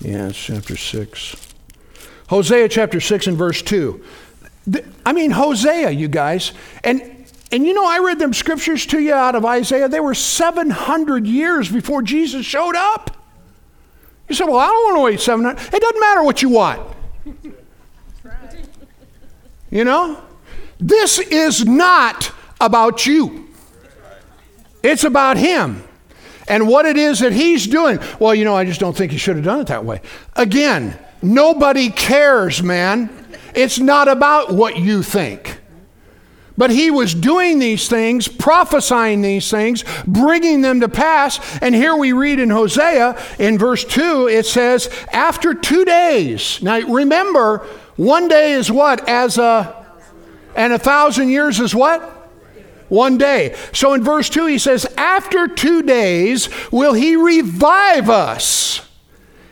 Yeah, 0.00 0.28
it's 0.28 0.38
chapter 0.38 0.76
6. 0.76 1.36
Hosea 2.28 2.68
chapter 2.68 3.00
6 3.00 3.26
and 3.28 3.36
verse 3.36 3.62
2. 3.62 4.04
I 5.06 5.12
mean, 5.12 5.30
Hosea, 5.30 5.90
you 5.90 6.08
guys. 6.08 6.52
And, 6.84 7.26
and 7.52 7.64
you 7.64 7.72
know, 7.74 7.86
I 7.86 7.98
read 8.00 8.18
them 8.18 8.34
scriptures 8.34 8.84
to 8.86 8.98
you 8.98 9.14
out 9.14 9.34
of 9.34 9.44
Isaiah. 9.44 9.88
They 9.88 10.00
were 10.00 10.14
700 10.14 11.26
years 11.26 11.70
before 11.70 12.02
Jesus 12.02 12.44
showed 12.44 12.76
up. 12.76 13.16
You 14.28 14.34
said, 14.34 14.46
well, 14.46 14.58
I 14.58 14.66
don't 14.66 14.84
want 14.84 14.96
to 14.96 15.02
wait 15.02 15.20
700. 15.20 15.74
It 15.74 15.80
doesn't 15.80 16.00
matter 16.00 16.22
what 16.22 16.42
you 16.42 16.50
want. 16.50 16.96
You 19.70 19.84
know? 19.84 20.22
This 20.78 21.18
is 21.18 21.66
not 21.66 22.32
about 22.60 23.06
you. 23.06 23.48
It's 24.82 25.04
about 25.04 25.36
him 25.36 25.82
and 26.48 26.66
what 26.66 26.86
it 26.86 26.96
is 26.96 27.20
that 27.20 27.32
he's 27.32 27.66
doing. 27.66 27.98
Well, 28.18 28.34
you 28.34 28.44
know, 28.44 28.56
I 28.56 28.64
just 28.64 28.80
don't 28.80 28.96
think 28.96 29.12
he 29.12 29.18
should 29.18 29.36
have 29.36 29.44
done 29.44 29.60
it 29.60 29.66
that 29.68 29.84
way. 29.84 30.00
Again, 30.34 30.98
nobody 31.20 31.90
cares, 31.90 32.62
man. 32.62 33.10
It's 33.54 33.78
not 33.78 34.08
about 34.08 34.52
what 34.52 34.76
you 34.76 35.02
think. 35.02 35.60
But 36.56 36.70
he 36.70 36.90
was 36.90 37.14
doing 37.14 37.60
these 37.60 37.88
things, 37.88 38.26
prophesying 38.26 39.22
these 39.22 39.48
things, 39.48 39.84
bringing 40.08 40.60
them 40.60 40.80
to 40.80 40.88
pass. 40.88 41.38
And 41.62 41.72
here 41.72 41.94
we 41.94 42.12
read 42.12 42.40
in 42.40 42.50
Hosea 42.50 43.16
in 43.38 43.58
verse 43.58 43.84
2, 43.84 44.28
it 44.28 44.44
says, 44.44 44.90
After 45.12 45.54
two 45.54 45.84
days. 45.84 46.60
Now 46.60 46.80
remember, 46.80 47.64
one 47.98 48.28
day 48.28 48.52
is 48.52 48.70
what? 48.70 49.08
As 49.08 49.38
a, 49.38 49.84
and 50.54 50.72
a 50.72 50.78
thousand 50.78 51.30
years 51.30 51.58
is 51.58 51.74
what? 51.74 52.00
One 52.88 53.18
day. 53.18 53.56
So 53.72 53.92
in 53.92 54.04
verse 54.04 54.30
2, 54.30 54.46
he 54.46 54.58
says, 54.58 54.86
After 54.96 55.48
two 55.48 55.82
days 55.82 56.48
will 56.70 56.94
he 56.94 57.16
revive 57.16 58.08
us. 58.08 58.88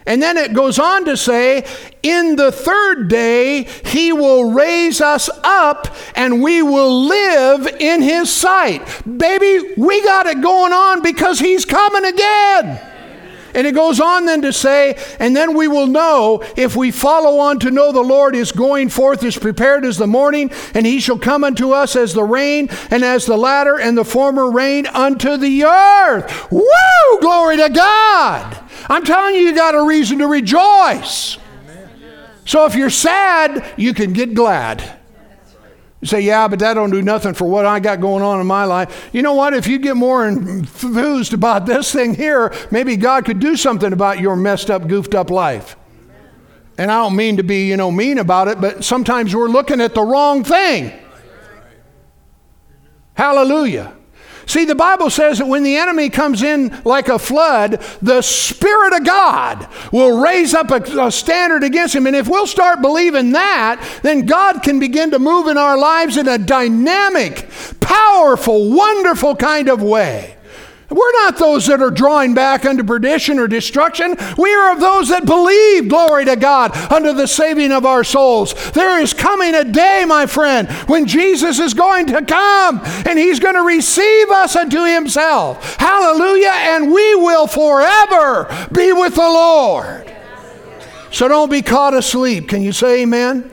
And 0.06 0.22
then 0.22 0.36
it 0.36 0.54
goes 0.54 0.78
on 0.78 1.06
to 1.06 1.16
say, 1.16 1.66
In 2.04 2.36
the 2.36 2.52
third 2.52 3.08
day, 3.08 3.64
he 3.84 4.12
will 4.12 4.52
raise 4.52 5.00
us 5.00 5.28
up 5.42 5.88
and 6.14 6.40
we 6.40 6.62
will 6.62 7.02
live 7.04 7.66
in 7.66 8.00
his 8.00 8.32
sight. 8.32 8.80
Baby, 9.18 9.74
we 9.76 10.04
got 10.04 10.26
it 10.26 10.40
going 10.40 10.72
on 10.72 11.02
because 11.02 11.40
he's 11.40 11.64
coming 11.64 12.04
again. 12.04 12.80
And 13.56 13.66
it 13.66 13.74
goes 13.74 13.98
on 13.98 14.26
then 14.26 14.42
to 14.42 14.52
say, 14.52 14.96
and 15.18 15.34
then 15.34 15.56
we 15.56 15.66
will 15.66 15.86
know 15.86 16.44
if 16.56 16.76
we 16.76 16.90
follow 16.90 17.38
on 17.38 17.58
to 17.60 17.70
know 17.70 17.90
the 17.90 18.00
Lord 18.00 18.36
is 18.36 18.52
going 18.52 18.90
forth 18.90 19.24
as 19.24 19.36
prepared 19.36 19.84
as 19.84 19.96
the 19.96 20.06
morning, 20.06 20.52
and 20.74 20.86
he 20.86 21.00
shall 21.00 21.18
come 21.18 21.42
unto 21.42 21.72
us 21.72 21.96
as 21.96 22.12
the 22.12 22.22
rain, 22.22 22.68
and 22.90 23.02
as 23.02 23.26
the 23.26 23.36
latter 23.36 23.80
and 23.80 23.96
the 23.96 24.04
former 24.04 24.50
rain 24.50 24.86
unto 24.86 25.36
the 25.38 25.64
earth. 25.64 26.52
Woo! 26.52 27.20
Glory 27.20 27.56
to 27.56 27.70
God. 27.70 28.58
I'm 28.88 29.04
telling 29.04 29.34
you, 29.34 29.40
you 29.40 29.54
got 29.54 29.74
a 29.74 29.82
reason 29.82 30.18
to 30.18 30.26
rejoice. 30.26 31.38
So 32.44 32.66
if 32.66 32.76
you're 32.76 32.90
sad, 32.90 33.64
you 33.76 33.94
can 33.94 34.12
get 34.12 34.34
glad. 34.34 34.95
You 36.00 36.08
say, 36.08 36.20
yeah, 36.20 36.46
but 36.46 36.58
that 36.58 36.74
don't 36.74 36.90
do 36.90 37.00
nothing 37.00 37.32
for 37.32 37.46
what 37.46 37.64
I 37.64 37.80
got 37.80 38.00
going 38.00 38.22
on 38.22 38.40
in 38.40 38.46
my 38.46 38.64
life. 38.64 39.08
You 39.12 39.22
know 39.22 39.32
what? 39.32 39.54
If 39.54 39.66
you 39.66 39.78
get 39.78 39.96
more 39.96 40.28
enthused 40.28 41.32
about 41.32 41.64
this 41.64 41.90
thing 41.90 42.14
here, 42.14 42.52
maybe 42.70 42.96
God 42.96 43.24
could 43.24 43.40
do 43.40 43.56
something 43.56 43.92
about 43.92 44.20
your 44.20 44.36
messed 44.36 44.70
up, 44.70 44.86
goofed 44.88 45.14
up 45.14 45.30
life. 45.30 45.76
And 46.78 46.90
I 46.90 47.02
don't 47.02 47.16
mean 47.16 47.38
to 47.38 47.42
be, 47.42 47.66
you 47.66 47.78
know, 47.78 47.90
mean 47.90 48.18
about 48.18 48.48
it, 48.48 48.60
but 48.60 48.84
sometimes 48.84 49.34
we're 49.34 49.48
looking 49.48 49.80
at 49.80 49.94
the 49.94 50.02
wrong 50.02 50.44
thing. 50.44 50.92
Hallelujah. 53.14 53.94
See, 54.46 54.64
the 54.64 54.76
Bible 54.76 55.10
says 55.10 55.38
that 55.38 55.48
when 55.48 55.64
the 55.64 55.76
enemy 55.76 56.08
comes 56.08 56.42
in 56.42 56.80
like 56.84 57.08
a 57.08 57.18
flood, 57.18 57.82
the 58.00 58.22
Spirit 58.22 58.94
of 58.94 59.04
God 59.04 59.68
will 59.92 60.20
raise 60.20 60.54
up 60.54 60.70
a, 60.70 61.06
a, 61.06 61.10
standard 61.10 61.64
against 61.64 61.96
him. 61.96 62.06
And 62.06 62.14
if 62.14 62.28
we'll 62.28 62.46
start 62.46 62.80
believing 62.80 63.32
that, 63.32 63.84
then 64.02 64.24
God 64.24 64.62
can 64.62 64.78
begin 64.78 65.10
to 65.10 65.18
move 65.18 65.48
in 65.48 65.58
our 65.58 65.76
lives 65.76 66.16
in 66.16 66.28
a 66.28 66.38
dynamic, 66.38 67.48
powerful, 67.80 68.70
wonderful 68.72 69.34
kind 69.34 69.68
of 69.68 69.82
way. 69.82 70.35
We're 70.88 71.12
not 71.24 71.36
those 71.36 71.66
that 71.66 71.82
are 71.82 71.90
drawing 71.90 72.34
back 72.34 72.64
unto 72.64 72.84
perdition 72.84 73.40
or 73.40 73.48
destruction. 73.48 74.16
We 74.38 74.54
are 74.54 74.72
of 74.72 74.80
those 74.80 75.08
that 75.08 75.26
believe, 75.26 75.88
glory 75.88 76.24
to 76.26 76.36
God, 76.36 76.76
unto 76.92 77.12
the 77.12 77.26
saving 77.26 77.72
of 77.72 77.84
our 77.84 78.04
souls. 78.04 78.54
There 78.70 79.00
is 79.00 79.12
coming 79.12 79.54
a 79.54 79.64
day, 79.64 80.04
my 80.06 80.26
friend, 80.26 80.68
when 80.88 81.06
Jesus 81.06 81.58
is 81.58 81.74
going 81.74 82.06
to 82.06 82.24
come 82.24 82.80
and 83.04 83.18
he's 83.18 83.40
going 83.40 83.56
to 83.56 83.62
receive 83.62 84.30
us 84.30 84.54
unto 84.54 84.84
himself. 84.84 85.76
Hallelujah. 85.76 86.52
And 86.54 86.92
we 86.92 87.14
will 87.16 87.48
forever 87.48 88.68
be 88.72 88.92
with 88.92 89.16
the 89.16 89.22
Lord. 89.22 90.12
So 91.10 91.26
don't 91.26 91.50
be 91.50 91.62
caught 91.62 91.94
asleep. 91.94 92.48
Can 92.48 92.62
you 92.62 92.72
say 92.72 93.02
amen? 93.02 93.38
amen. 93.38 93.50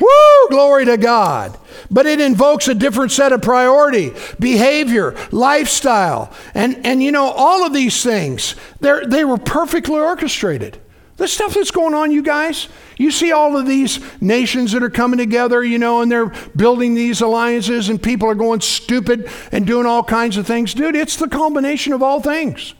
Woo! 0.00 0.48
Glory 0.48 0.86
to 0.86 0.96
God. 0.96 1.58
But 1.90 2.06
it 2.06 2.20
invokes 2.20 2.68
a 2.68 2.74
different 2.74 3.12
set 3.12 3.32
of 3.32 3.42
priority, 3.42 4.12
behavior, 4.38 5.16
lifestyle. 5.32 6.32
And, 6.54 6.84
and 6.86 7.02
you 7.02 7.12
know, 7.12 7.30
all 7.30 7.66
of 7.66 7.72
these 7.72 8.02
things, 8.02 8.54
they 8.80 9.00
they 9.06 9.24
were 9.24 9.38
perfectly 9.38 9.98
orchestrated. 9.98 10.80
The 11.16 11.28
stuff 11.28 11.52
that's 11.52 11.70
going 11.70 11.92
on, 11.92 12.12
you 12.12 12.22
guys, 12.22 12.68
you 12.96 13.10
see 13.10 13.30
all 13.30 13.54
of 13.54 13.66
these 13.66 14.00
nations 14.22 14.72
that 14.72 14.82
are 14.82 14.88
coming 14.88 15.18
together, 15.18 15.62
you 15.62 15.78
know, 15.78 16.00
and 16.00 16.10
they're 16.10 16.32
building 16.56 16.94
these 16.94 17.20
alliances, 17.20 17.90
and 17.90 18.02
people 18.02 18.26
are 18.26 18.34
going 18.34 18.62
stupid 18.62 19.28
and 19.52 19.66
doing 19.66 19.84
all 19.84 20.02
kinds 20.02 20.38
of 20.38 20.46
things. 20.46 20.72
Dude, 20.72 20.96
it's 20.96 21.16
the 21.16 21.28
combination 21.28 21.92
of 21.92 22.02
all 22.02 22.22
things. 22.22 22.74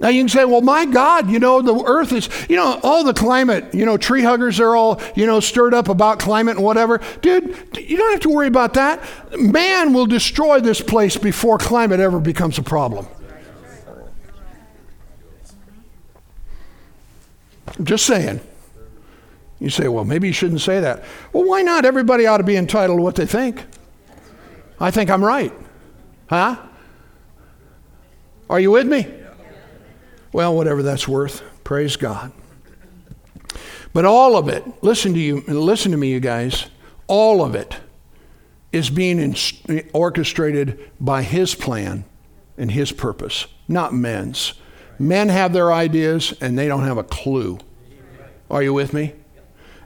Now 0.00 0.08
you 0.08 0.20
can 0.20 0.28
say, 0.28 0.44
well, 0.44 0.60
my 0.60 0.84
God, 0.84 1.28
you 1.28 1.40
know, 1.40 1.60
the 1.60 1.74
earth 1.84 2.12
is, 2.12 2.28
you 2.48 2.54
know, 2.54 2.78
all 2.84 3.02
the 3.02 3.12
climate, 3.12 3.74
you 3.74 3.84
know, 3.84 3.96
tree 3.96 4.22
huggers 4.22 4.60
are 4.60 4.76
all, 4.76 5.00
you 5.16 5.26
know, 5.26 5.40
stirred 5.40 5.74
up 5.74 5.88
about 5.88 6.20
climate 6.20 6.56
and 6.56 6.64
whatever. 6.64 7.00
Dude, 7.20 7.46
you 7.76 7.96
don't 7.96 8.12
have 8.12 8.20
to 8.20 8.28
worry 8.28 8.46
about 8.46 8.74
that. 8.74 9.02
Man 9.36 9.92
will 9.92 10.06
destroy 10.06 10.60
this 10.60 10.80
place 10.80 11.16
before 11.16 11.58
climate 11.58 11.98
ever 11.98 12.20
becomes 12.20 12.58
a 12.58 12.62
problem. 12.62 13.08
Just 17.82 18.06
saying. 18.06 18.40
You 19.58 19.70
say, 19.70 19.88
well, 19.88 20.04
maybe 20.04 20.28
you 20.28 20.32
shouldn't 20.32 20.60
say 20.60 20.78
that. 20.78 21.02
Well, 21.32 21.42
why 21.42 21.62
not? 21.62 21.84
Everybody 21.84 22.26
ought 22.26 22.36
to 22.36 22.44
be 22.44 22.56
entitled 22.56 22.98
to 22.98 23.02
what 23.02 23.16
they 23.16 23.26
think. 23.26 23.64
I 24.78 24.92
think 24.92 25.10
I'm 25.10 25.24
right. 25.24 25.52
Huh? 26.30 26.56
Are 28.48 28.60
you 28.60 28.70
with 28.70 28.86
me? 28.86 29.12
Well, 30.32 30.54
whatever 30.54 30.82
that's 30.82 31.08
worth. 31.08 31.42
Praise 31.64 31.96
God. 31.96 32.32
But 33.92 34.04
all 34.04 34.36
of 34.36 34.48
it, 34.48 34.64
listen 34.82 35.14
to 35.14 35.18
you, 35.18 35.42
listen 35.46 35.92
to 35.92 35.98
me, 35.98 36.10
you 36.10 36.20
guys. 36.20 36.66
All 37.06 37.42
of 37.42 37.54
it 37.54 37.78
is 38.72 38.90
being 38.90 39.18
in, 39.18 39.34
orchestrated 39.92 40.90
by 41.00 41.22
His 41.22 41.54
plan 41.54 42.04
and 42.56 42.70
His 42.70 42.92
purpose, 42.92 43.46
not 43.66 43.94
men's. 43.94 44.54
Men 44.98 45.28
have 45.28 45.52
their 45.52 45.72
ideas 45.72 46.34
and 46.40 46.58
they 46.58 46.68
don't 46.68 46.84
have 46.84 46.98
a 46.98 47.04
clue. 47.04 47.58
Are 48.50 48.62
you 48.62 48.74
with 48.74 48.92
me? 48.92 49.14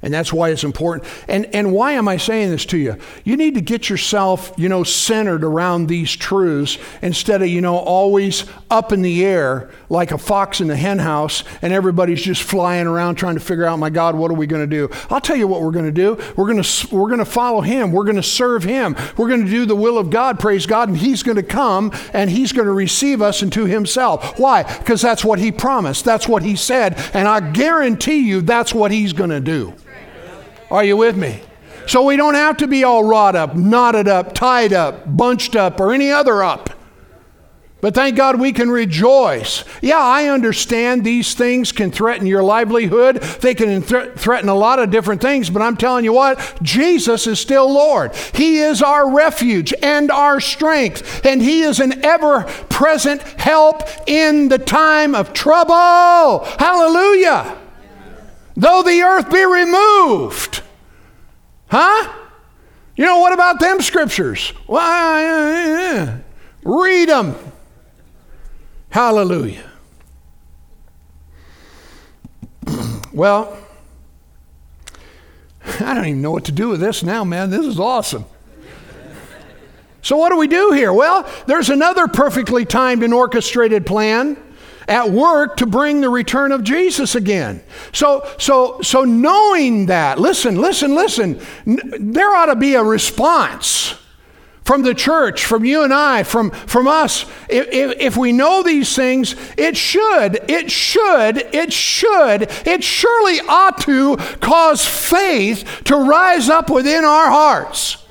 And 0.02 0.12
that's 0.12 0.32
why 0.32 0.50
it's 0.50 0.64
important. 0.64 1.08
And, 1.28 1.46
and 1.54 1.72
why 1.72 1.92
am 1.92 2.08
I 2.08 2.16
saying 2.16 2.50
this 2.50 2.66
to 2.66 2.76
you? 2.76 2.96
You 3.22 3.36
need 3.36 3.54
to 3.54 3.60
get 3.60 3.88
yourself, 3.88 4.52
you 4.56 4.68
know, 4.68 4.82
centered 4.82 5.44
around 5.44 5.86
these 5.86 6.10
truths 6.10 6.76
instead 7.00 7.40
of, 7.40 7.48
you 7.48 7.60
know, 7.60 7.76
always 7.76 8.44
up 8.68 8.92
in 8.92 9.02
the 9.02 9.24
air 9.24 9.70
like 9.88 10.10
a 10.10 10.18
fox 10.18 10.60
in 10.60 10.66
the 10.66 10.76
henhouse 10.76 11.44
and 11.62 11.72
everybody's 11.72 12.20
just 12.20 12.42
flying 12.42 12.88
around 12.88 13.14
trying 13.14 13.34
to 13.34 13.40
figure 13.40 13.64
out, 13.64 13.78
my 13.78 13.90
God, 13.90 14.16
what 14.16 14.30
are 14.30 14.34
we 14.34 14.48
going 14.48 14.68
to 14.68 14.76
do? 14.76 14.90
I'll 15.08 15.20
tell 15.20 15.36
you 15.36 15.46
what 15.46 15.62
we're 15.62 15.70
going 15.70 15.86
to 15.86 15.92
do. 15.92 16.20
We're 16.36 16.50
going 16.52 16.62
to, 16.62 16.94
we're 16.94 17.08
going 17.08 17.18
to 17.18 17.24
follow 17.24 17.60
Him. 17.60 17.92
We're 17.92 18.04
going 18.04 18.16
to 18.16 18.22
serve 18.24 18.64
Him. 18.64 18.96
We're 19.16 19.28
going 19.28 19.44
to 19.44 19.50
do 19.50 19.66
the 19.66 19.76
will 19.76 19.98
of 19.98 20.10
God, 20.10 20.40
praise 20.40 20.66
God, 20.66 20.88
and 20.88 20.98
He's 20.98 21.22
going 21.22 21.36
to 21.36 21.42
come 21.44 21.92
and 22.12 22.28
He's 22.28 22.52
going 22.52 22.66
to 22.66 22.72
receive 22.72 23.22
us 23.22 23.42
into 23.42 23.66
Himself. 23.66 24.36
Why? 24.38 24.64
Because 24.78 25.00
that's 25.00 25.24
what 25.24 25.38
He 25.38 25.52
promised. 25.52 26.04
That's 26.04 26.26
what 26.26 26.42
He 26.42 26.56
said. 26.56 26.98
And 27.14 27.28
I 27.28 27.52
guarantee 27.52 28.26
you 28.26 28.40
that's 28.40 28.74
what 28.74 28.90
He's 28.90 29.12
going 29.12 29.30
to 29.30 29.40
do. 29.40 29.74
Are 30.72 30.82
you 30.82 30.96
with 30.96 31.18
me? 31.18 31.42
So 31.86 32.02
we 32.02 32.16
don't 32.16 32.34
have 32.34 32.56
to 32.56 32.66
be 32.66 32.82
all 32.82 33.04
wrought 33.04 33.36
up, 33.36 33.54
knotted 33.54 34.08
up, 34.08 34.32
tied 34.32 34.72
up, 34.72 35.16
bunched 35.16 35.54
up, 35.54 35.78
or 35.78 35.92
any 35.92 36.10
other 36.10 36.42
up. 36.42 36.70
But 37.82 37.94
thank 37.94 38.16
God 38.16 38.40
we 38.40 38.52
can 38.52 38.70
rejoice. 38.70 39.64
Yeah, 39.82 39.98
I 39.98 40.28
understand 40.28 41.04
these 41.04 41.34
things 41.34 41.72
can 41.72 41.90
threaten 41.90 42.26
your 42.26 42.42
livelihood. 42.42 43.16
They 43.16 43.54
can 43.54 43.82
th- 43.82 44.14
threaten 44.14 44.48
a 44.48 44.54
lot 44.54 44.78
of 44.78 44.90
different 44.90 45.20
things, 45.20 45.50
but 45.50 45.60
I'm 45.60 45.76
telling 45.76 46.04
you 46.04 46.14
what, 46.14 46.62
Jesus 46.62 47.26
is 47.26 47.38
still 47.38 47.70
Lord. 47.70 48.14
He 48.32 48.58
is 48.58 48.80
our 48.80 49.14
refuge 49.14 49.74
and 49.82 50.10
our 50.10 50.40
strength, 50.40 51.26
and 51.26 51.42
He 51.42 51.62
is 51.62 51.80
an 51.80 52.02
ever 52.02 52.44
present 52.70 53.20
help 53.38 53.82
in 54.06 54.48
the 54.48 54.58
time 54.58 55.14
of 55.14 55.34
trouble. 55.34 56.46
Hallelujah. 56.58 57.58
Though 58.56 58.82
the 58.82 59.02
earth 59.02 59.30
be 59.30 59.44
removed, 59.44 60.61
Huh? 61.72 62.12
You 62.96 63.06
know, 63.06 63.20
what 63.20 63.32
about 63.32 63.58
them 63.58 63.80
scriptures? 63.80 64.52
Well, 64.66 66.20
read 66.62 67.08
them. 67.08 67.34
Hallelujah. 68.90 69.70
well, 73.14 73.56
I 75.80 75.94
don't 75.94 76.04
even 76.04 76.20
know 76.20 76.30
what 76.30 76.44
to 76.44 76.52
do 76.52 76.68
with 76.68 76.80
this 76.80 77.02
now, 77.02 77.24
man. 77.24 77.48
This 77.48 77.64
is 77.64 77.80
awesome. 77.80 78.26
So, 80.02 80.18
what 80.18 80.28
do 80.28 80.36
we 80.36 80.48
do 80.48 80.72
here? 80.72 80.92
Well, 80.92 81.26
there's 81.46 81.70
another 81.70 82.06
perfectly 82.06 82.66
timed 82.66 83.02
and 83.02 83.14
orchestrated 83.14 83.86
plan 83.86 84.36
at 84.88 85.10
work 85.10 85.56
to 85.58 85.66
bring 85.66 86.00
the 86.00 86.08
return 86.08 86.52
of 86.52 86.62
Jesus 86.64 87.14
again. 87.14 87.62
So, 87.92 88.28
so, 88.38 88.80
so 88.82 89.04
knowing 89.04 89.86
that, 89.86 90.18
listen, 90.18 90.56
listen, 90.56 90.94
listen, 90.94 91.40
there 91.64 92.34
ought 92.34 92.46
to 92.46 92.56
be 92.56 92.74
a 92.74 92.82
response 92.82 93.94
from 94.64 94.82
the 94.82 94.94
church, 94.94 95.44
from 95.44 95.64
you 95.64 95.82
and 95.82 95.92
I, 95.92 96.22
from, 96.22 96.50
from 96.50 96.86
us. 96.86 97.24
If, 97.48 97.68
if, 97.68 98.00
if, 98.00 98.16
we 98.16 98.32
know 98.32 98.62
these 98.62 98.94
things, 98.94 99.34
it 99.56 99.76
should, 99.76 100.38
it 100.48 100.70
should, 100.70 101.38
it 101.52 101.72
should, 101.72 102.42
it 102.66 102.84
surely 102.84 103.40
ought 103.48 103.78
to 103.82 104.16
cause 104.40 104.86
faith 104.86 105.82
to 105.84 105.96
rise 105.96 106.48
up 106.48 106.70
within 106.70 107.04
our 107.04 107.30
hearts. 107.30 108.01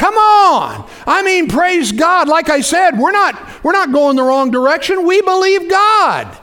Come 0.00 0.14
on. 0.14 0.88
I 1.06 1.20
mean, 1.20 1.46
praise 1.46 1.92
God. 1.92 2.26
Like 2.26 2.48
I 2.48 2.62
said, 2.62 2.98
we're 2.98 3.12
not, 3.12 3.62
we're 3.62 3.72
not 3.72 3.92
going 3.92 4.16
the 4.16 4.22
wrong 4.22 4.50
direction. 4.50 5.04
We 5.04 5.20
believe 5.20 5.68
God. 5.68 6.38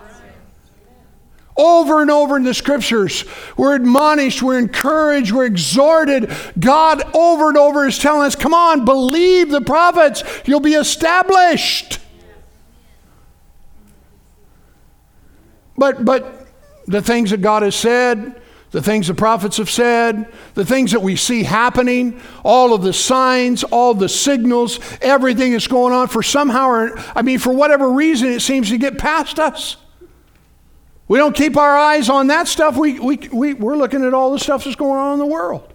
Over 1.58 2.04
and 2.04 2.12
over 2.12 2.38
in 2.38 2.44
the 2.44 2.54
scriptures, 2.54 3.26
we're 3.58 3.74
admonished, 3.74 4.44
we're 4.44 4.60
encouraged, 4.60 5.32
we're 5.32 5.48
exhorted. 5.48 6.32
God 6.60 7.02
over 7.16 7.50
and 7.50 7.58
over 7.58 7.88
is 7.88 7.98
telling 7.98 8.28
us, 8.28 8.36
come 8.36 8.54
on, 8.54 8.86
believe 8.86 9.50
the 9.50 9.62
prophets, 9.62 10.22
you'll 10.46 10.60
be 10.60 10.76
established. 10.76 11.98
But, 15.76 16.06
but 16.06 16.46
the 16.86 17.02
things 17.02 17.32
that 17.32 17.42
God 17.42 17.64
has 17.64 17.76
said, 17.76 18.40
the 18.78 18.84
things 18.84 19.08
the 19.08 19.14
prophets 19.16 19.58
have 19.58 19.72
said, 19.72 20.32
the 20.54 20.64
things 20.64 20.92
that 20.92 21.02
we 21.02 21.16
see 21.16 21.42
happening, 21.42 22.22
all 22.46 22.76
of 22.76 22.84
the 22.84 22.94
signs, 22.94 23.64
all 23.64 23.96
the 23.96 24.08
signals, 24.08 24.80
everything 25.02 25.54
that's 25.54 25.66
going 25.66 25.94
on, 25.94 26.08
for 26.08 26.22
somehow, 26.22 26.68
or, 26.68 27.00
I 27.16 27.24
mean, 27.24 27.40
for 27.40 27.52
whatever 27.52 27.90
reason, 27.90 28.28
it 28.28 28.40
seems 28.42 28.70
to 28.70 28.78
get 28.78 29.00
past 29.00 29.40
us. 29.40 29.78
We 31.08 31.18
don't 31.18 31.36
keep 31.36 31.58
our 31.58 31.76
eyes 31.76 32.08
on 32.08 32.28
that 32.28 32.48
stuff. 32.48 32.78
We, 32.78 33.00
we, 33.00 33.18
we, 33.34 33.56
we're 33.56 33.78
looking 33.78 34.06
at 34.06 34.14
all 34.14 34.32
the 34.32 34.38
stuff 34.38 34.66
that's 34.66 34.76
going 34.76 35.00
on 35.00 35.14
in 35.14 35.20
the 35.20 35.26
world. 35.26 35.74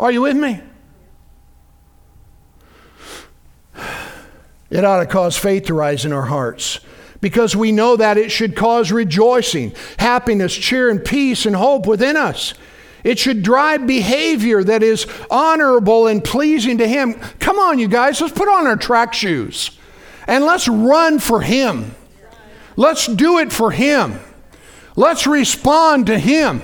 Are 0.00 0.10
you 0.10 0.22
with 0.22 0.38
me? 0.38 0.62
It 4.70 4.82
ought 4.82 5.00
to 5.00 5.06
cause 5.06 5.36
faith 5.36 5.66
to 5.66 5.74
rise 5.74 6.06
in 6.06 6.14
our 6.14 6.24
hearts 6.24 6.80
because 7.24 7.56
we 7.56 7.72
know 7.72 7.96
that 7.96 8.18
it 8.18 8.30
should 8.30 8.54
cause 8.54 8.92
rejoicing, 8.92 9.72
happiness, 9.98 10.54
cheer, 10.54 10.90
and 10.90 11.02
peace 11.02 11.46
and 11.46 11.56
hope 11.56 11.86
within 11.86 12.18
us. 12.18 12.52
It 13.02 13.18
should 13.18 13.42
drive 13.42 13.86
behavior 13.86 14.62
that 14.62 14.82
is 14.82 15.06
honorable 15.30 16.06
and 16.06 16.22
pleasing 16.22 16.76
to 16.76 16.86
Him. 16.86 17.14
Come 17.38 17.58
on, 17.58 17.78
you 17.78 17.88
guys, 17.88 18.20
let's 18.20 18.34
put 18.34 18.48
on 18.48 18.66
our 18.66 18.76
track 18.76 19.14
shoes 19.14 19.70
and 20.26 20.44
let's 20.44 20.68
run 20.68 21.18
for 21.18 21.40
Him. 21.40 21.94
Let's 22.76 23.06
do 23.06 23.38
it 23.38 23.54
for 23.54 23.70
Him. 23.70 24.20
Let's 24.94 25.26
respond 25.26 26.08
to 26.08 26.18
Him. 26.18 26.60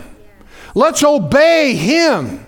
Let's 0.74 1.02
obey 1.02 1.74
Him. 1.74 2.46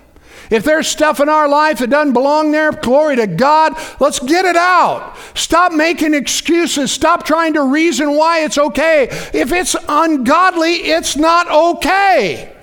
If 0.49 0.63
there's 0.63 0.87
stuff 0.87 1.19
in 1.19 1.29
our 1.29 1.47
life 1.47 1.79
that 1.79 1.89
doesn't 1.89 2.13
belong 2.13 2.51
there, 2.51 2.71
glory 2.71 3.15
to 3.15 3.27
God, 3.27 3.73
let's 3.99 4.19
get 4.19 4.45
it 4.45 4.55
out. 4.55 5.15
Stop 5.33 5.71
making 5.71 6.13
excuses. 6.13 6.91
Stop 6.91 7.25
trying 7.25 7.53
to 7.53 7.63
reason 7.63 8.15
why 8.15 8.43
it's 8.43 8.57
okay. 8.57 9.07
If 9.33 9.51
it's 9.51 9.75
ungodly, 9.87 10.73
it's 10.73 11.15
not 11.15 11.49
okay. 11.49 12.55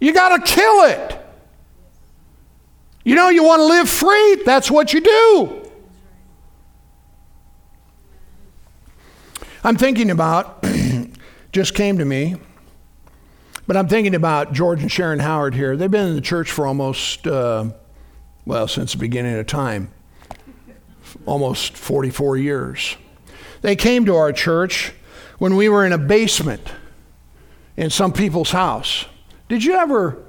You 0.00 0.12
got 0.12 0.36
to 0.36 0.54
kill 0.54 0.84
it. 0.84 1.16
You 3.04 3.14
know, 3.14 3.28
you 3.28 3.44
want 3.44 3.60
to 3.60 3.66
live 3.66 3.88
free, 3.88 4.42
that's 4.44 4.70
what 4.70 4.92
you 4.92 5.00
do. 5.00 5.70
I'm 9.62 9.76
thinking 9.76 10.10
about, 10.10 10.64
just 11.52 11.74
came 11.74 11.98
to 11.98 12.04
me, 12.04 12.36
but 13.66 13.76
I'm 13.76 13.88
thinking 13.88 14.14
about 14.14 14.52
George 14.52 14.82
and 14.82 14.90
Sharon 14.90 15.18
Howard 15.18 15.54
here. 15.54 15.76
They've 15.76 15.90
been 15.90 16.08
in 16.08 16.14
the 16.14 16.20
church 16.20 16.50
for 16.50 16.66
almost, 16.66 17.26
uh, 17.26 17.70
well, 18.44 18.68
since 18.68 18.92
the 18.92 18.98
beginning 18.98 19.38
of 19.38 19.46
time, 19.46 19.92
almost 21.26 21.76
44 21.76 22.36
years. 22.36 22.96
They 23.62 23.76
came 23.76 24.06
to 24.06 24.16
our 24.16 24.32
church 24.32 24.92
when 25.38 25.56
we 25.56 25.68
were 25.68 25.84
in 25.84 25.92
a 25.92 25.98
basement 25.98 26.62
in 27.76 27.90
some 27.90 28.12
people's 28.12 28.50
house. 28.50 29.04
Did 29.48 29.64
you 29.64 29.74
ever 29.74 30.24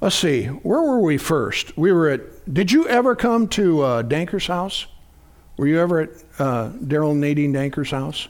let's 0.00 0.16
see, 0.16 0.46
where 0.46 0.80
were 0.80 1.00
we 1.00 1.18
first? 1.18 1.76
We 1.76 1.92
were 1.92 2.08
at, 2.08 2.52
did 2.52 2.72
you 2.72 2.88
ever 2.88 3.14
come 3.14 3.48
to 3.48 3.82
uh, 3.82 4.02
Danker's 4.02 4.46
house? 4.46 4.86
Were 5.56 5.66
you 5.66 5.78
ever 5.78 6.00
at 6.00 6.10
uh, 6.38 6.70
Daryl 6.70 7.14
Nadine 7.14 7.52
Danker's 7.52 7.90
house? 7.90 8.28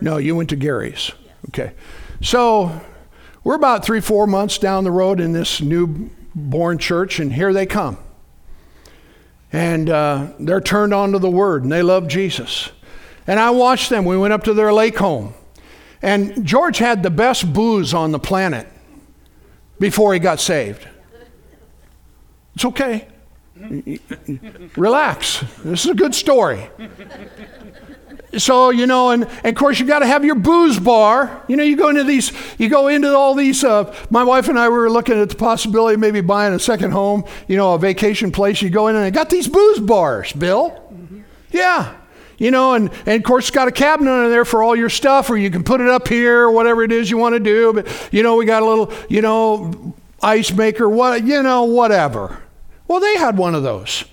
No, 0.00 0.18
you 0.18 0.36
went 0.36 0.50
to 0.50 0.56
Gary's. 0.56 1.10
Okay. 1.48 1.72
So 2.20 2.80
we're 3.46 3.54
about 3.54 3.84
three, 3.84 4.00
four 4.00 4.26
months 4.26 4.58
down 4.58 4.82
the 4.82 4.90
road 4.90 5.20
in 5.20 5.30
this 5.30 5.60
newborn 5.60 6.78
church, 6.78 7.20
and 7.20 7.32
here 7.32 7.52
they 7.52 7.64
come. 7.64 7.96
And 9.52 9.88
uh, 9.88 10.32
they're 10.40 10.60
turned 10.60 10.92
on 10.92 11.12
to 11.12 11.20
the 11.20 11.30
Word, 11.30 11.62
and 11.62 11.70
they 11.70 11.80
love 11.80 12.08
Jesus. 12.08 12.70
And 13.24 13.38
I 13.38 13.50
watched 13.50 13.88
them. 13.88 14.04
We 14.04 14.18
went 14.18 14.32
up 14.32 14.42
to 14.44 14.52
their 14.52 14.72
lake 14.72 14.98
home. 14.98 15.32
And 16.02 16.44
George 16.44 16.78
had 16.78 17.04
the 17.04 17.10
best 17.10 17.52
booze 17.52 17.94
on 17.94 18.10
the 18.10 18.18
planet 18.18 18.66
before 19.78 20.12
he 20.12 20.18
got 20.18 20.40
saved. 20.40 20.84
It's 22.56 22.64
okay. 22.64 23.06
Relax. 24.76 25.44
This 25.62 25.84
is 25.84 25.92
a 25.92 25.94
good 25.94 26.16
story. 26.16 26.68
So, 28.38 28.70
you 28.70 28.86
know, 28.86 29.10
and, 29.10 29.24
and 29.24 29.46
of 29.46 29.54
course 29.54 29.78
you've 29.78 29.88
got 29.88 30.00
to 30.00 30.06
have 30.06 30.24
your 30.24 30.34
booze 30.34 30.78
bar. 30.78 31.44
You 31.48 31.56
know, 31.56 31.62
you 31.62 31.76
go 31.76 31.88
into 31.88 32.04
these, 32.04 32.32
you 32.58 32.68
go 32.68 32.88
into 32.88 33.14
all 33.14 33.34
these, 33.34 33.64
uh, 33.64 33.94
my 34.10 34.22
wife 34.22 34.48
and 34.48 34.58
I 34.58 34.68
were 34.68 34.90
looking 34.90 35.20
at 35.20 35.28
the 35.28 35.36
possibility 35.36 35.94
of 35.94 36.00
maybe 36.00 36.20
buying 36.20 36.54
a 36.54 36.58
second 36.58 36.92
home, 36.92 37.24
you 37.48 37.56
know, 37.56 37.74
a 37.74 37.78
vacation 37.78 38.32
place. 38.32 38.62
You 38.62 38.70
go 38.70 38.88
in 38.88 38.96
and 38.96 39.04
they 39.04 39.10
got 39.10 39.30
these 39.30 39.48
booze 39.48 39.80
bars, 39.80 40.32
Bill. 40.32 40.70
Mm-hmm. 40.70 41.20
Yeah. 41.50 41.94
You 42.38 42.50
know, 42.50 42.74
and, 42.74 42.90
and 43.06 43.16
of 43.16 43.22
course, 43.22 43.48
it's 43.48 43.54
got 43.54 43.66
a 43.66 43.72
cabinet 43.72 44.10
under 44.10 44.28
there 44.28 44.44
for 44.44 44.62
all 44.62 44.76
your 44.76 44.90
stuff, 44.90 45.30
or 45.30 45.38
you 45.38 45.50
can 45.50 45.64
put 45.64 45.80
it 45.80 45.88
up 45.88 46.06
here, 46.06 46.42
or 46.42 46.50
whatever 46.50 46.82
it 46.82 46.92
is 46.92 47.10
you 47.10 47.16
want 47.16 47.34
to 47.34 47.40
do. 47.40 47.72
But, 47.72 48.08
you 48.12 48.22
know, 48.22 48.36
we 48.36 48.44
got 48.44 48.62
a 48.62 48.66
little, 48.66 48.92
you 49.08 49.22
know, 49.22 49.94
ice 50.22 50.52
maker, 50.52 50.86
what, 50.86 51.24
you 51.24 51.42
know, 51.42 51.64
whatever. 51.64 52.42
Well, 52.88 53.00
they 53.00 53.16
had 53.16 53.38
one 53.38 53.54
of 53.54 53.62
those. 53.62 54.04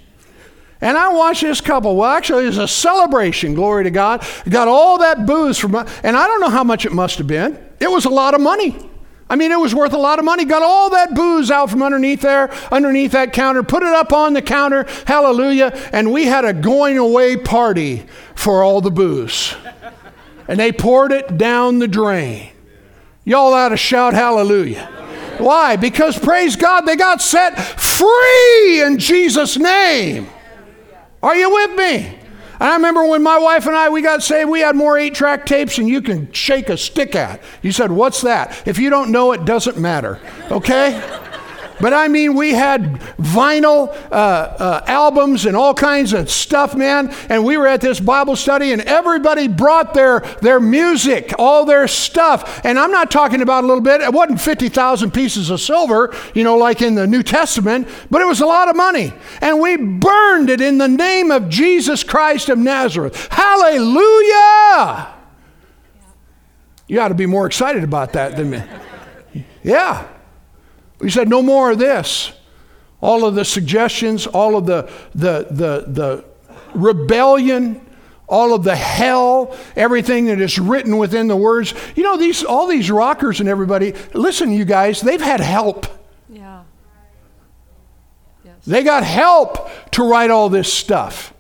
And 0.84 0.98
I 0.98 1.14
watched 1.14 1.44
this 1.44 1.62
couple. 1.62 1.96
Well, 1.96 2.12
actually, 2.12 2.44
it 2.44 2.48
was 2.48 2.58
a 2.58 2.68
celebration. 2.68 3.54
Glory 3.54 3.86
to 3.86 3.90
God. 3.90 4.22
Got 4.50 4.68
all 4.68 4.98
that 4.98 5.26
booze 5.26 5.58
from, 5.58 5.74
and 5.76 6.18
I 6.18 6.28
don't 6.28 6.42
know 6.42 6.50
how 6.50 6.66
much 6.66 6.86
it 6.86 6.92
must 6.92 7.18
have 7.20 7.28
been. 7.28 7.58
It 7.80 7.90
was 7.90 8.04
a 8.04 8.10
lot 8.10 8.34
of 8.34 8.42
money. 8.42 8.90
I 9.30 9.38
mean, 9.38 9.54
it 9.54 9.60
was 9.60 9.74
worth 9.74 9.94
a 9.94 9.98
lot 9.98 10.20
of 10.20 10.26
money. 10.26 10.44
Got 10.44 10.62
all 10.62 10.90
that 10.90 11.16
booze 11.16 11.50
out 11.50 11.70
from 11.70 11.82
underneath 11.82 12.20
there, 12.20 12.54
underneath 12.70 13.14
that 13.14 13.32
counter, 13.32 13.64
put 13.64 13.82
it 13.82 13.94
up 13.94 14.12
on 14.12 14.34
the 14.34 14.42
counter. 14.42 14.86
Hallelujah. 15.08 15.72
And 15.94 16.12
we 16.12 16.26
had 16.26 16.44
a 16.44 16.52
going 16.52 16.98
away 16.98 17.38
party 17.38 18.06
for 18.36 18.62
all 18.62 18.82
the 18.82 18.92
booze. 18.92 19.56
And 20.50 20.60
they 20.60 20.74
poured 20.74 21.14
it 21.14 21.38
down 21.38 21.80
the 21.80 21.88
drain. 21.88 22.50
Y'all 23.24 23.54
ought 23.54 23.70
to 23.70 23.78
shout 23.78 24.14
hallelujah. 24.14 24.86
Why? 25.38 25.78
Because 25.78 26.20
praise 26.20 26.58
God, 26.58 26.82
they 26.82 26.98
got 26.98 27.22
set 27.22 27.58
free 27.58 28.82
in 28.82 29.00
Jesus' 29.00 29.58
name. 29.58 30.28
Are 31.24 31.36
you 31.36 31.50
with 31.52 31.78
me? 31.78 32.20
I 32.60 32.76
remember 32.76 33.06
when 33.08 33.24
my 33.24 33.40
wife 33.40 33.66
and 33.66 33.76
I 33.76 33.90
we 33.90 34.02
got 34.02 34.22
saved, 34.22 34.50
we 34.50 34.60
had 34.60 34.76
more 34.76 34.98
eight 34.98 35.16
track 35.16 35.46
tapes 35.46 35.78
than 35.78 35.88
you 35.88 36.02
can 36.02 36.32
shake 36.32 36.70
a 36.70 36.78
stick 36.78 37.16
at. 37.16 37.42
You 37.62 37.72
said, 37.72 37.92
"What's 37.92 38.22
that?" 38.22 38.68
If 38.68 38.78
you 38.78 38.90
don't 38.90 39.10
know, 39.12 39.32
it 39.32 39.46
doesn't 39.46 39.78
matter. 39.78 40.20
Okay. 40.52 41.02
But 41.84 41.92
I 41.92 42.08
mean, 42.08 42.36
we 42.36 42.54
had 42.54 42.94
vinyl 43.18 43.90
uh, 44.10 44.16
uh, 44.16 44.84
albums 44.88 45.46
and 45.46 45.54
all 45.54 45.74
kinds 45.74 46.14
of 46.14 46.32
stuff, 46.32 46.78
man. 46.78 47.14
And 47.28 47.44
we 47.44 47.58
were 47.58 47.68
at 47.68 47.82
this 47.82 48.00
Bible 48.00 48.38
study, 48.38 48.72
and 48.72 48.82
everybody 48.84 49.50
brought 49.50 49.94
their, 49.94 50.22
their 50.42 50.62
music, 50.62 51.34
all 51.38 51.66
their 51.66 51.90
stuff. 51.90 52.64
And 52.64 52.80
I'm 52.80 52.92
not 52.92 53.12
talking 53.12 53.42
about 53.42 53.66
a 53.66 53.68
little 53.68 53.84
bit, 53.84 54.00
it 54.00 54.14
wasn't 54.14 54.40
50,000 54.40 55.12
pieces 55.12 55.50
of 55.50 55.60
silver, 55.60 56.16
you 56.34 56.46
know, 56.46 56.56
like 56.56 56.82
in 56.82 56.96
the 56.96 57.06
New 57.06 57.22
Testament, 57.22 57.90
but 58.10 58.22
it 58.22 58.26
was 58.28 58.40
a 58.40 58.46
lot 58.46 58.70
of 58.70 58.78
money. 58.78 59.12
And 59.42 59.60
we 59.60 59.76
burned 59.76 60.50
it 60.50 60.62
in 60.62 60.78
the 60.78 60.88
name 60.88 61.32
of 61.32 61.50
Jesus 61.50 62.02
Christ 62.02 62.48
of 62.48 62.58
Nazareth. 62.58 63.28
Hallelujah! 63.30 65.14
You 66.88 67.02
ought 67.02 67.10
to 67.10 67.14
be 67.14 67.26
more 67.26 67.46
excited 67.46 67.84
about 67.84 68.14
that 68.14 68.38
than 68.38 68.52
me. 68.52 68.64
Yeah. 69.64 70.08
He 71.04 71.10
said, 71.10 71.30
No 71.30 71.42
more 71.42 71.72
of 71.72 71.80
this. 71.80 72.32
All 73.02 73.26
of 73.26 73.36
the 73.36 73.44
suggestions, 73.44 74.26
all 74.26 74.56
of 74.56 74.66
the, 74.66 74.90
the, 75.14 75.48
the, 75.52 75.86
the 75.88 76.26
rebellion, 76.74 77.86
all 78.28 78.54
of 78.54 78.64
the 78.64 78.76
hell, 78.76 79.56
everything 79.76 80.26
that 80.26 80.40
is 80.40 80.58
written 80.58 80.98
within 80.98 81.28
the 81.28 81.36
words. 81.36 81.74
You 81.96 82.04
know, 82.04 82.18
these 82.18 82.44
all 82.44 82.68
these 82.68 82.90
rockers 82.90 83.42
and 83.42 83.50
everybody, 83.50 83.94
listen, 84.14 84.54
you 84.54 84.64
guys, 84.64 85.02
they've 85.02 85.22
had 85.22 85.42
help. 85.42 85.86
Yeah. 86.30 86.64
Yes. 88.46 88.56
They 88.66 88.84
got 88.84 89.04
help 89.04 89.70
to 89.92 90.10
write 90.10 90.32
all 90.32 90.48
this 90.48 90.74
stuff. 90.74 91.34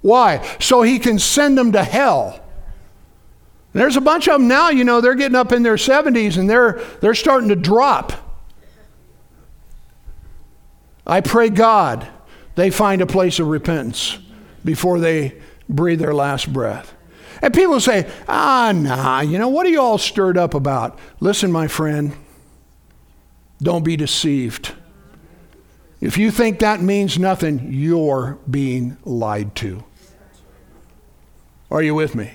Why? 0.00 0.46
So 0.60 0.82
he 0.82 1.00
can 1.00 1.18
send 1.18 1.58
them 1.58 1.72
to 1.72 1.82
hell. 1.82 2.40
There's 3.72 3.96
a 3.96 4.00
bunch 4.00 4.26
of 4.28 4.40
them 4.40 4.48
now, 4.48 4.70
you 4.70 4.84
know, 4.84 5.00
they're 5.00 5.14
getting 5.14 5.36
up 5.36 5.52
in 5.52 5.62
their 5.62 5.76
70s 5.76 6.38
and 6.38 6.48
they're, 6.48 6.80
they're 7.00 7.14
starting 7.14 7.50
to 7.50 7.56
drop. 7.56 8.12
I 11.06 11.20
pray 11.20 11.50
God 11.50 12.08
they 12.56 12.70
find 12.70 13.00
a 13.00 13.06
place 13.06 13.38
of 13.38 13.46
repentance 13.46 14.18
before 14.64 14.98
they 14.98 15.40
breathe 15.68 16.00
their 16.00 16.14
last 16.14 16.52
breath. 16.52 16.94
And 17.42 17.54
people 17.54 17.80
say, 17.80 18.10
ah, 18.26 18.72
nah, 18.74 19.20
you 19.20 19.38
know, 19.38 19.48
what 19.48 19.66
are 19.66 19.70
you 19.70 19.80
all 19.80 19.98
stirred 19.98 20.38
up 20.38 20.54
about? 20.54 20.98
Listen, 21.20 21.52
my 21.52 21.68
friend, 21.68 22.16
don't 23.62 23.84
be 23.84 23.96
deceived. 23.96 24.74
If 26.00 26.16
you 26.16 26.30
think 26.30 26.60
that 26.60 26.80
means 26.80 27.18
nothing, 27.18 27.72
you're 27.72 28.38
being 28.50 28.96
lied 29.04 29.54
to. 29.56 29.84
Are 31.70 31.82
you 31.82 31.94
with 31.94 32.14
me? 32.14 32.32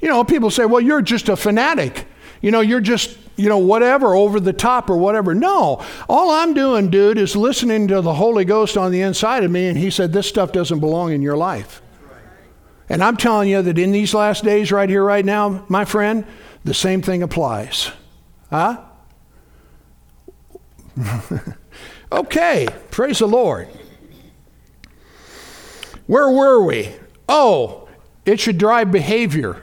You 0.00 0.08
know, 0.08 0.24
people 0.24 0.50
say, 0.50 0.64
well, 0.64 0.80
you're 0.80 1.02
just 1.02 1.28
a 1.28 1.36
fanatic. 1.36 2.06
You 2.40 2.50
know, 2.50 2.60
you're 2.60 2.80
just, 2.80 3.18
you 3.36 3.48
know, 3.48 3.58
whatever, 3.58 4.14
over 4.14 4.40
the 4.40 4.52
top 4.52 4.88
or 4.88 4.96
whatever. 4.96 5.34
No. 5.34 5.84
All 6.08 6.30
I'm 6.30 6.54
doing, 6.54 6.90
dude, 6.90 7.18
is 7.18 7.36
listening 7.36 7.88
to 7.88 8.00
the 8.00 8.14
Holy 8.14 8.44
Ghost 8.44 8.76
on 8.76 8.92
the 8.92 9.02
inside 9.02 9.44
of 9.44 9.50
me, 9.50 9.68
and 9.68 9.76
He 9.76 9.90
said, 9.90 10.12
this 10.12 10.26
stuff 10.26 10.52
doesn't 10.52 10.80
belong 10.80 11.12
in 11.12 11.20
your 11.20 11.36
life. 11.36 11.82
And 12.88 13.04
I'm 13.04 13.16
telling 13.16 13.48
you 13.48 13.62
that 13.62 13.78
in 13.78 13.92
these 13.92 14.14
last 14.14 14.42
days, 14.42 14.72
right 14.72 14.88
here, 14.88 15.04
right 15.04 15.24
now, 15.24 15.64
my 15.68 15.84
friend, 15.84 16.24
the 16.64 16.74
same 16.74 17.02
thing 17.02 17.22
applies. 17.22 17.92
Huh? 18.50 18.80
okay, 22.12 22.66
praise 22.90 23.20
the 23.20 23.28
Lord. 23.28 23.68
Where 26.06 26.28
were 26.30 26.64
we? 26.64 26.92
Oh, 27.28 27.88
it 28.24 28.40
should 28.40 28.58
drive 28.58 28.90
behavior. 28.90 29.62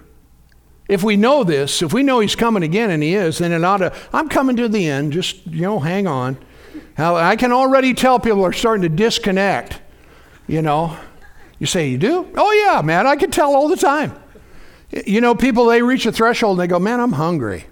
If 0.88 1.03
we 1.03 1.17
know 1.17 1.43
this, 1.43 1.81
if 1.81 1.91
we 1.93 2.01
know 2.03 2.19
he's 2.19 2.35
coming 2.35 2.63
again, 2.63 2.91
and 2.91 3.03
he 3.03 3.13
is, 3.13 3.39
then 3.39 3.51
it 3.51 3.63
ought 3.63 3.77
to, 3.77 3.93
I'm 4.13 4.29
coming 4.29 4.55
to 4.55 4.69
the 4.69 4.88
end, 4.88 5.13
just, 5.13 5.45
you 5.45 5.63
know, 5.63 5.79
hang 5.79 6.07
on. 6.07 6.38
I 6.97 7.35
can 7.35 7.51
already 7.51 7.93
tell 7.93 8.19
people 8.19 8.43
are 8.43 8.53
starting 8.53 8.83
to 8.83 8.89
disconnect, 8.89 9.81
you 10.47 10.61
know. 10.61 10.97
You 11.59 11.65
say, 11.65 11.89
you 11.89 11.97
do? 11.97 12.27
Oh, 12.35 12.51
yeah, 12.51 12.81
man, 12.81 13.05
I 13.07 13.15
can 13.15 13.31
tell 13.31 13.55
all 13.55 13.67
the 13.67 13.75
time. 13.75 14.13
You 15.05 15.21
know, 15.21 15.35
people, 15.35 15.65
they 15.65 15.81
reach 15.81 16.05
a 16.05 16.11
threshold 16.11 16.59
and 16.59 16.63
they 16.63 16.67
go, 16.67 16.79
man, 16.79 16.99
I'm 16.99 17.13
hungry. 17.13 17.65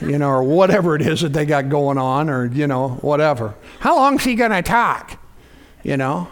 You 0.00 0.18
know, 0.18 0.28
or 0.28 0.42
whatever 0.42 0.96
it 0.96 1.02
is 1.02 1.20
that 1.20 1.32
they 1.32 1.46
got 1.46 1.68
going 1.68 1.96
on, 1.96 2.28
or, 2.28 2.46
you 2.46 2.66
know, 2.66 2.88
whatever. 3.02 3.54
How 3.78 3.96
long's 3.96 4.24
he 4.24 4.34
going 4.34 4.50
to 4.50 4.62
talk? 4.62 5.16
You 5.84 5.96
know? 5.96 6.26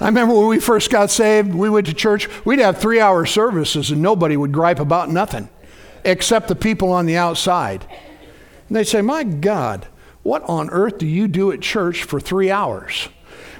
I 0.00 0.06
remember 0.06 0.34
when 0.34 0.48
we 0.48 0.60
first 0.60 0.90
got 0.90 1.10
saved, 1.10 1.54
we 1.54 1.68
went 1.68 1.86
to 1.86 1.94
church, 1.94 2.28
we'd 2.46 2.58
have 2.58 2.78
three 2.78 3.00
hour 3.00 3.26
services 3.26 3.90
and 3.90 4.00
nobody 4.00 4.36
would 4.36 4.52
gripe 4.52 4.80
about 4.80 5.10
nothing 5.10 5.50
except 6.04 6.48
the 6.48 6.56
people 6.56 6.90
on 6.90 7.04
the 7.04 7.16
outside. 7.16 7.86
And 8.68 8.76
they'd 8.76 8.84
say, 8.84 9.02
My 9.02 9.24
God, 9.24 9.86
what 10.22 10.42
on 10.44 10.70
earth 10.70 10.98
do 10.98 11.06
you 11.06 11.28
do 11.28 11.52
at 11.52 11.60
church 11.60 12.04
for 12.04 12.18
three 12.18 12.50
hours? 12.50 13.08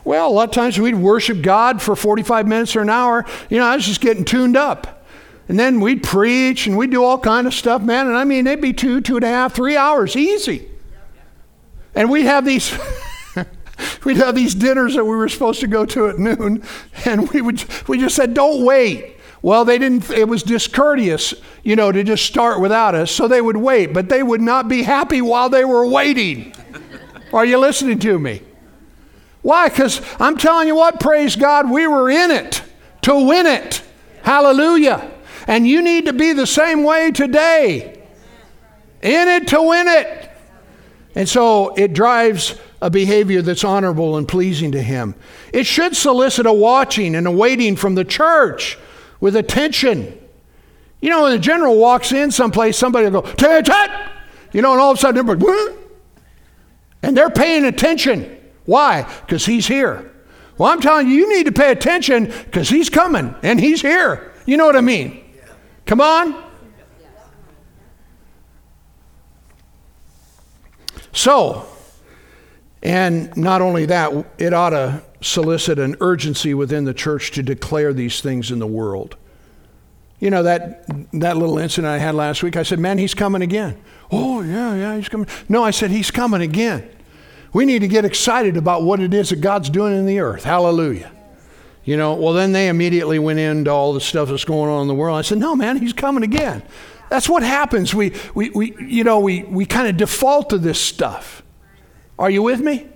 Well, 0.02 0.28
a 0.28 0.32
lot 0.32 0.48
of 0.48 0.54
times 0.54 0.78
we'd 0.78 0.94
worship 0.94 1.42
God 1.42 1.82
for 1.82 1.94
45 1.94 2.48
minutes 2.48 2.74
or 2.74 2.80
an 2.80 2.90
hour. 2.90 3.26
You 3.50 3.58
know, 3.58 3.66
I 3.66 3.76
was 3.76 3.86
just 3.86 4.00
getting 4.00 4.24
tuned 4.24 4.56
up. 4.56 5.04
And 5.48 5.58
then 5.58 5.80
we'd 5.80 6.02
preach 6.02 6.66
and 6.66 6.76
we'd 6.76 6.90
do 6.90 7.04
all 7.04 7.18
kind 7.18 7.46
of 7.46 7.52
stuff, 7.52 7.82
man. 7.82 8.06
And 8.06 8.16
I 8.16 8.24
mean, 8.24 8.46
it'd 8.46 8.62
be 8.62 8.72
two, 8.72 9.00
two 9.00 9.16
and 9.16 9.24
a 9.24 9.28
half, 9.28 9.52
three 9.52 9.76
hours, 9.76 10.16
easy. 10.16 10.68
And 11.94 12.08
we'd 12.08 12.24
have 12.24 12.44
these 12.44 12.72
we'd 14.04 14.16
have 14.16 14.34
these 14.34 14.54
dinners 14.54 14.94
that 14.94 15.04
we 15.04 15.16
were 15.16 15.28
supposed 15.28 15.60
to 15.60 15.66
go 15.66 15.84
to 15.86 16.08
at 16.08 16.18
noon, 16.18 16.62
and 17.04 17.30
we 17.30 17.40
would 17.40 17.64
we 17.88 17.98
just 17.98 18.16
said, 18.16 18.34
"Don't 18.34 18.64
wait." 18.64 19.16
Well, 19.42 19.64
they 19.64 19.78
didn't. 19.78 20.10
It 20.10 20.28
was 20.28 20.42
discourteous, 20.42 21.34
you 21.64 21.74
know, 21.76 21.90
to 21.90 22.04
just 22.04 22.26
start 22.26 22.60
without 22.60 22.94
us, 22.94 23.10
so 23.10 23.26
they 23.26 23.40
would 23.40 23.56
wait, 23.56 23.94
but 23.94 24.08
they 24.08 24.22
would 24.22 24.42
not 24.42 24.68
be 24.68 24.82
happy 24.82 25.22
while 25.22 25.48
they 25.48 25.64
were 25.64 25.86
waiting. 25.86 26.52
Are 27.32 27.44
you 27.44 27.58
listening 27.58 27.98
to 28.00 28.18
me? 28.18 28.42
Why? 29.42 29.68
Because 29.68 30.02
I'm 30.18 30.36
telling 30.36 30.68
you 30.68 30.74
what, 30.74 31.00
praise 31.00 31.36
God, 31.36 31.70
we 31.70 31.86
were 31.86 32.10
in 32.10 32.30
it 32.30 32.62
to 33.02 33.14
win 33.14 33.46
it. 33.46 33.82
Hallelujah. 34.22 35.10
And 35.46 35.66
you 35.66 35.82
need 35.82 36.06
to 36.06 36.12
be 36.12 36.32
the 36.32 36.46
same 36.46 36.84
way 36.84 37.10
today. 37.10 38.06
In 39.02 39.28
it 39.28 39.48
to 39.48 39.62
win 39.62 39.88
it. 39.88 40.30
And 41.14 41.28
so 41.28 41.74
it 41.74 41.94
drives 41.94 42.54
a 42.82 42.90
behavior 42.90 43.42
that's 43.42 43.64
honorable 43.64 44.16
and 44.16 44.26
pleasing 44.26 44.72
to 44.72 44.82
Him. 44.82 45.14
It 45.52 45.66
should 45.66 45.96
solicit 45.96 46.46
a 46.46 46.52
watching 46.52 47.14
and 47.14 47.26
a 47.26 47.30
waiting 47.30 47.76
from 47.76 47.94
the 47.94 48.04
church 48.04 48.78
with 49.20 49.36
attention. 49.36 50.18
You 51.00 51.10
know, 51.10 51.22
when 51.22 51.32
the 51.32 51.38
general 51.38 51.78
walks 51.78 52.12
in 52.12 52.30
someplace, 52.30 52.76
somebody 52.76 53.08
will 53.08 53.22
go, 53.22 53.32
tat, 53.32 53.66
tat! 53.66 54.12
You 54.52 54.62
know, 54.62 54.72
and 54.72 54.80
all 54.80 54.92
of 54.92 54.98
a 54.98 55.00
sudden 55.00 55.18
everybody, 55.18 55.76
and 57.02 57.16
they're 57.16 57.30
paying 57.30 57.64
attention. 57.64 58.38
Why? 58.64 59.02
Because 59.26 59.46
he's 59.46 59.66
here. 59.66 60.12
Well, 60.58 60.70
I'm 60.70 60.80
telling 60.80 61.08
you, 61.08 61.14
you 61.14 61.28
need 61.34 61.46
to 61.46 61.52
pay 61.52 61.72
attention 61.72 62.26
because 62.26 62.68
he's 62.68 62.90
coming 62.90 63.34
and 63.42 63.58
he's 63.58 63.80
here. 63.80 64.32
You 64.44 64.56
know 64.56 64.66
what 64.66 64.76
I 64.76 64.82
mean? 64.82 65.24
Come 65.86 66.00
on. 66.00 66.44
So, 71.12 71.66
and 72.82 73.36
not 73.36 73.60
only 73.60 73.86
that, 73.86 74.26
it 74.38 74.54
ought 74.54 74.70
to 74.70 75.02
solicit 75.20 75.78
an 75.78 75.96
urgency 76.00 76.54
within 76.54 76.84
the 76.84 76.94
church 76.94 77.30
to 77.32 77.42
declare 77.42 77.92
these 77.92 78.20
things 78.20 78.50
in 78.50 78.58
the 78.58 78.66
world. 78.66 79.16
You 80.18 80.30
know, 80.30 80.42
that, 80.42 80.86
that 81.12 81.36
little 81.36 81.58
incident 81.58 81.90
I 81.90 81.98
had 81.98 82.14
last 82.14 82.42
week, 82.42 82.56
I 82.56 82.62
said, 82.62 82.78
Man, 82.78 82.98
he's 82.98 83.14
coming 83.14 83.42
again. 83.42 83.80
Oh, 84.10 84.42
yeah, 84.42 84.74
yeah, 84.74 84.96
he's 84.96 85.08
coming. 85.08 85.26
No, 85.48 85.62
I 85.62 85.70
said, 85.70 85.90
He's 85.90 86.10
coming 86.10 86.42
again. 86.42 86.88
We 87.52 87.64
need 87.64 87.80
to 87.80 87.88
get 87.88 88.04
excited 88.04 88.56
about 88.56 88.82
what 88.82 89.00
it 89.00 89.12
is 89.12 89.30
that 89.30 89.40
God's 89.40 89.70
doing 89.70 89.96
in 89.96 90.06
the 90.06 90.20
earth. 90.20 90.44
Hallelujah. 90.44 91.10
You 91.84 91.96
know, 91.96 92.14
well, 92.14 92.32
then 92.32 92.52
they 92.52 92.68
immediately 92.68 93.18
went 93.18 93.38
into 93.38 93.70
all 93.70 93.92
the 93.92 94.00
stuff 94.00 94.28
that's 94.28 94.44
going 94.44 94.70
on 94.70 94.82
in 94.82 94.88
the 94.88 94.94
world. 94.94 95.18
I 95.18 95.22
said, 95.22 95.38
No, 95.38 95.56
man, 95.56 95.78
he's 95.78 95.92
coming 95.92 96.22
again. 96.22 96.62
That's 97.08 97.28
what 97.28 97.42
happens. 97.42 97.94
We, 97.94 98.14
we, 98.34 98.50
we 98.50 98.74
you 98.78 99.04
know, 99.04 99.20
we, 99.20 99.42
we 99.42 99.66
kind 99.66 99.88
of 99.88 99.96
default 99.96 100.50
to 100.50 100.58
this 100.58 100.80
stuff. 100.80 101.42
Are 102.20 102.28
you 102.28 102.42
with 102.42 102.60
me? 102.60 102.86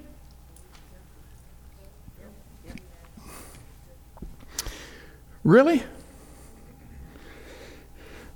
Really? 5.42 5.82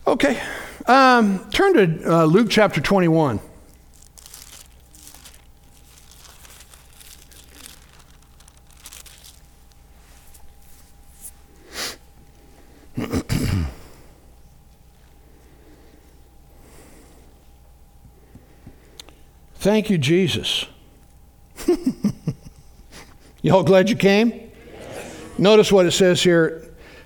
Okay. 0.07 0.41
Um, 0.87 1.51
turn 1.51 1.75
to 1.75 2.11
uh, 2.11 2.25
Luke 2.25 2.49
chapter 2.49 2.81
21. 2.81 3.39
Thank 19.57 19.91
you, 19.91 19.99
Jesus. 19.99 20.65
Y'all 23.43 23.63
glad 23.63 23.89
you 23.89 23.97
came? 23.97 24.51
Notice 25.39 25.71
what 25.71 25.87
it 25.87 25.93
says 25.93 26.23
here. 26.23 26.65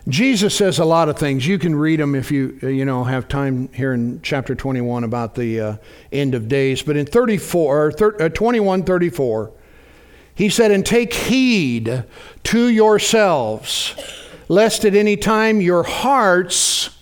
Jesus 0.08 0.56
says 0.56 0.78
a 0.78 0.84
lot 0.84 1.08
of 1.08 1.16
things. 1.16 1.46
You 1.46 1.58
can 1.58 1.76
read 1.76 2.00
them 2.00 2.14
if 2.14 2.32
you 2.32 2.58
uh, 2.62 2.66
you 2.66 2.84
know 2.84 3.04
have 3.04 3.28
time 3.28 3.68
here 3.72 3.92
in 3.92 4.20
chapter 4.22 4.54
21 4.54 5.04
about 5.04 5.36
the 5.36 5.60
uh, 5.60 5.76
end 6.10 6.34
of 6.34 6.48
days. 6.48 6.82
But 6.82 6.96
in 6.96 7.06
34 7.06 7.92
or 8.00 8.22
uh, 8.22 8.28
21 8.28 8.82
34, 8.82 9.52
he 10.34 10.48
said, 10.48 10.72
"And 10.72 10.84
take 10.84 11.14
heed 11.14 12.04
to 12.44 12.68
yourselves, 12.68 13.94
lest 14.48 14.84
at 14.84 14.96
any 14.96 15.16
time 15.16 15.60
your 15.60 15.84
hearts 15.84 16.98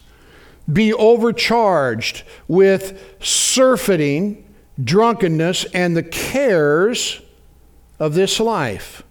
be 0.71 0.93
overcharged 0.93 2.23
with 2.49 3.17
surfeiting." 3.21 4.47
drunkenness, 4.83 5.65
and 5.67 5.97
the 5.97 6.03
cares 6.03 7.21
of 8.01 8.15
this 8.15 8.41
life, 8.41 9.05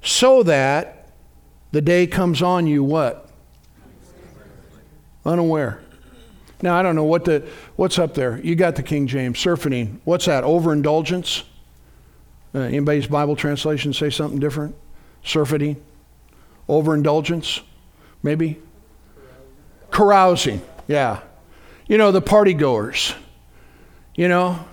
so 0.00 0.42
that 0.44 1.08
the 1.72 1.82
day 1.82 2.06
comes 2.06 2.40
on 2.40 2.66
you 2.66 2.82
what? 2.82 3.28
Unaware. 5.26 5.80
Now 6.62 6.78
I 6.78 6.82
don't 6.82 6.94
know 6.94 7.04
what 7.04 7.24
the 7.24 7.46
what's 7.76 7.98
up 7.98 8.14
there. 8.14 8.38
You 8.38 8.54
got 8.54 8.76
the 8.76 8.82
King 8.82 9.06
James 9.06 9.38
surfeiting. 9.38 10.00
What's 10.04 10.26
that? 10.26 10.44
Overindulgence. 10.44 11.42
Uh, 12.54 12.60
anybody's 12.60 13.06
Bible 13.06 13.34
translation 13.34 13.92
say 13.92 14.10
something 14.10 14.38
different? 14.38 14.74
Surfeiting, 15.24 15.82
overindulgence, 16.68 17.60
maybe. 18.22 18.60
Carousing. 19.90 20.62
Yeah. 20.86 21.20
You 21.86 21.98
know 21.98 22.12
the 22.12 22.20
party 22.20 22.54
goers. 22.54 23.14
You 24.14 24.28
know, 24.28 24.64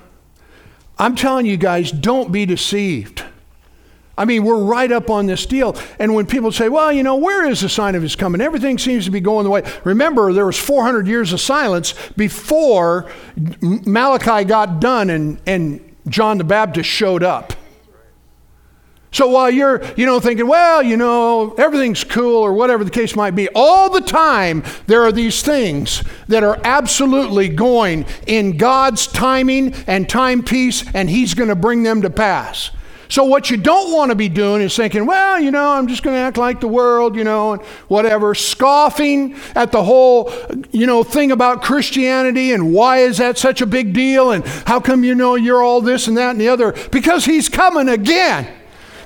I'm 1.00 1.16
telling 1.16 1.45
you 1.45 1.58
guys, 1.58 1.91
don't 1.91 2.32
be 2.32 2.45
deceived. 2.45 3.24
I 4.18 4.26
mean, 4.26 4.43
we're 4.43 4.62
right 4.62 4.91
up 4.91 5.10
on 5.10 5.28
this 5.28 5.45
deal. 5.45 5.78
And 5.97 6.14
when 6.14 6.26
people 6.26 6.52
say, 6.52 6.68
well, 6.68 6.91
you 6.91 7.04
know, 7.04 7.16
where 7.16 7.45
is 7.45 7.62
the 7.62 7.70
sign 7.70 7.95
of 7.95 8.02
his 8.02 8.18
coming? 8.18 8.41
Everything 8.41 8.78
seems 8.78 9.06
to 9.06 9.12
be 9.12 9.22
going 9.22 9.45
the 9.45 9.50
way. 9.50 9.64
Remember, 9.86 10.34
there 10.34 10.45
was 10.45 10.60
400 10.60 11.08
years 11.08 11.32
of 11.32 11.39
silence 11.39 11.93
before 12.18 13.10
Malachi 13.62 14.43
got 14.43 14.82
done 14.82 15.10
and, 15.10 15.39
and 15.47 15.95
John 16.10 16.38
the 16.38 16.43
Baptist 16.43 16.89
showed 16.89 17.24
up. 17.24 17.54
So 19.12 19.28
while 19.28 19.49
you're, 19.49 19.84
you 19.95 20.05
know, 20.05 20.20
thinking, 20.20 20.47
well, 20.47 20.84
you 20.84 20.95
know, 20.95 21.55
everything's 21.55 22.03
cool 22.03 22.38
or 22.38 22.53
whatever 22.53 22.84
the 22.84 22.91
case 22.91 23.16
might 23.16 23.32
be, 23.32 23.49
all 23.55 23.89
the 23.89 24.01
time 24.01 24.64
there 24.86 25.01
are 25.01 25.12
these 25.12 25.41
things 25.41 26.03
that 26.28 26.43
are 26.43 26.60
absolutely 26.64 27.49
going 27.49 28.05
in 28.28 28.57
God's 28.57 29.07
timing 29.07 29.74
and 29.88 30.07
timepiece, 30.07 30.84
and 30.93 31.10
He's 31.10 31.34
going 31.34 31.49
to 31.49 31.55
bring 31.55 31.82
them 31.84 32.03
to 32.03 32.10
pass. 32.10 32.70
So 33.10 33.24
what 33.24 33.49
you 33.49 33.57
don't 33.57 33.91
want 33.91 34.12
to 34.12 34.16
be 34.16 34.30
doing 34.30 34.62
is 34.62 34.76
thinking, 34.76 35.07
well, 35.07 35.41
you 35.41 35.49
know, 35.49 35.72
I'm 35.72 35.88
just 35.88 36.03
going 36.03 36.16
to 36.16 36.20
act 36.20 36.38
like 36.38 36.60
the 36.60 36.68
world, 36.68 37.16
you 37.16 37.24
know, 37.24 37.53
and 37.53 37.62
whatever, 37.88 38.36
scoffing 38.36 39.36
at 39.55 39.72
the 39.72 39.84
whole, 39.84 40.32
you 40.70 40.86
know, 40.86 41.03
thing 41.03 41.32
about 41.32 41.64
Christianity 41.64 42.53
and 42.53 42.72
why 42.72 42.99
is 42.99 43.18
that 43.18 43.39
such 43.39 43.62
a 43.62 43.66
big 43.66 43.93
deal 43.93 44.30
and 44.30 44.45
how 44.45 44.80
come 44.80 45.03
you 45.03 45.16
know 45.16 45.34
you're 45.34 45.64
all 45.64 45.82
this 45.82 46.07
and 46.07 46.18
that 46.18 46.30
and 46.30 46.39
the 46.39 46.49
other? 46.49 46.74
Because 46.91 47.26
he's 47.26 47.49
coming 47.49 47.89
again. 47.89 48.59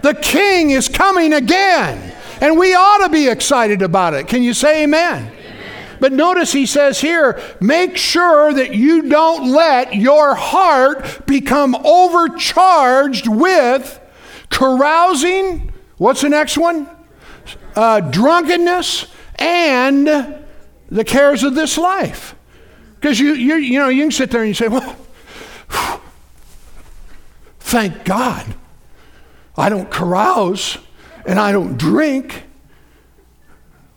The 0.04 0.14
king 0.14 0.72
is 0.72 0.90
coming 0.90 1.32
again. 1.34 2.14
And 2.42 2.60
we 2.60 2.76
ought 2.76 3.06
to 3.06 3.10
be 3.10 3.30
excited 3.30 3.82
about 3.82 4.14
it. 4.14 4.28
Can 4.28 4.44
you 4.44 4.54
say 4.54 4.84
amen? 4.84 5.32
amen? 5.32 5.98
But 6.02 6.12
notice 6.12 6.52
he 6.52 6.66
says 6.66 7.00
here 7.00 7.42
make 7.62 7.96
sure 7.96 8.54
that 8.54 8.76
you 8.76 9.04
don't 9.04 9.50
let 9.54 9.96
your 9.96 10.36
heart 10.36 11.26
become 11.26 11.74
overcharged 11.74 13.30
with 13.30 14.02
carousing. 14.50 15.72
What's 15.98 16.20
the 16.20 16.30
next 16.30 16.58
one? 16.58 16.90
Uh, 17.74 18.02
drunkenness 18.02 19.08
and 19.36 20.06
the 20.90 21.04
cares 21.06 21.44
of 21.44 21.56
this 21.56 21.78
life. 21.78 22.36
Because 22.96 23.22
you, 23.22 23.36
you, 23.36 23.56
you 23.56 23.80
know, 23.80 23.88
you 23.88 24.04
can 24.04 24.12
sit 24.12 24.32
there 24.32 24.42
and 24.42 24.50
you 24.50 24.54
say, 24.54 24.68
well, 24.68 24.98
thank 27.62 28.04
God 28.04 28.54
I 29.56 29.70
don't 29.70 29.90
carouse 29.92 30.78
and 31.26 31.40
I 31.40 31.52
don't 31.52 31.78
drink. 31.78 32.44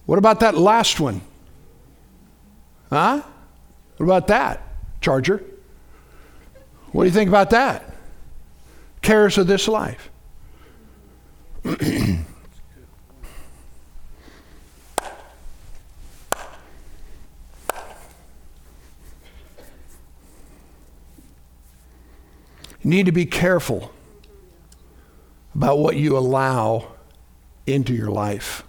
What 0.04 0.18
about 0.18 0.40
that 0.40 0.56
last 0.56 1.00
one? 1.00 1.20
Huh? 2.90 3.22
What 3.96 4.06
about 4.06 4.26
that, 4.28 4.62
Charger? 5.00 5.42
What 6.92 7.04
do 7.04 7.08
you 7.08 7.14
think 7.14 7.28
about 7.28 7.50
that? 7.50 7.94
Cares 9.02 9.38
of 9.38 9.46
this 9.46 9.66
life. 9.66 10.10
you 11.64 12.24
need 22.84 23.06
to 23.06 23.12
be 23.12 23.26
careful 23.26 23.90
about 25.56 25.78
what 25.78 25.96
you 25.96 26.18
allow 26.18 26.86
into 27.66 27.94
your 27.94 28.10
life. 28.10 28.62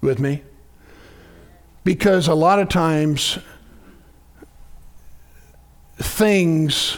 With 0.00 0.18
me? 0.18 0.42
Because 1.84 2.26
a 2.26 2.34
lot 2.34 2.58
of 2.58 2.70
times 2.70 3.38
things 5.98 6.96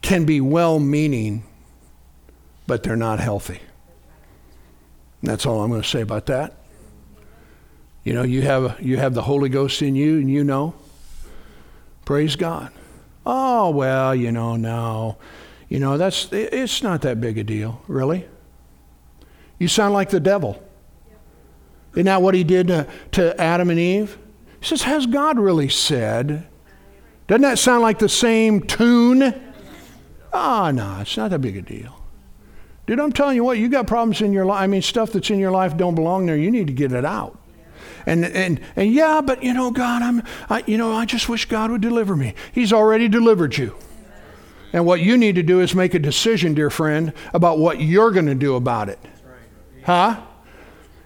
can 0.00 0.24
be 0.24 0.40
well 0.40 0.78
meaning, 0.78 1.44
but 2.66 2.82
they're 2.82 2.96
not 2.96 3.20
healthy. 3.20 3.60
And 5.20 5.30
that's 5.30 5.44
all 5.44 5.60
I'm 5.60 5.68
going 5.68 5.82
to 5.82 5.88
say 5.88 6.00
about 6.00 6.24
that. 6.26 6.54
You 8.02 8.14
know, 8.14 8.22
you 8.22 8.40
have, 8.42 8.80
you 8.80 8.96
have 8.96 9.12
the 9.12 9.22
Holy 9.22 9.50
Ghost 9.50 9.82
in 9.82 9.94
you, 9.94 10.16
and 10.16 10.30
you 10.30 10.42
know. 10.42 10.74
Praise 12.06 12.34
God. 12.34 12.72
Oh, 13.26 13.70
well, 13.70 14.14
you 14.14 14.30
know, 14.30 14.54
no. 14.54 15.18
You 15.68 15.80
know, 15.80 15.98
that's 15.98 16.28
it's 16.32 16.82
not 16.82 17.02
that 17.02 17.20
big 17.20 17.36
a 17.38 17.44
deal, 17.44 17.82
really. 17.88 18.26
You 19.58 19.66
sound 19.66 19.92
like 19.94 20.10
the 20.10 20.20
devil. 20.20 20.62
Isn't 21.94 22.06
that 22.06 22.22
what 22.22 22.34
he 22.34 22.44
did 22.44 22.68
to, 22.68 22.86
to 23.12 23.40
Adam 23.40 23.70
and 23.70 23.80
Eve? 23.80 24.16
He 24.60 24.66
says, 24.66 24.82
Has 24.82 25.06
God 25.06 25.38
really 25.38 25.68
said? 25.68 26.46
Doesn't 27.26 27.42
that 27.42 27.58
sound 27.58 27.82
like 27.82 27.98
the 27.98 28.08
same 28.08 28.60
tune? 28.60 29.34
Ah, 30.32 30.68
oh, 30.68 30.70
no, 30.70 30.98
it's 31.00 31.16
not 31.16 31.30
that 31.30 31.40
big 31.40 31.56
a 31.56 31.62
deal. 31.62 32.00
Dude, 32.86 33.00
I'm 33.00 33.12
telling 33.12 33.34
you 33.34 33.42
what, 33.42 33.58
you 33.58 33.68
got 33.68 33.88
problems 33.88 34.20
in 34.20 34.32
your 34.32 34.46
life. 34.46 34.60
I 34.60 34.66
mean, 34.68 34.82
stuff 34.82 35.12
that's 35.12 35.30
in 35.30 35.40
your 35.40 35.50
life 35.50 35.76
don't 35.76 35.96
belong 35.96 36.26
there. 36.26 36.36
You 36.36 36.52
need 36.52 36.68
to 36.68 36.72
get 36.72 36.92
it 36.92 37.04
out. 37.04 37.36
And, 38.06 38.24
and, 38.24 38.60
and 38.76 38.92
yeah, 38.92 39.20
but 39.20 39.42
you 39.42 39.52
know, 39.52 39.70
God, 39.72 40.02
I'm, 40.02 40.22
I, 40.48 40.62
you 40.66 40.78
know, 40.78 40.92
I 40.92 41.04
just 41.04 41.28
wish 41.28 41.46
God 41.46 41.70
would 41.72 41.80
deliver 41.80 42.14
me. 42.16 42.34
He's 42.52 42.72
already 42.72 43.08
delivered 43.08 43.56
you. 43.56 43.76
And 44.72 44.86
what 44.86 45.00
you 45.00 45.16
need 45.16 45.34
to 45.34 45.42
do 45.42 45.60
is 45.60 45.74
make 45.74 45.94
a 45.94 45.98
decision, 45.98 46.54
dear 46.54 46.70
friend, 46.70 47.12
about 47.34 47.58
what 47.58 47.80
you're 47.80 48.10
going 48.10 48.26
to 48.26 48.34
do 48.34 48.54
about 48.54 48.88
it. 48.88 48.98
Huh? 49.84 50.20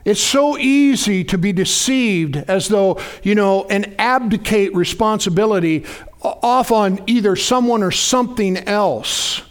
It's 0.05 0.21
so 0.21 0.59
easy 0.59 1.25
to 1.25 1.39
be 1.39 1.53
deceived 1.53 2.37
as 2.37 2.69
though, 2.69 2.99
you 3.23 3.35
know, 3.35 3.65
and 3.65 3.95
abdicate 3.99 4.75
responsibility 4.75 5.85
off 6.23 6.73
on 6.73 7.03
either 7.07 7.37
someone 7.37 7.83
or 7.83 7.91
something 7.91 8.57
else. 8.57 9.43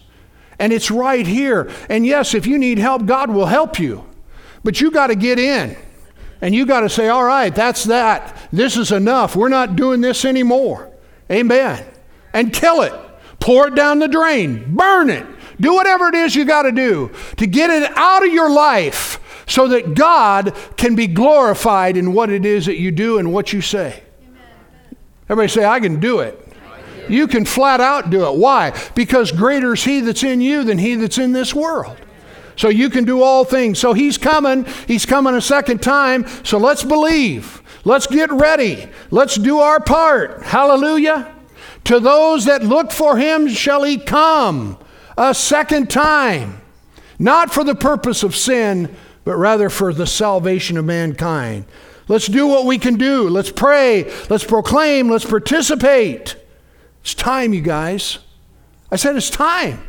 And 0.57 0.73
it's 0.73 0.91
right 0.91 1.25
here. 1.25 1.71
And 1.87 2.05
yes, 2.05 2.33
if 2.33 2.45
you 2.45 2.57
need 2.57 2.79
help, 2.79 3.05
God 3.05 3.29
will 3.29 3.45
help 3.45 3.79
you. 3.79 4.05
But 4.63 4.81
you 4.81 4.91
got 4.91 5.07
to 5.07 5.15
get 5.15 5.39
in. 5.39 5.77
And 6.41 6.55
you 6.55 6.65
got 6.65 6.81
to 6.81 6.89
say, 6.89 7.09
all 7.09 7.23
right, 7.23 7.53
that's 7.53 7.85
that. 7.85 8.35
This 8.51 8.77
is 8.77 8.91
enough. 8.91 9.35
We're 9.35 9.49
not 9.49 9.75
doing 9.75 10.01
this 10.01 10.23
anymore. 10.23 10.91
Amen. 11.29 11.85
And 12.33 12.53
kill 12.53 12.81
it. 12.81 12.93
Pour 13.39 13.67
it 13.67 13.75
down 13.75 13.99
the 13.99 14.07
drain. 14.07 14.75
Burn 14.75 15.09
it. 15.09 15.25
Do 15.59 15.73
whatever 15.73 16.07
it 16.07 16.15
is 16.15 16.35
you 16.35 16.45
got 16.45 16.63
to 16.63 16.71
do 16.71 17.11
to 17.37 17.45
get 17.45 17.69
it 17.69 17.91
out 17.97 18.25
of 18.25 18.33
your 18.33 18.49
life 18.49 19.19
so 19.45 19.67
that 19.69 19.95
God 19.95 20.55
can 20.77 20.95
be 20.95 21.07
glorified 21.07 21.97
in 21.97 22.13
what 22.13 22.29
it 22.29 22.45
is 22.45 22.67
that 22.67 22.77
you 22.77 22.91
do 22.91 23.17
and 23.17 23.33
what 23.33 23.51
you 23.51 23.61
say. 23.61 24.03
Everybody 25.27 25.49
say, 25.49 25.65
I 25.65 25.79
can 25.79 25.99
do 25.99 26.19
it. 26.19 26.45
You 27.09 27.27
can 27.27 27.43
flat 27.43 27.81
out 27.81 28.09
do 28.09 28.27
it. 28.27 28.35
Why? 28.35 28.79
Because 28.95 29.31
greater 29.31 29.73
is 29.73 29.83
He 29.83 29.99
that's 29.99 30.23
in 30.23 30.41
you 30.41 30.63
than 30.63 30.77
He 30.77 30.95
that's 30.95 31.17
in 31.17 31.33
this 31.33 31.53
world. 31.53 31.97
So 32.59 32.67
you 32.67 32.89
can 32.89 33.05
do 33.05 33.23
all 33.23 33.45
things. 33.45 33.79
So 33.79 33.93
He's 33.93 34.17
coming. 34.17 34.65
He's 34.85 35.05
coming 35.05 35.33
a 35.33 35.39
second 35.39 35.81
time. 35.81 36.27
So 36.43 36.57
let's 36.57 36.83
believe. 36.83 37.61
Let's 37.85 38.05
get 38.05 38.29
ready. 38.33 38.89
Let's 39.11 39.35
do 39.35 39.59
our 39.59 39.79
part. 39.79 40.43
Hallelujah. 40.43 41.33
To 41.85 42.01
those 42.01 42.43
that 42.45 42.61
look 42.61 42.91
for 42.91 43.15
Him 43.17 43.47
shall 43.47 43.83
He 43.83 43.97
come 43.97 44.77
a 45.17 45.33
second 45.33 45.89
time, 45.89 46.61
not 47.17 47.49
for 47.53 47.63
the 47.63 47.75
purpose 47.75 48.23
of 48.23 48.35
sin, 48.35 48.93
but 49.23 49.37
rather 49.37 49.69
for 49.69 49.93
the 49.93 50.05
salvation 50.05 50.75
of 50.75 50.83
mankind. 50.83 51.63
Let's 52.09 52.27
do 52.27 52.45
what 52.45 52.65
we 52.65 52.77
can 52.77 52.95
do. 52.95 53.29
Let's 53.29 53.51
pray. 53.53 54.11
Let's 54.29 54.43
proclaim. 54.43 55.07
Let's 55.07 55.23
participate. 55.23 56.35
It's 57.03 57.13
time, 57.13 57.53
you 57.53 57.61
guys. 57.61 58.19
I 58.91 58.97
said 58.97 59.15
it's 59.15 59.29
time. 59.29 59.79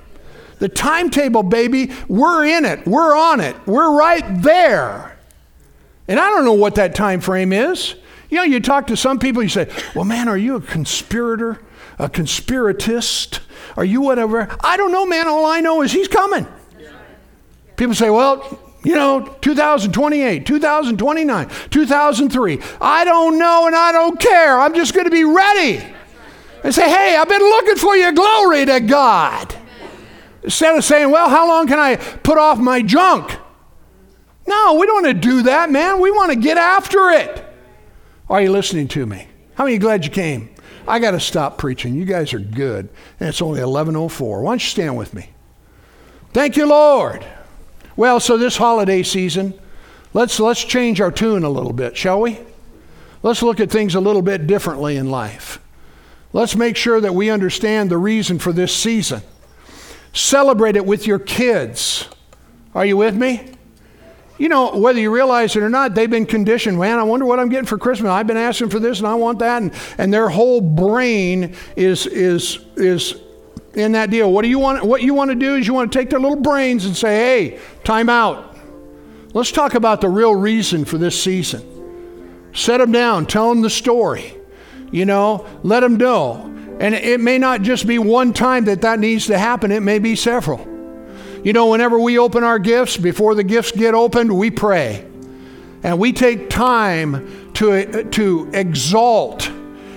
The 0.61 0.69
timetable, 0.69 1.43
baby, 1.43 1.91
we're 2.07 2.47
in 2.47 2.65
it. 2.65 2.87
We're 2.87 3.17
on 3.17 3.41
it. 3.41 3.57
We're 3.67 3.97
right 3.97 4.25
there. 4.43 5.19
And 6.07 6.21
I 6.21 6.29
don't 6.31 6.45
know 6.45 6.53
what 6.53 6.77
that 6.77 6.95
time 6.95 7.21
frame 7.21 7.53
is. 7.53 7.97
You 8.29 8.37
know, 8.37 8.43
you 8.45 8.61
talk 8.61 8.87
to 8.89 8.97
some 8.97 9.19
people, 9.19 9.43
you 9.43 9.49
say, 9.49 9.69
Well, 9.95 10.05
man, 10.05 10.29
are 10.29 10.39
you 10.39 10.57
a 10.57 10.61
conspirator? 10.61 11.61
A 11.99 12.09
conspiratist? 12.09 13.41
Are 13.77 13.85
you 13.85 14.01
whatever? 14.01 14.49
I 14.61 14.77
don't 14.77 14.93
know, 14.93 15.05
man. 15.05 15.27
All 15.27 15.47
I 15.47 15.61
know 15.61 15.83
is 15.83 15.93
he's 15.93 16.09
coming. 16.09 16.47
People 17.77 17.95
say, 17.95 18.11
Well, 18.11 18.61
you 18.85 18.95
know, 18.95 19.27
2028, 19.41 20.47
2029, 20.47 21.51
2003. 21.71 22.59
I 22.81 23.05
don't 23.05 23.39
know 23.39 23.67
and 23.67 23.77
I 23.77 23.93
don't 23.93 24.19
care. 24.19 24.59
I'm 24.59 24.75
just 24.75 24.95
going 24.95 25.05
to 25.05 25.11
be 25.11 25.25
ready 25.25 25.85
and 26.65 26.75
say, 26.75 26.89
hey, 26.89 27.17
I've 27.17 27.29
been 27.29 27.41
looking 27.41 27.77
for 27.77 27.97
you. 27.97 28.13
Glory 28.13 28.67
to 28.67 28.81
God. 28.81 29.55
Instead 30.43 30.77
of 30.77 30.85
saying, 30.85 31.11
well, 31.11 31.29
how 31.29 31.47
long 31.47 31.67
can 31.67 31.79
I 31.79 31.97
put 31.97 32.39
off 32.39 32.59
my 32.59 32.83
junk? 32.83 33.37
No, 34.47 34.75
we 34.75 34.87
don't 34.87 35.03
want 35.03 35.15
to 35.15 35.29
do 35.29 35.43
that, 35.43 35.71
man. 35.71 36.01
We 36.01 36.11
want 36.11 36.33
to 36.33 36.39
get 36.39 36.57
after 36.57 37.11
it. 37.11 37.45
Are 38.29 38.41
you 38.41 38.51
listening 38.51 38.89
to 38.89 39.07
me? 39.07 39.29
How 39.55 39.65
many 39.65 39.79
glad 39.79 40.05
you 40.05 40.11
came? 40.11 40.51
I 40.89 40.99
got 40.99 41.13
to 41.13 41.21
stop 41.21 41.59
preaching. 41.59 41.95
You 41.95 42.05
guys 42.05 42.33
are 42.33 42.41
good. 42.41 42.89
And 43.19 43.29
it's 43.29 43.43
only 43.43 43.61
11:04. 43.61 44.43
Why 44.43 44.51
don't 44.51 44.63
you 44.63 44.69
stand 44.69 44.97
with 44.97 45.15
me? 45.15 45.31
Thank 46.33 46.57
you, 46.57 46.67
Lord. 46.67 47.25
Well, 47.97 48.19
so 48.19 48.37
this 48.37 48.57
holiday 48.57 49.03
season, 49.03 49.55
let's 50.15 50.41
let's 50.41 50.65
change 50.65 51.01
our 51.01 51.13
tune 51.13 51.45
a 51.45 51.51
little 51.51 51.73
bit, 51.73 51.97
shall 51.97 52.21
we? 52.21 52.39
Let's 53.23 53.43
look 53.43 53.61
at 53.61 53.71
things 53.71 53.95
a 53.95 54.01
little 54.01 54.23
bit 54.23 54.47
differently 54.47 54.97
in 54.97 55.11
life. 55.11 55.61
Let's 56.33 56.57
make 56.57 56.77
sure 56.77 57.01
that 57.01 57.15
we 57.15 57.29
understand 57.29 57.91
the 57.91 57.99
reason 57.99 58.39
for 58.39 58.53
this 58.53 58.75
season. 58.75 59.23
Celebrate 60.13 60.77
it 60.77 60.85
with 60.85 61.07
your 61.07 61.19
kids. 61.19 62.09
Are 62.75 62.85
you 62.85 62.97
with 62.97 63.15
me? 63.15 63.53
You 64.39 64.49
know, 64.49 64.77
whether 64.77 64.99
you 64.99 65.15
realize 65.15 65.55
it 65.55 65.63
or 65.63 65.69
not, 65.69 65.95
they've 65.95 66.09
been 66.11 66.27
conditioned. 66.27 66.79
Man, 66.79 66.99
I 66.99 67.03
wonder 67.03 67.27
what 67.27 67.39
I'm 67.39 67.51
getting 67.51 67.67
for 67.67 67.77
Christmas. 67.77 68.11
I've 68.11 68.27
been 68.27 68.39
asking 68.39 68.71
for 68.71 68.81
this 68.81 68.99
and 68.99 69.07
I 69.07 69.15
want 69.15 69.39
that. 69.41 69.61
And, 69.63 69.73
and 69.99 70.13
their 70.13 70.31
whole 70.31 70.63
brain 70.63 71.55
is, 71.77 72.07
is, 72.07 72.59
is 72.77 73.17
in 73.75 73.93
that 73.93 74.11
deal. 74.11 74.33
What 74.33 74.43
do 74.43 74.49
you 74.49 74.59
want? 74.59 74.85
What 74.85 75.03
you 75.03 75.15
want 75.15 75.31
to 75.31 75.35
do 75.35 75.57
is 75.57 75.67
you 75.67 75.75
want 75.75 75.93
to 75.93 75.99
take 75.99 76.11
their 76.11 76.21
little 76.21 76.41
brains 76.41 76.87
and 76.87 76.97
say, 76.97 77.15
"Hey, 77.51 77.61
time 77.85 78.09
out. 78.09 78.57
Let's 79.33 79.53
talk 79.53 79.75
about 79.75 80.01
the 80.01 80.09
real 80.09 80.35
reason 80.35 80.85
for 80.85 80.99
this 80.99 81.21
season. 81.21 82.51
Set 82.53 82.79
them 82.79 82.91
down. 82.91 83.27
Tell 83.27 83.49
them 83.49 83.63
the 83.63 83.71
story. 83.71 84.35
You 84.91 85.05
know, 85.05 85.47
let 85.63 85.81
them 85.81 85.97
know. 85.97 86.47
And 86.81 86.95
it 86.95 87.21
may 87.21 87.37
not 87.37 87.61
just 87.61 87.87
be 87.87 87.99
one 87.99 88.33
time 88.33 88.65
that 88.65 88.81
that 88.81 88.99
needs 88.99 89.27
to 89.27 89.39
happen, 89.39 89.71
it 89.71 89.83
may 89.83 89.99
be 89.99 90.17
several. 90.17 90.67
You 91.45 91.53
know, 91.53 91.67
whenever 91.69 91.99
we 91.99 92.19
open 92.19 92.43
our 92.43 92.59
gifts, 92.59 92.97
before 92.97 93.35
the 93.35 93.45
gifts 93.45 93.71
get 93.73 93.95
opened, 93.95 94.37
we 94.37 94.51
pray. 94.51 95.07
And 95.83 95.99
we 95.99 96.13
take 96.13 96.49
time 96.49 97.53
to, 97.55 98.05
to 98.05 98.51
exalt 98.55 99.51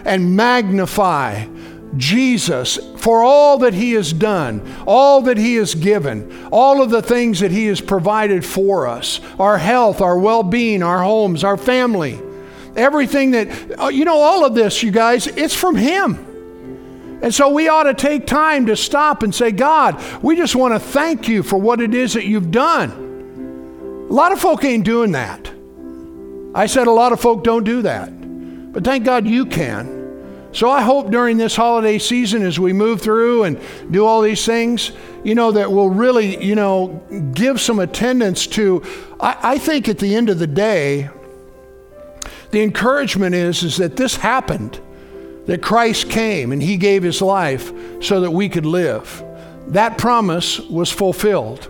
and 0.03 0.35
magnify 0.35 1.47
Jesus 1.95 2.77
for 2.97 3.23
all 3.23 3.59
that 3.59 3.73
He 3.73 3.93
has 3.93 4.11
done, 4.11 4.61
all 4.85 5.21
that 5.21 5.37
He 5.37 5.55
has 5.55 5.75
given, 5.75 6.49
all 6.51 6.81
of 6.81 6.89
the 6.89 7.01
things 7.01 7.39
that 7.39 7.51
He 7.51 7.67
has 7.67 7.79
provided 7.79 8.43
for 8.43 8.87
us 8.87 9.21
our 9.39 9.57
health, 9.57 10.01
our 10.01 10.17
well 10.17 10.43
being, 10.43 10.83
our 10.83 11.01
homes, 11.01 11.45
our 11.45 11.57
family 11.57 12.19
everything 12.75 13.29
that, 13.29 13.79
uh, 13.79 13.87
you 13.87 14.03
know, 14.03 14.17
all 14.17 14.43
of 14.43 14.55
this, 14.55 14.81
you 14.81 14.89
guys, 14.89 15.27
it's 15.27 15.53
from 15.53 15.75
Him. 15.75 16.32
And 17.23 17.33
so 17.33 17.49
we 17.49 17.69
ought 17.69 17.83
to 17.83 17.93
take 17.93 18.27
time 18.27 18.65
to 18.65 18.75
stop 18.75 19.23
and 19.23 19.33
say, 19.33 19.51
God, 19.51 20.03
we 20.21 20.35
just 20.35 20.55
want 20.55 20.73
to 20.73 20.79
thank 20.79 21.29
you 21.29 21.41
for 21.41 21.57
what 21.57 21.79
it 21.79 21.93
is 21.93 22.13
that 22.13 22.25
you've 22.25 22.51
done. 22.51 22.91
A 24.09 24.13
lot 24.13 24.33
of 24.33 24.41
folk 24.41 24.65
ain't 24.65 24.83
doing 24.83 25.13
that. 25.13 25.49
I 26.53 26.65
said 26.65 26.87
a 26.87 26.91
lot 26.91 27.13
of 27.13 27.21
folk 27.21 27.43
don't 27.43 27.63
do 27.63 27.81
that. 27.83 28.11
But 28.73 28.83
thank 28.83 29.05
God 29.05 29.25
you 29.25 29.45
can. 29.45 30.49
So 30.51 30.69
I 30.69 30.81
hope 30.81 31.09
during 31.09 31.37
this 31.37 31.55
holiday 31.55 31.97
season, 31.97 32.43
as 32.43 32.59
we 32.59 32.73
move 32.73 33.01
through 33.01 33.43
and 33.43 33.59
do 33.89 34.05
all 34.05 34.21
these 34.21 34.45
things, 34.45 34.91
you 35.23 35.33
know, 35.33 35.51
that 35.53 35.71
we'll 35.71 35.89
really, 35.89 36.43
you 36.43 36.55
know, 36.55 37.01
give 37.33 37.59
some 37.59 37.79
attendance 37.79 38.45
to. 38.47 38.83
I, 39.19 39.37
I 39.41 39.57
think 39.57 39.87
at 39.87 39.97
the 39.97 40.13
end 40.13 40.29
of 40.29 40.39
the 40.39 40.47
day, 40.47 41.09
the 42.51 42.61
encouragement 42.61 43.33
is, 43.33 43.63
is 43.63 43.77
that 43.77 43.95
this 43.95 44.17
happened, 44.17 44.79
that 45.45 45.61
Christ 45.61 46.09
came 46.09 46.51
and 46.51 46.61
he 46.61 46.77
gave 46.77 47.03
his 47.03 47.21
life 47.21 47.71
so 48.01 48.21
that 48.21 48.31
we 48.31 48.49
could 48.49 48.65
live. 48.65 49.23
That 49.67 49.97
promise 49.97 50.59
was 50.59 50.91
fulfilled. 50.91 51.69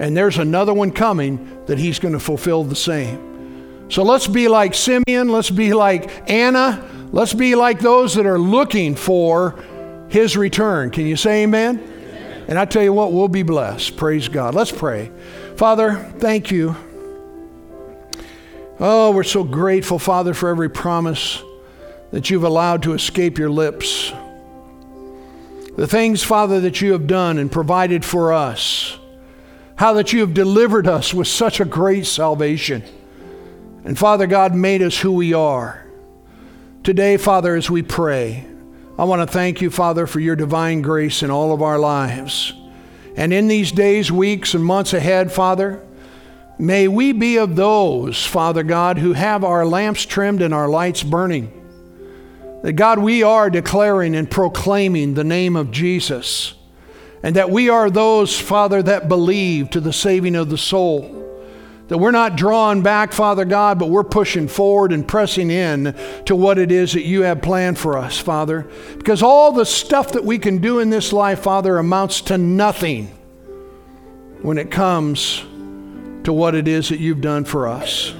And 0.00 0.16
there's 0.16 0.38
another 0.38 0.74
one 0.74 0.90
coming 0.90 1.64
that 1.66 1.78
he's 1.78 1.98
going 1.98 2.14
to 2.14 2.20
fulfill 2.20 2.64
the 2.64 2.76
same. 2.76 3.90
So 3.90 4.02
let's 4.02 4.26
be 4.26 4.48
like 4.48 4.74
Simeon, 4.74 5.28
let's 5.28 5.50
be 5.50 5.74
like 5.74 6.30
Anna, 6.30 6.88
let's 7.12 7.34
be 7.34 7.54
like 7.54 7.78
those 7.78 8.14
that 8.14 8.24
are 8.24 8.38
looking 8.38 8.94
for 8.94 9.62
his 10.08 10.36
return. 10.36 10.90
Can 10.90 11.06
you 11.06 11.16
say 11.16 11.42
amen? 11.42 11.78
amen? 11.78 12.44
And 12.48 12.58
I 12.58 12.64
tell 12.64 12.82
you 12.82 12.92
what, 12.92 13.12
we'll 13.12 13.28
be 13.28 13.42
blessed. 13.42 13.96
Praise 13.96 14.28
God. 14.28 14.54
Let's 14.54 14.72
pray. 14.72 15.10
Father, 15.56 15.96
thank 16.18 16.50
you. 16.50 16.74
Oh, 18.80 19.12
we're 19.12 19.22
so 19.22 19.44
grateful, 19.44 19.98
Father, 19.98 20.34
for 20.34 20.48
every 20.48 20.70
promise 20.70 21.42
that 22.12 22.30
you've 22.30 22.44
allowed 22.44 22.82
to 22.84 22.92
escape 22.92 23.38
your 23.38 23.50
lips. 23.50 24.12
The 25.76 25.86
things, 25.86 26.22
Father, 26.22 26.60
that 26.60 26.80
you 26.80 26.92
have 26.92 27.06
done 27.06 27.38
and 27.38 27.50
provided 27.50 28.04
for 28.04 28.32
us. 28.32 28.98
How 29.76 29.94
that 29.94 30.12
you 30.12 30.20
have 30.20 30.34
delivered 30.34 30.86
us 30.86 31.12
with 31.12 31.26
such 31.26 31.58
a 31.58 31.64
great 31.64 32.06
salvation. 32.06 32.84
And 33.84 33.98
Father 33.98 34.26
God 34.26 34.54
made 34.54 34.82
us 34.82 34.98
who 34.98 35.12
we 35.12 35.32
are. 35.32 35.84
Today, 36.84 37.16
Father, 37.16 37.56
as 37.56 37.70
we 37.70 37.82
pray, 37.82 38.46
I 38.98 39.04
want 39.04 39.20
to 39.22 39.32
thank 39.32 39.60
you, 39.60 39.70
Father, 39.70 40.06
for 40.06 40.20
your 40.20 40.36
divine 40.36 40.82
grace 40.82 41.22
in 41.22 41.30
all 41.30 41.52
of 41.52 41.62
our 41.62 41.78
lives. 41.78 42.52
And 43.16 43.32
in 43.32 43.48
these 43.48 43.72
days, 43.72 44.12
weeks, 44.12 44.54
and 44.54 44.64
months 44.64 44.92
ahead, 44.92 45.32
Father, 45.32 45.82
May 46.58 46.86
we 46.86 47.12
be 47.12 47.38
of 47.38 47.56
those, 47.56 48.24
Father 48.24 48.62
God, 48.62 48.98
who 48.98 49.14
have 49.14 49.42
our 49.42 49.66
lamps 49.66 50.04
trimmed 50.04 50.42
and 50.42 50.54
our 50.54 50.68
lights 50.68 51.02
burning. 51.02 51.61
That 52.62 52.74
God, 52.74 52.98
we 52.98 53.22
are 53.22 53.50
declaring 53.50 54.14
and 54.14 54.30
proclaiming 54.30 55.14
the 55.14 55.24
name 55.24 55.56
of 55.56 55.70
Jesus. 55.70 56.54
And 57.22 57.36
that 57.36 57.50
we 57.50 57.68
are 57.68 57.90
those, 57.90 58.38
Father, 58.38 58.82
that 58.82 59.08
believe 59.08 59.70
to 59.70 59.80
the 59.80 59.92
saving 59.92 60.34
of 60.34 60.48
the 60.48 60.58
soul. 60.58 61.18
That 61.88 61.98
we're 61.98 62.10
not 62.12 62.36
drawn 62.36 62.82
back, 62.82 63.12
Father 63.12 63.44
God, 63.44 63.78
but 63.78 63.90
we're 63.90 64.04
pushing 64.04 64.48
forward 64.48 64.92
and 64.92 65.06
pressing 65.06 65.50
in 65.50 65.94
to 66.26 66.34
what 66.34 66.58
it 66.58 66.72
is 66.72 66.92
that 66.92 67.04
you 67.04 67.22
have 67.22 67.42
planned 67.42 67.78
for 67.78 67.98
us, 67.98 68.18
Father. 68.18 68.66
Because 68.96 69.22
all 69.22 69.52
the 69.52 69.66
stuff 69.66 70.12
that 70.12 70.24
we 70.24 70.38
can 70.38 70.58
do 70.58 70.78
in 70.78 70.90
this 70.90 71.12
life, 71.12 71.40
Father, 71.40 71.78
amounts 71.78 72.22
to 72.22 72.38
nothing 72.38 73.06
when 74.40 74.56
it 74.56 74.70
comes 74.70 75.44
to 76.24 76.32
what 76.32 76.54
it 76.54 76.66
is 76.66 76.88
that 76.88 77.00
you've 77.00 77.20
done 77.20 77.44
for 77.44 77.66
us. 77.68 78.14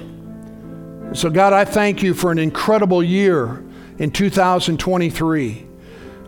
So, 1.13 1.29
God, 1.29 1.53
I 1.53 1.65
thank 1.65 2.03
you 2.03 2.13
for 2.13 2.31
an 2.31 2.39
incredible 2.39 3.01
year 3.01 3.63
in 3.97 4.11
2023. 4.11 5.67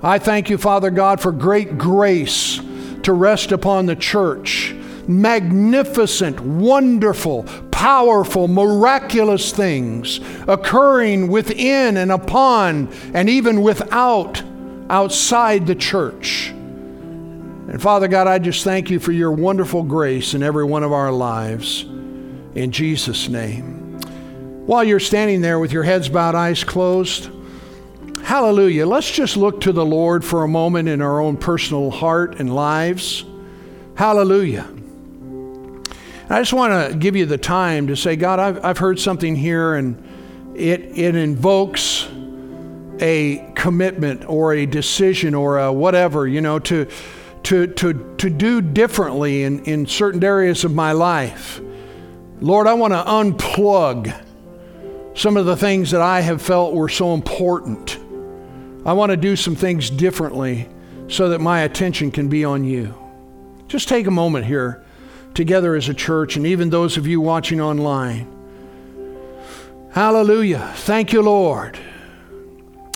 I 0.02 0.20
thank 0.20 0.50
you, 0.50 0.58
Father 0.58 0.92
God, 0.92 1.20
for 1.20 1.32
great 1.32 1.78
grace 1.78 2.60
to 3.04 3.14
rest 3.14 3.52
upon 3.52 3.86
the 3.86 3.96
church. 3.96 4.74
Magnificent, 5.08 6.40
wonderful, 6.40 7.44
powerful, 7.72 8.48
miraculous 8.48 9.52
things 9.52 10.20
occurring 10.48 11.28
within 11.28 11.98
and 11.98 12.12
upon 12.12 12.92
and 13.14 13.30
even 13.30 13.62
without, 13.62 14.42
outside 14.90 15.68
the 15.68 15.76
church. 15.76 16.50
And 16.50 17.82
Father 17.82 18.08
God, 18.08 18.28
I 18.28 18.40
just 18.40 18.64
thank 18.64 18.90
you 18.90 19.00
for 19.00 19.12
your 19.12 19.32
wonderful 19.32 19.84
grace 19.84 20.34
in 20.34 20.44
every 20.44 20.64
one 20.64 20.84
of 20.84 20.94
our 20.94 21.12
lives. 21.12 21.84
In 22.56 22.72
Jesus' 22.72 23.28
name. 23.28 24.00
While 24.66 24.84
you're 24.84 25.00
standing 25.00 25.42
there 25.42 25.60
with 25.60 25.72
your 25.72 25.84
heads 25.84 26.10
bowed, 26.10 26.36
eyes 26.36 26.64
closed, 26.64 27.30
hallelujah. 28.26 28.88
Let's 28.88 29.10
just 29.10 29.38
look 29.38 29.62
to 29.62 29.72
the 29.72 29.86
Lord 29.86 30.26
for 30.26 30.44
a 30.44 30.48
moment 30.48 30.90
in 30.90 31.00
our 31.00 31.22
own 31.22 31.38
personal 31.38 31.92
heart 31.92 32.40
and 32.40 32.54
lives. 32.54 33.24
Hallelujah. 33.94 34.68
I 36.28 36.42
just 36.42 36.54
want 36.54 36.92
to 36.92 36.98
give 36.98 37.16
you 37.16 37.28
the 37.28 37.38
time 37.38 37.86
to 37.88 37.96
say, 37.96 38.16
God, 38.16 38.40
I've, 38.40 38.66
I've 38.66 38.78
heard 38.80 39.00
something 39.00 39.36
here, 39.36 39.76
and 39.76 40.04
it, 40.56 40.98
it 40.98 41.16
invokes 41.16 42.08
a 43.00 43.52
commitment 43.54 44.28
or 44.28 44.54
a 44.54 44.66
decision 44.66 45.36
or 45.36 45.60
a 45.60 45.72
whatever, 45.72 46.28
you 46.28 46.42
know, 46.42 46.58
to, 46.58 46.88
to, 47.44 47.68
to, 47.68 48.16
to 48.18 48.30
do 48.32 48.60
differently 48.60 49.44
in, 49.44 49.64
in 49.66 49.86
certain 49.86 50.24
areas 50.24 50.64
of 50.64 50.74
my 50.74 50.94
life. 50.94 51.62
Lord, 52.42 52.66
I 52.66 52.74
want 52.74 52.94
to 52.94 53.04
unplug 53.04 54.20
some 55.16 55.38
of 55.38 55.46
the 55.46 55.56
things 55.56 55.92
that 55.92 56.02
I 56.02 56.22
have 56.22 56.42
felt 56.42 56.74
were 56.74 56.90
so 56.90 57.14
important. 57.14 58.00
I 58.86 58.94
want 58.94 59.10
to 59.10 59.18
do 59.18 59.36
some 59.36 59.56
things 59.56 59.90
differently 59.90 60.70
so 61.08 61.30
that 61.30 61.42
my 61.42 61.62
attention 61.62 62.12
can 62.12 62.30
be 62.30 62.46
on 62.46 62.64
you. 62.64 62.94
Just 63.68 63.88
take 63.90 64.06
a 64.06 64.12
moment 64.12 64.46
here 64.46 64.84
together 65.34 65.76
as 65.76 65.90
a 65.90 65.94
church, 65.94 66.38
and 66.38 66.46
even 66.46 66.70
those 66.70 66.96
of 66.96 67.08
you 67.08 67.20
watching 67.20 67.60
online. 67.60 68.32
Hallelujah. 69.92 70.72
Thank 70.76 71.14
you, 71.14 71.22
Lord. 71.22 71.80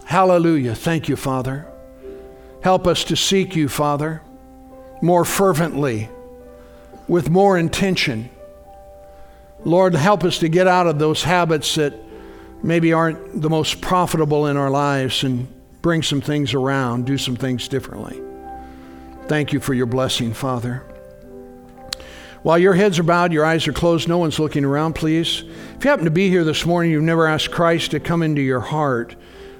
Hallelujah. 0.05 0.75
Thank 0.75 1.09
you, 1.09 1.15
Father. 1.15 1.67
Help 2.61 2.87
us 2.87 3.03
to 3.05 3.15
seek 3.15 3.55
you, 3.55 3.67
Father, 3.67 4.21
more 5.01 5.25
fervently, 5.25 6.09
with 7.07 7.29
more 7.29 7.57
intention. 7.57 8.29
Lord, 9.63 9.95
help 9.95 10.23
us 10.23 10.39
to 10.39 10.49
get 10.49 10.67
out 10.67 10.87
of 10.87 10.99
those 10.99 11.23
habits 11.23 11.75
that 11.75 11.93
maybe 12.61 12.93
aren't 12.93 13.41
the 13.41 13.49
most 13.49 13.81
profitable 13.81 14.47
in 14.47 14.55
our 14.55 14.69
lives 14.69 15.23
and 15.23 15.47
bring 15.81 16.03
some 16.03 16.21
things 16.21 16.53
around, 16.53 17.05
do 17.05 17.17
some 17.17 17.35
things 17.35 17.67
differently. 17.67 18.21
Thank 19.27 19.53
you 19.53 19.59
for 19.59 19.73
your 19.73 19.85
blessing, 19.85 20.33
Father. 20.33 20.83
While 22.41 22.57
your 22.57 22.73
heads 22.73 22.97
are 22.99 23.03
bowed, 23.03 23.33
your 23.33 23.45
eyes 23.45 23.67
are 23.67 23.73
closed, 23.73 24.07
no 24.07 24.17
one's 24.17 24.39
looking 24.39 24.63
around, 24.63 24.93
please. 24.93 25.43
If 25.75 25.83
you 25.83 25.89
happen 25.89 26.05
to 26.05 26.11
be 26.11 26.29
here 26.29 26.43
this 26.43 26.65
morning, 26.65 26.91
you've 26.91 27.03
never 27.03 27.27
asked 27.27 27.51
Christ 27.51 27.91
to 27.91 27.99
come 27.99 28.23
into 28.23 28.41
your 28.41 28.61
heart, 28.61 29.15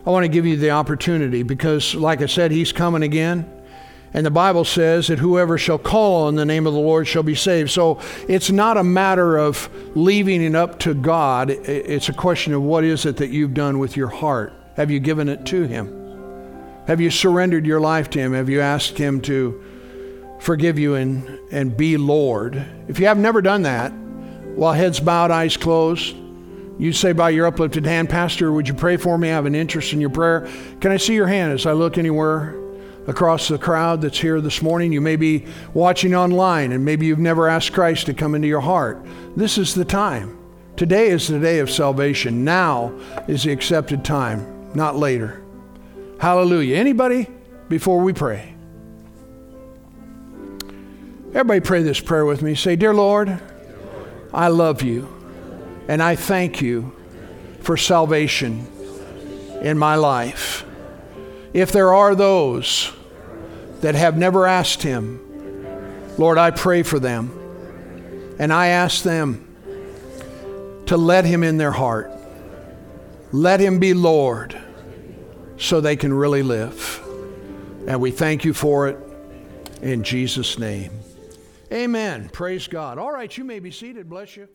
I 0.05 0.11
want 0.11 0.23
to 0.23 0.29
give 0.29 0.45
you 0.45 0.57
the 0.57 0.71
opportunity 0.71 1.43
because, 1.43 1.93
like 1.93 2.21
I 2.21 2.25
said, 2.25 2.51
He's 2.51 2.71
coming 2.71 3.03
again. 3.03 3.51
And 4.13 4.25
the 4.25 4.31
Bible 4.31 4.65
says 4.65 5.07
that 5.07 5.19
whoever 5.19 5.57
shall 5.57 5.77
call 5.77 6.25
on 6.25 6.35
the 6.35 6.45
name 6.45 6.65
of 6.65 6.73
the 6.73 6.79
Lord 6.79 7.07
shall 7.07 7.21
be 7.21 7.35
saved. 7.35 7.69
So 7.69 7.99
it's 8.27 8.49
not 8.49 8.77
a 8.77 8.83
matter 8.83 9.37
of 9.37 9.69
leaving 9.95 10.41
it 10.41 10.55
up 10.55 10.79
to 10.79 10.95
God. 10.95 11.51
It's 11.51 12.09
a 12.09 12.13
question 12.13 12.53
of 12.55 12.63
what 12.63 12.83
is 12.83 13.05
it 13.05 13.17
that 13.17 13.29
you've 13.29 13.53
done 13.53 13.77
with 13.77 13.95
your 13.95 14.07
heart? 14.07 14.51
Have 14.77 14.89
you 14.89 14.99
given 14.99 15.29
it 15.29 15.45
to 15.47 15.67
Him? 15.67 15.98
Have 16.89 16.99
you 16.99 17.11
surrendered 17.11 17.67
your 17.67 17.79
life 17.79 18.09
to 18.09 18.19
Him? 18.19 18.33
Have 18.33 18.49
you 18.49 18.61
asked 18.61 18.97
Him 18.97 19.21
to 19.21 19.61
forgive 20.39 20.79
you 20.79 20.95
and, 20.95 21.39
and 21.51 21.77
be 21.77 21.97
Lord? 21.97 22.65
If 22.87 22.99
you 22.99 23.05
have 23.05 23.19
never 23.19 23.43
done 23.43 23.61
that, 23.61 23.91
while 24.55 24.73
heads 24.73 24.99
bowed, 24.99 25.29
eyes 25.29 25.55
closed, 25.55 26.15
you 26.79 26.91
say 26.91 27.11
by 27.11 27.29
your 27.29 27.45
uplifted 27.45 27.85
hand, 27.85 28.09
Pastor, 28.09 28.51
would 28.51 28.67
you 28.67 28.73
pray 28.73 28.97
for 28.97 29.19
me? 29.19 29.29
I 29.29 29.33
have 29.33 29.45
an 29.45 29.53
interest 29.53 29.93
in 29.93 30.01
your 30.01 30.09
prayer. 30.09 30.49
Can 30.81 30.91
I 30.91 30.97
see 30.97 31.13
your 31.13 31.27
hand 31.27 31.53
as 31.53 31.67
I 31.67 31.73
look 31.73 31.99
anywhere? 31.99 32.55
across 33.07 33.47
the 33.47 33.57
crowd 33.57 34.01
that's 34.01 34.19
here 34.19 34.39
this 34.39 34.61
morning. 34.61 34.91
You 34.91 35.01
may 35.01 35.15
be 35.15 35.45
watching 35.73 36.13
online 36.13 36.71
and 36.73 36.85
maybe 36.85 37.07
you've 37.07 37.17
never 37.17 37.47
asked 37.47 37.73
Christ 37.73 38.05
to 38.05 38.13
come 38.13 38.35
into 38.35 38.47
your 38.47 38.59
heart. 38.59 39.03
This 39.35 39.57
is 39.57 39.73
the 39.73 39.85
time. 39.85 40.37
Today 40.75 41.07
is 41.07 41.27
the 41.27 41.39
day 41.39 41.57
of 41.57 41.71
salvation. 41.71 42.43
Now 42.43 42.93
is 43.27 43.43
the 43.43 43.51
accepted 43.51 44.05
time, 44.05 44.75
not 44.75 44.95
later. 44.95 45.41
Hallelujah. 46.19 46.75
Anybody 46.75 47.27
before 47.69 48.01
we 48.01 48.11
pray? 48.11 48.53
Everybody 51.29 51.61
pray 51.61 51.81
this 51.81 52.01
prayer 52.01 52.25
with 52.25 52.41
me. 52.41 52.55
Say, 52.55 52.75
Dear 52.75 52.93
Lord, 52.93 53.39
I 54.33 54.49
love 54.49 54.81
you 54.81 55.07
and 55.87 56.03
I 56.03 56.15
thank 56.15 56.61
you 56.61 56.93
for 57.61 57.77
salvation 57.77 58.67
in 59.61 59.77
my 59.77 59.95
life. 59.95 60.65
If 61.53 61.71
there 61.71 61.93
are 61.93 62.15
those 62.15 62.91
that 63.79 63.95
have 63.95 64.17
never 64.17 64.45
asked 64.45 64.83
Him, 64.83 65.21
Lord, 66.17 66.37
I 66.37 66.51
pray 66.51 66.83
for 66.83 66.99
them. 66.99 67.31
And 68.39 68.51
I 68.51 68.67
ask 68.67 69.03
them 69.03 69.45
to 70.87 70.97
let 70.97 71.23
Him 71.23 71.43
in 71.43 71.57
their 71.57 71.71
heart. 71.71 72.11
Let 73.31 73.61
Him 73.61 73.79
be 73.79 73.93
Lord 73.93 74.59
so 75.59 75.81
they 75.81 75.95
can 75.95 76.13
really 76.13 76.43
live. 76.43 77.05
And 77.87 78.01
we 78.01 78.11
thank 78.11 78.45
you 78.45 78.53
for 78.53 78.87
it 78.87 78.97
in 79.81 80.03
Jesus' 80.03 80.57
name. 80.57 80.91
Amen. 81.71 82.29
Praise 82.29 82.67
God. 82.67 82.97
All 82.97 83.11
right, 83.11 83.35
you 83.37 83.43
may 83.43 83.59
be 83.59 83.71
seated. 83.71 84.09
Bless 84.09 84.35
you. 84.35 84.47